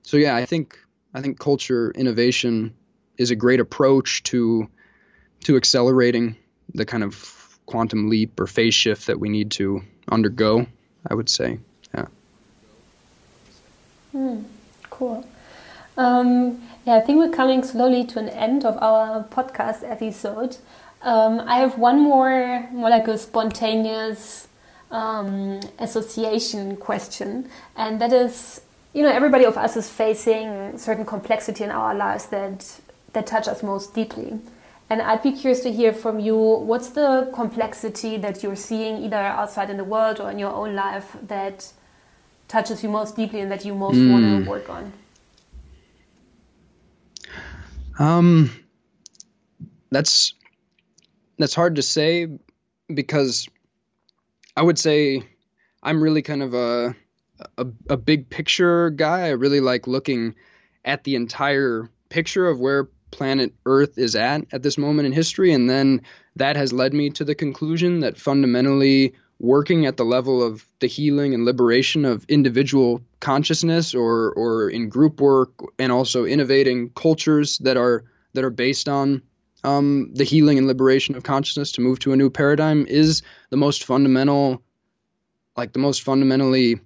so 0.03 0.17
yeah, 0.17 0.35
I 0.35 0.45
think 0.45 0.77
I 1.13 1.21
think 1.21 1.39
culture 1.39 1.91
innovation 1.91 2.73
is 3.17 3.31
a 3.31 3.35
great 3.35 3.59
approach 3.59 4.23
to 4.23 4.69
to 5.45 5.55
accelerating 5.55 6.35
the 6.73 6.85
kind 6.85 7.03
of 7.03 7.59
quantum 7.65 8.09
leap 8.09 8.39
or 8.39 8.47
phase 8.47 8.73
shift 8.73 9.07
that 9.07 9.19
we 9.19 9.29
need 9.29 9.51
to 9.51 9.81
undergo. 10.09 10.67
I 11.09 11.13
would 11.13 11.29
say, 11.29 11.59
yeah. 11.95 12.05
Mm, 14.13 14.43
cool. 14.89 15.25
Um, 15.97 16.61
yeah, 16.85 16.95
I 16.95 17.01
think 17.01 17.19
we're 17.19 17.29
coming 17.29 17.63
slowly 17.63 18.05
to 18.07 18.19
an 18.19 18.29
end 18.29 18.65
of 18.65 18.77
our 18.81 19.23
podcast 19.25 19.89
episode. 19.89 20.57
Um, 21.03 21.39
I 21.41 21.57
have 21.57 21.77
one 21.77 21.99
more, 21.99 22.67
more 22.71 22.89
like 22.89 23.07
a 23.07 23.17
spontaneous 23.17 24.47
um, 24.89 25.59
association 25.79 26.77
question, 26.77 27.49
and 27.75 28.01
that 28.01 28.11
is, 28.11 28.61
you 28.93 29.03
know, 29.03 29.11
everybody 29.11 29.45
of 29.45 29.57
us 29.57 29.77
is 29.77 29.89
facing 29.89 30.77
certain 30.77 31.05
complexity 31.05 31.63
in 31.63 31.69
our 31.71 31.93
lives 31.93 32.25
that 32.27 32.79
that 33.13 33.27
touch 33.27 33.47
us 33.47 33.61
most 33.61 33.93
deeply. 33.93 34.39
And 34.89 35.01
I'd 35.01 35.23
be 35.23 35.31
curious 35.31 35.61
to 35.61 35.71
hear 35.71 35.93
from 35.93 36.19
you 36.19 36.35
what's 36.35 36.89
the 36.89 37.29
complexity 37.33 38.17
that 38.17 38.43
you're 38.43 38.55
seeing 38.55 39.03
either 39.03 39.17
outside 39.17 39.69
in 39.69 39.77
the 39.77 39.83
world 39.83 40.19
or 40.19 40.31
in 40.31 40.39
your 40.39 40.51
own 40.51 40.75
life 40.75 41.15
that 41.27 41.71
touches 42.47 42.83
you 42.83 42.89
most 42.89 43.15
deeply 43.15 43.39
and 43.39 43.51
that 43.51 43.63
you 43.63 43.73
most 43.73 43.95
mm. 43.95 44.11
want 44.11 44.43
to 44.43 44.49
work 44.49 44.69
on? 44.69 44.91
Um, 47.99 48.51
that's 49.91 50.33
that's 51.37 51.55
hard 51.55 51.75
to 51.75 51.81
say 51.81 52.27
because 52.93 53.47
I 54.55 54.61
would 54.61 54.79
say 54.79 55.23
I'm 55.83 56.01
really 56.01 56.21
kind 56.21 56.43
of 56.43 56.53
a, 56.53 56.95
a 57.57 57.67
a 57.89 57.97
big 57.97 58.29
picture 58.29 58.89
guy. 58.89 59.27
I 59.27 59.29
really 59.29 59.59
like 59.59 59.87
looking 59.87 60.35
at 60.85 61.03
the 61.03 61.15
entire 61.15 61.89
picture 62.09 62.47
of 62.47 62.59
where 62.59 62.89
planet 63.11 63.53
Earth 63.65 63.97
is 63.97 64.15
at 64.15 64.45
at 64.51 64.63
this 64.63 64.77
moment 64.77 65.05
in 65.05 65.11
history. 65.11 65.53
And 65.53 65.69
then 65.69 66.01
that 66.37 66.55
has 66.55 66.73
led 66.73 66.93
me 66.93 67.09
to 67.11 67.25
the 67.25 67.35
conclusion 67.35 67.99
that 67.99 68.17
fundamentally 68.17 69.13
working 69.41 69.87
at 69.87 69.97
the 69.97 70.05
level 70.05 70.43
of 70.43 70.63
the 70.79 70.87
healing 70.87 71.33
and 71.33 71.45
liberation 71.45 72.05
of 72.05 72.23
individual 72.29 73.01
consciousness 73.19 73.95
or 73.95 74.31
or 74.33 74.69
in 74.69 74.87
group 74.87 75.19
work 75.19 75.51
and 75.79 75.91
also 75.91 76.25
innovating 76.25 76.91
cultures 76.91 77.57
that 77.57 77.75
are 77.75 78.03
that 78.33 78.43
are 78.43 78.51
based 78.51 78.87
on 78.87 79.23
um, 79.63 80.11
the 80.13 80.23
healing 80.23 80.59
and 80.59 80.67
liberation 80.67 81.15
of 81.15 81.23
consciousness 81.23 81.71
to 81.73 81.81
move 81.81 81.97
to 81.99 82.13
a 82.13 82.15
new 82.15 82.29
paradigm 82.29 82.85
is 82.85 83.23
the 83.49 83.57
most 83.57 83.83
fundamental 83.83 84.61
like 85.57 85.73
the 85.73 85.79
most 85.79 86.03
fundamentally 86.03 86.79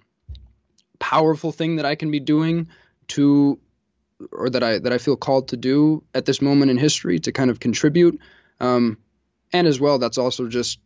powerful 0.98 1.52
thing 1.52 1.76
that 1.76 1.86
I 1.86 1.96
can 1.96 2.10
be 2.10 2.22
doing 2.22 2.70
to 3.10 3.60
or 4.32 4.50
that 4.50 4.64
I 4.64 4.80
that 4.80 4.94
I 4.94 4.98
feel 4.98 5.18
called 5.18 5.50
to 5.50 5.58
do 5.58 6.06
at 6.14 6.24
this 6.24 6.42
moment 6.42 6.72
in 6.72 6.78
history 6.78 7.20
to 7.20 7.34
kind 7.34 7.50
of 7.50 7.60
contribute. 7.60 8.22
Um, 8.62 8.98
and 9.52 9.68
as 9.68 9.78
well, 9.78 10.00
that's 10.00 10.18
also 10.18 10.48
just 10.48 10.80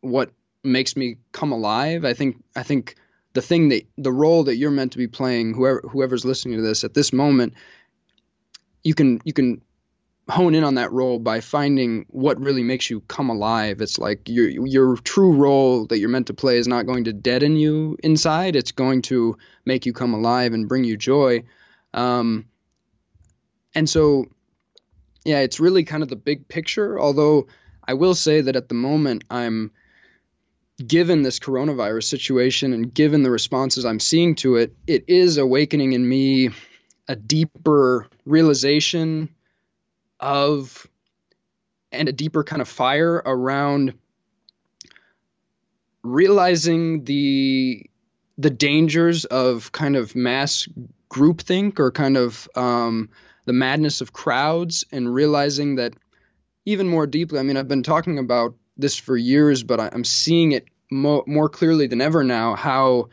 what 0.00 0.32
makes 0.64 0.96
me 0.96 1.16
come 1.32 1.52
alive. 1.52 2.04
I 2.04 2.14
think 2.14 2.42
I 2.56 2.62
think 2.62 2.96
the 3.32 3.42
thing 3.42 3.70
that 3.70 3.86
the 3.96 4.12
role 4.12 4.44
that 4.44 4.56
you're 4.56 4.70
meant 4.70 4.92
to 4.92 4.98
be 4.98 5.08
playing, 5.08 5.54
whoever 5.54 5.82
whoever's 5.90 6.24
listening 6.24 6.56
to 6.56 6.62
this 6.62 6.84
at 6.84 6.94
this 6.94 7.12
moment, 7.12 7.54
you 8.82 8.94
can 8.94 9.20
you 9.24 9.32
can 9.32 9.62
hone 10.28 10.54
in 10.54 10.64
on 10.64 10.76
that 10.76 10.92
role 10.92 11.18
by 11.18 11.40
finding 11.40 12.06
what 12.08 12.40
really 12.40 12.62
makes 12.62 12.88
you 12.88 13.00
come 13.02 13.28
alive. 13.28 13.80
It's 13.80 13.98
like 13.98 14.28
your 14.28 14.48
your 14.48 14.96
true 14.96 15.32
role 15.32 15.86
that 15.86 15.98
you're 15.98 16.08
meant 16.08 16.28
to 16.28 16.34
play 16.34 16.58
is 16.58 16.68
not 16.68 16.86
going 16.86 17.04
to 17.04 17.12
deaden 17.12 17.56
you 17.56 17.96
inside. 18.02 18.56
It's 18.56 18.72
going 18.72 19.02
to 19.02 19.36
make 19.64 19.86
you 19.86 19.92
come 19.92 20.14
alive 20.14 20.52
and 20.52 20.68
bring 20.68 20.84
you 20.84 20.96
joy. 20.96 21.44
Um, 21.94 22.46
and 23.74 23.88
so, 23.88 24.26
yeah, 25.24 25.40
it's 25.40 25.60
really 25.60 25.84
kind 25.84 26.02
of 26.02 26.08
the 26.08 26.16
big 26.16 26.48
picture. 26.48 27.00
Although 27.00 27.48
I 27.86 27.94
will 27.94 28.14
say 28.14 28.42
that 28.42 28.56
at 28.56 28.68
the 28.68 28.74
moment, 28.74 29.24
I'm 29.30 29.72
given 30.84 31.22
this 31.22 31.38
coronavirus 31.38 32.04
situation 32.04 32.72
and 32.72 32.92
given 32.92 33.22
the 33.22 33.30
responses 33.30 33.84
I'm 33.84 34.00
seeing 34.00 34.34
to 34.36 34.56
it, 34.56 34.74
it 34.86 35.04
is 35.08 35.38
awakening 35.38 35.92
in 35.92 36.08
me 36.08 36.50
a 37.08 37.16
deeper 37.16 38.08
realization 38.24 39.28
of 40.20 40.86
and 41.90 42.08
a 42.08 42.12
deeper 42.12 42.42
kind 42.42 42.62
of 42.62 42.68
fire 42.68 43.16
around 43.16 43.94
realizing 46.02 47.04
the 47.04 47.84
the 48.38 48.50
dangers 48.50 49.24
of 49.26 49.72
kind 49.72 49.94
of 49.94 50.16
mass 50.16 50.66
groupthink 51.10 51.78
or 51.78 51.90
kind 51.90 52.16
of 52.16 52.48
um, 52.56 53.10
the 53.44 53.52
madness 53.52 54.00
of 54.00 54.12
crowds 54.12 54.84
and 54.90 55.12
realizing 55.12 55.76
that 55.76 55.92
even 56.64 56.88
more 56.88 57.06
deeply. 57.06 57.38
I 57.38 57.42
mean, 57.42 57.56
I've 57.56 57.68
been 57.68 57.82
talking 57.82 58.18
about 58.18 58.54
this 58.76 58.96
for 58.96 59.16
years, 59.16 59.62
but 59.62 59.80
I'm 59.80 60.04
seeing 60.04 60.52
it 60.52 60.66
mo- 60.90 61.24
more 61.26 61.48
clearly 61.48 61.86
than 61.86 62.00
ever 62.00 62.24
now 62.24 62.54
how 62.54 63.08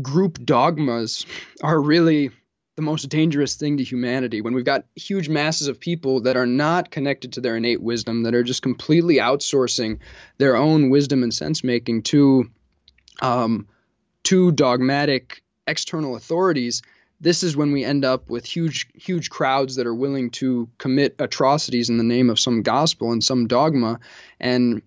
group 0.00 0.44
dogmas 0.44 1.24
are 1.62 1.80
really 1.80 2.30
the 2.76 2.82
most 2.82 3.08
dangerous 3.08 3.54
thing 3.54 3.76
to 3.76 3.84
humanity. 3.84 4.40
When 4.40 4.54
we've 4.54 4.64
got 4.64 4.86
huge 4.96 5.28
masses 5.28 5.68
of 5.68 5.78
people 5.78 6.22
that 6.22 6.36
are 6.36 6.46
not 6.46 6.90
connected 6.90 7.34
to 7.34 7.40
their 7.40 7.56
innate 7.56 7.80
wisdom 7.80 8.24
that 8.24 8.34
are 8.34 8.42
just 8.42 8.62
completely 8.62 9.16
outsourcing 9.16 10.00
their 10.38 10.56
own 10.56 10.90
wisdom 10.90 11.22
and 11.22 11.32
sense 11.32 11.62
making 11.62 12.02
to 12.02 12.50
um, 13.22 13.68
to 14.24 14.50
dogmatic 14.50 15.42
external 15.66 16.16
authorities, 16.16 16.82
this 17.24 17.42
is 17.42 17.56
when 17.56 17.72
we 17.72 17.84
end 17.84 18.04
up 18.04 18.28
with 18.28 18.44
huge 18.44 18.86
huge 18.94 19.30
crowds 19.30 19.76
that 19.76 19.86
are 19.86 19.94
willing 19.94 20.30
to 20.30 20.68
commit 20.76 21.16
atrocities 21.18 21.88
in 21.88 21.96
the 21.96 22.04
name 22.04 22.28
of 22.28 22.38
some 22.38 22.60
gospel 22.60 23.12
and 23.12 23.24
some 23.24 23.46
dogma. 23.46 23.98
And 24.38 24.82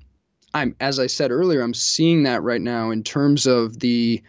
I'm 0.53 0.75
as 0.79 0.99
I 0.99 1.07
said 1.07 1.31
earlier 1.31 1.61
I'm 1.61 1.73
seeing 1.73 2.23
that 2.23 2.43
right 2.43 2.61
now 2.61 2.91
in 2.91 3.03
terms 3.03 3.47
of 3.47 3.79
the 3.79 4.21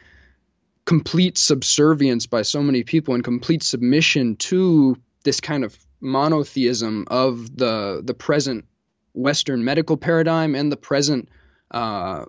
complete 0.86 1.36
subservience 1.36 2.26
by 2.26 2.42
so 2.42 2.62
many 2.62 2.82
people 2.82 3.14
and 3.14 3.22
complete 3.22 3.62
submission 3.62 4.36
to 4.36 4.96
this 5.22 5.40
kind 5.40 5.62
of 5.62 5.76
monotheism 6.00 7.04
of 7.10 7.54
the 7.54 8.00
the 8.02 8.14
present 8.14 8.64
Western 9.12 9.64
medical 9.64 9.98
paradigm 9.98 10.54
and 10.54 10.72
the 10.72 10.78
present 10.78 11.28
uh, 11.70 12.24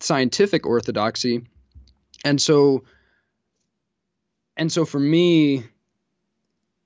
scientific 0.00 0.64
orthodoxy, 0.64 1.42
and 2.24 2.40
so 2.40 2.84
and 4.58 4.70
so 4.70 4.84
for 4.84 5.00
me 5.00 5.64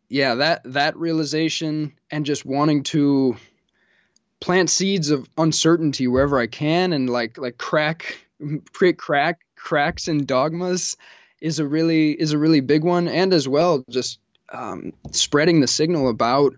yeah 0.09 0.37
that 0.37 0.63
that 0.65 0.97
realization 0.97 1.93
and 2.11 2.25
just 2.25 2.47
wanting 2.47 2.85
to 2.85 3.37
plant 4.39 4.71
seeds 4.71 5.11
of 5.11 5.29
uncertainty 5.37 6.07
wherever 6.07 6.39
i 6.39 6.47
can 6.47 6.93
and 6.93 7.11
like 7.11 7.39
like 7.39 7.59
crack 7.59 8.19
create 8.73 8.99
crack 8.99 9.41
cracks 9.57 10.09
in 10.09 10.27
dogmas 10.27 10.97
is 11.43 11.59
a 11.59 11.67
really 11.67 12.13
is 12.13 12.33
a 12.33 12.39
really 12.39 12.61
big 12.61 12.85
one. 12.85 13.09
And 13.09 13.33
as 13.33 13.49
well 13.49 13.85
just 13.89 14.19
um, 14.51 14.93
spreading 15.11 15.61
the 15.61 15.67
signal 15.67 16.09
about 16.09 16.55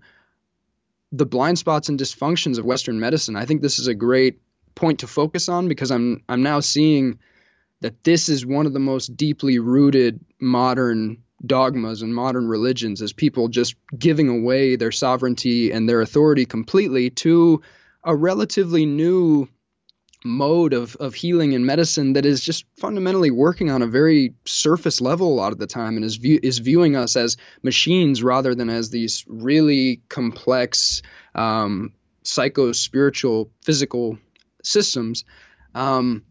the 1.13 1.27
blind 1.27 1.59
spots 1.59 1.89
and 1.89 1.99
dysfunctions 1.99 2.59
of 2.59 2.65
western 2.65 2.99
medicine. 3.01 3.37
I 3.37 3.47
think 3.47 3.63
this 3.63 3.79
is 3.79 3.87
a 3.87 3.95
great 3.95 4.41
point 4.75 5.01
to 5.01 5.07
focus 5.07 5.49
on 5.49 5.69
because 5.69 5.93
i'm 5.93 6.25
i'm 6.29 6.43
now 6.43 6.59
seeing 6.59 7.21
that 7.85 8.03
this 8.03 8.31
is 8.31 8.47
one 8.47 8.65
of 8.65 8.73
the 8.73 8.79
most 8.79 9.15
deeply 9.15 9.59
rooted 9.59 10.19
modern 10.41 11.19
dogmas 11.45 12.01
and 12.01 12.15
modern 12.15 12.49
religions 12.49 13.03
as 13.03 13.13
people 13.13 13.49
just 13.49 13.75
giving 13.99 14.31
away 14.31 14.77
their 14.77 14.91
sovereignty 14.91 15.71
and 15.71 15.87
their 15.87 16.01
authority 16.01 16.47
completely 16.47 17.11
to 17.11 17.61
a 18.03 18.17
relatively 18.17 18.87
new 18.87 19.47
mode 20.25 20.73
of, 20.73 20.97
of 20.97 21.13
healing 21.13 21.55
and 21.55 21.67
medicine 21.67 22.15
that 22.15 22.25
is 22.25 22.41
just 22.41 22.65
fundamentally 22.79 23.31
working 23.31 23.71
on 23.71 23.83
a 23.83 23.87
very 23.87 24.33
surface 24.47 25.03
level 25.03 25.35
a 25.35 25.37
lot 25.37 25.53
of 25.53 25.59
the 25.59 25.67
time 25.67 25.97
and 25.97 26.07
is 26.07 26.17
view, 26.17 26.41
is 26.43 26.61
viewing 26.61 26.97
us 26.97 27.17
as 27.17 27.37
machines 27.63 28.23
rather 28.23 28.55
than 28.55 28.71
as 28.71 28.89
these 28.89 29.27
really 29.29 30.01
complex 30.09 31.03
um, 31.35 31.93
psycho 32.23 32.73
spiritual 32.73 33.51
physical 33.63 34.17
systems. 34.63 35.27
Um, 35.75 36.23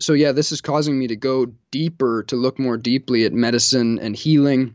so 0.00 0.12
yeah 0.12 0.32
this 0.32 0.52
is 0.52 0.60
causing 0.60 0.98
me 0.98 1.08
to 1.08 1.16
go 1.16 1.46
deeper 1.70 2.22
to 2.24 2.36
look 2.36 2.58
more 2.58 2.76
deeply 2.76 3.24
at 3.24 3.32
medicine 3.32 3.98
and 3.98 4.14
healing 4.16 4.74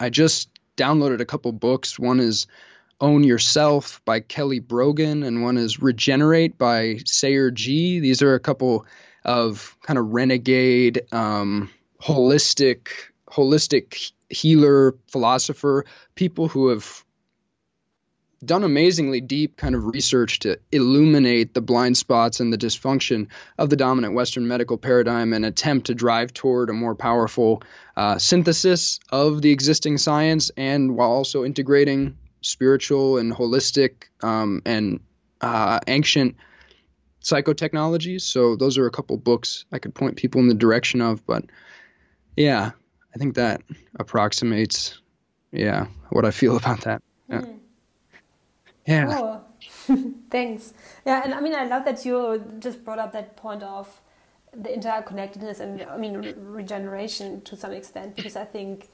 i 0.00 0.08
just 0.08 0.50
downloaded 0.76 1.20
a 1.20 1.26
couple 1.26 1.52
books 1.52 1.98
one 1.98 2.20
is 2.20 2.46
own 3.00 3.22
Yourself 3.22 4.02
by 4.04 4.20
Kelly 4.20 4.58
Brogan, 4.58 5.22
and 5.22 5.42
one 5.42 5.56
is 5.56 5.80
Regenerate 5.80 6.58
by 6.58 6.98
Sayer 7.04 7.50
Ji. 7.50 8.00
These 8.00 8.22
are 8.22 8.34
a 8.34 8.40
couple 8.40 8.86
of 9.24 9.76
kind 9.82 9.98
of 9.98 10.06
renegade, 10.06 11.02
um, 11.12 11.70
holistic, 12.02 12.88
holistic 13.28 14.12
healer, 14.30 14.96
philosopher, 15.08 15.84
people 16.14 16.48
who 16.48 16.68
have 16.68 17.04
done 18.44 18.64
amazingly 18.64 19.20
deep 19.20 19.56
kind 19.56 19.74
of 19.74 19.84
research 19.84 20.40
to 20.40 20.58
illuminate 20.70 21.54
the 21.54 21.60
blind 21.60 21.96
spots 21.96 22.40
and 22.40 22.52
the 22.52 22.58
dysfunction 22.58 23.28
of 23.58 23.68
the 23.68 23.76
dominant 23.76 24.14
Western 24.14 24.46
medical 24.46 24.78
paradigm 24.78 25.32
and 25.32 25.44
attempt 25.44 25.86
to 25.86 25.94
drive 25.94 26.32
toward 26.32 26.70
a 26.70 26.72
more 26.72 26.94
powerful 26.94 27.62
uh, 27.96 28.18
synthesis 28.18 29.00
of 29.10 29.42
the 29.42 29.50
existing 29.50 29.98
science 29.98 30.50
and 30.56 30.96
while 30.96 31.10
also 31.10 31.44
integrating 31.44 32.16
spiritual 32.40 33.18
and 33.18 33.32
holistic 33.32 34.04
um, 34.22 34.62
and 34.64 35.00
uh, 35.40 35.80
ancient 35.86 36.36
psychotechnologies. 37.22 38.22
So 38.22 38.56
those 38.56 38.78
are 38.78 38.86
a 38.86 38.90
couple 38.90 39.16
books 39.16 39.64
I 39.72 39.78
could 39.78 39.94
point 39.94 40.16
people 40.16 40.40
in 40.40 40.48
the 40.48 40.54
direction 40.54 41.00
of. 41.00 41.26
But 41.26 41.44
yeah, 42.36 42.70
I 43.14 43.18
think 43.18 43.34
that 43.34 43.62
approximates 43.98 45.00
yeah 45.50 45.86
what 46.10 46.24
I 46.24 46.30
feel 46.30 46.56
about 46.56 46.82
that. 46.82 47.02
Yeah. 47.28 47.40
Mm. 47.40 47.57
Yeah. 48.88 49.06
Cool. 49.06 49.44
Thanks. 50.30 50.74
Yeah, 51.06 51.22
and 51.24 51.34
I 51.34 51.40
mean 51.42 51.54
I 51.54 51.66
love 51.66 51.86
that 51.86 52.06
you 52.06 52.44
just 52.60 52.84
brought 52.84 53.00
up 53.00 53.12
that 53.14 53.36
point 53.36 53.64
of 53.64 53.88
the 54.54 54.70
interconnectedness 54.70 55.60
and 55.60 55.82
I 55.84 55.98
mean 55.98 56.18
re 56.18 56.34
regeneration 56.38 57.42
to 57.42 57.56
some 57.56 57.72
extent 57.72 58.16
because 58.16 58.36
I 58.36 58.46
think 58.46 58.88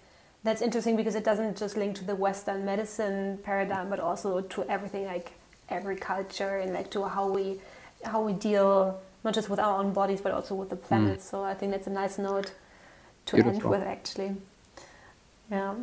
that's 0.45 0.63
interesting 0.63 0.97
because 0.97 1.17
it 1.17 1.25
doesn't 1.25 1.59
just 1.59 1.77
link 1.79 1.97
to 1.97 2.05
the 2.05 2.17
Western 2.17 2.67
medicine 2.67 3.39
paradigm, 3.45 3.91
but 3.91 4.01
also 4.01 4.43
to 4.43 4.65
everything 4.71 5.07
like 5.07 5.33
every 5.71 5.97
culture 5.97 6.59
and 6.59 6.75
like 6.75 6.91
to 6.93 7.05
how 7.07 7.29
we 7.31 7.61
how 8.05 8.23
we 8.23 8.35
deal 8.35 9.01
not 9.25 9.35
just 9.35 9.51
with 9.51 9.61
our 9.61 9.79
own 9.81 9.93
bodies 9.95 10.23
but 10.23 10.33
also 10.33 10.55
with 10.57 10.71
the 10.71 10.77
planet. 10.77 11.21
Mm. 11.21 11.23
So 11.23 11.45
I 11.45 11.55
think 11.55 11.73
that's 11.73 11.89
a 11.89 11.93
nice 11.93 12.19
note 12.19 12.53
to 13.27 13.37
Beautiful. 13.37 13.55
end 13.55 13.65
with 13.65 13.83
actually. 13.83 14.37
Yeah. 15.51 15.75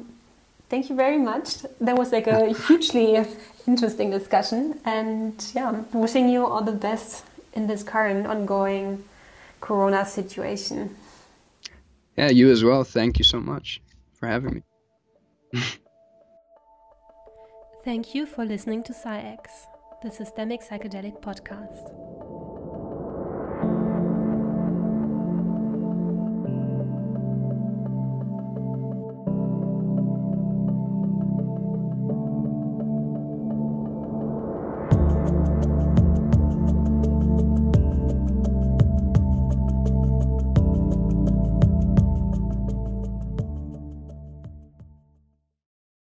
Thank 0.72 0.90
you 0.90 0.96
very 0.96 1.18
much. 1.18 1.64
That 1.82 1.98
was 1.98 2.14
like 2.14 2.28
a 2.28 2.54
hugely 2.68 3.18
interesting 3.68 4.10
discussion 4.10 4.80
and 4.86 5.34
yeah, 5.54 5.84
wishing 5.92 6.30
you 6.30 6.46
all 6.46 6.64
the 6.64 6.72
best 6.72 7.26
in 7.52 7.68
this 7.68 7.84
current 7.84 8.26
ongoing 8.26 9.04
corona 9.60 10.06
situation. 10.06 10.96
Yeah, 12.18 12.30
you 12.30 12.50
as 12.50 12.64
well. 12.64 12.86
Thank 12.86 13.20
you 13.20 13.26
so 13.26 13.42
much 13.42 13.82
for 14.18 14.28
having 14.28 14.64
me. 15.54 15.62
Thank 17.84 18.16
you 18.16 18.26
for 18.26 18.46
listening 18.46 18.84
to 18.84 18.94
PsyX, 18.94 19.48
the 20.02 20.10
Systemic 20.10 20.62
Psychedelic 20.62 21.22
Podcast. 21.22 22.41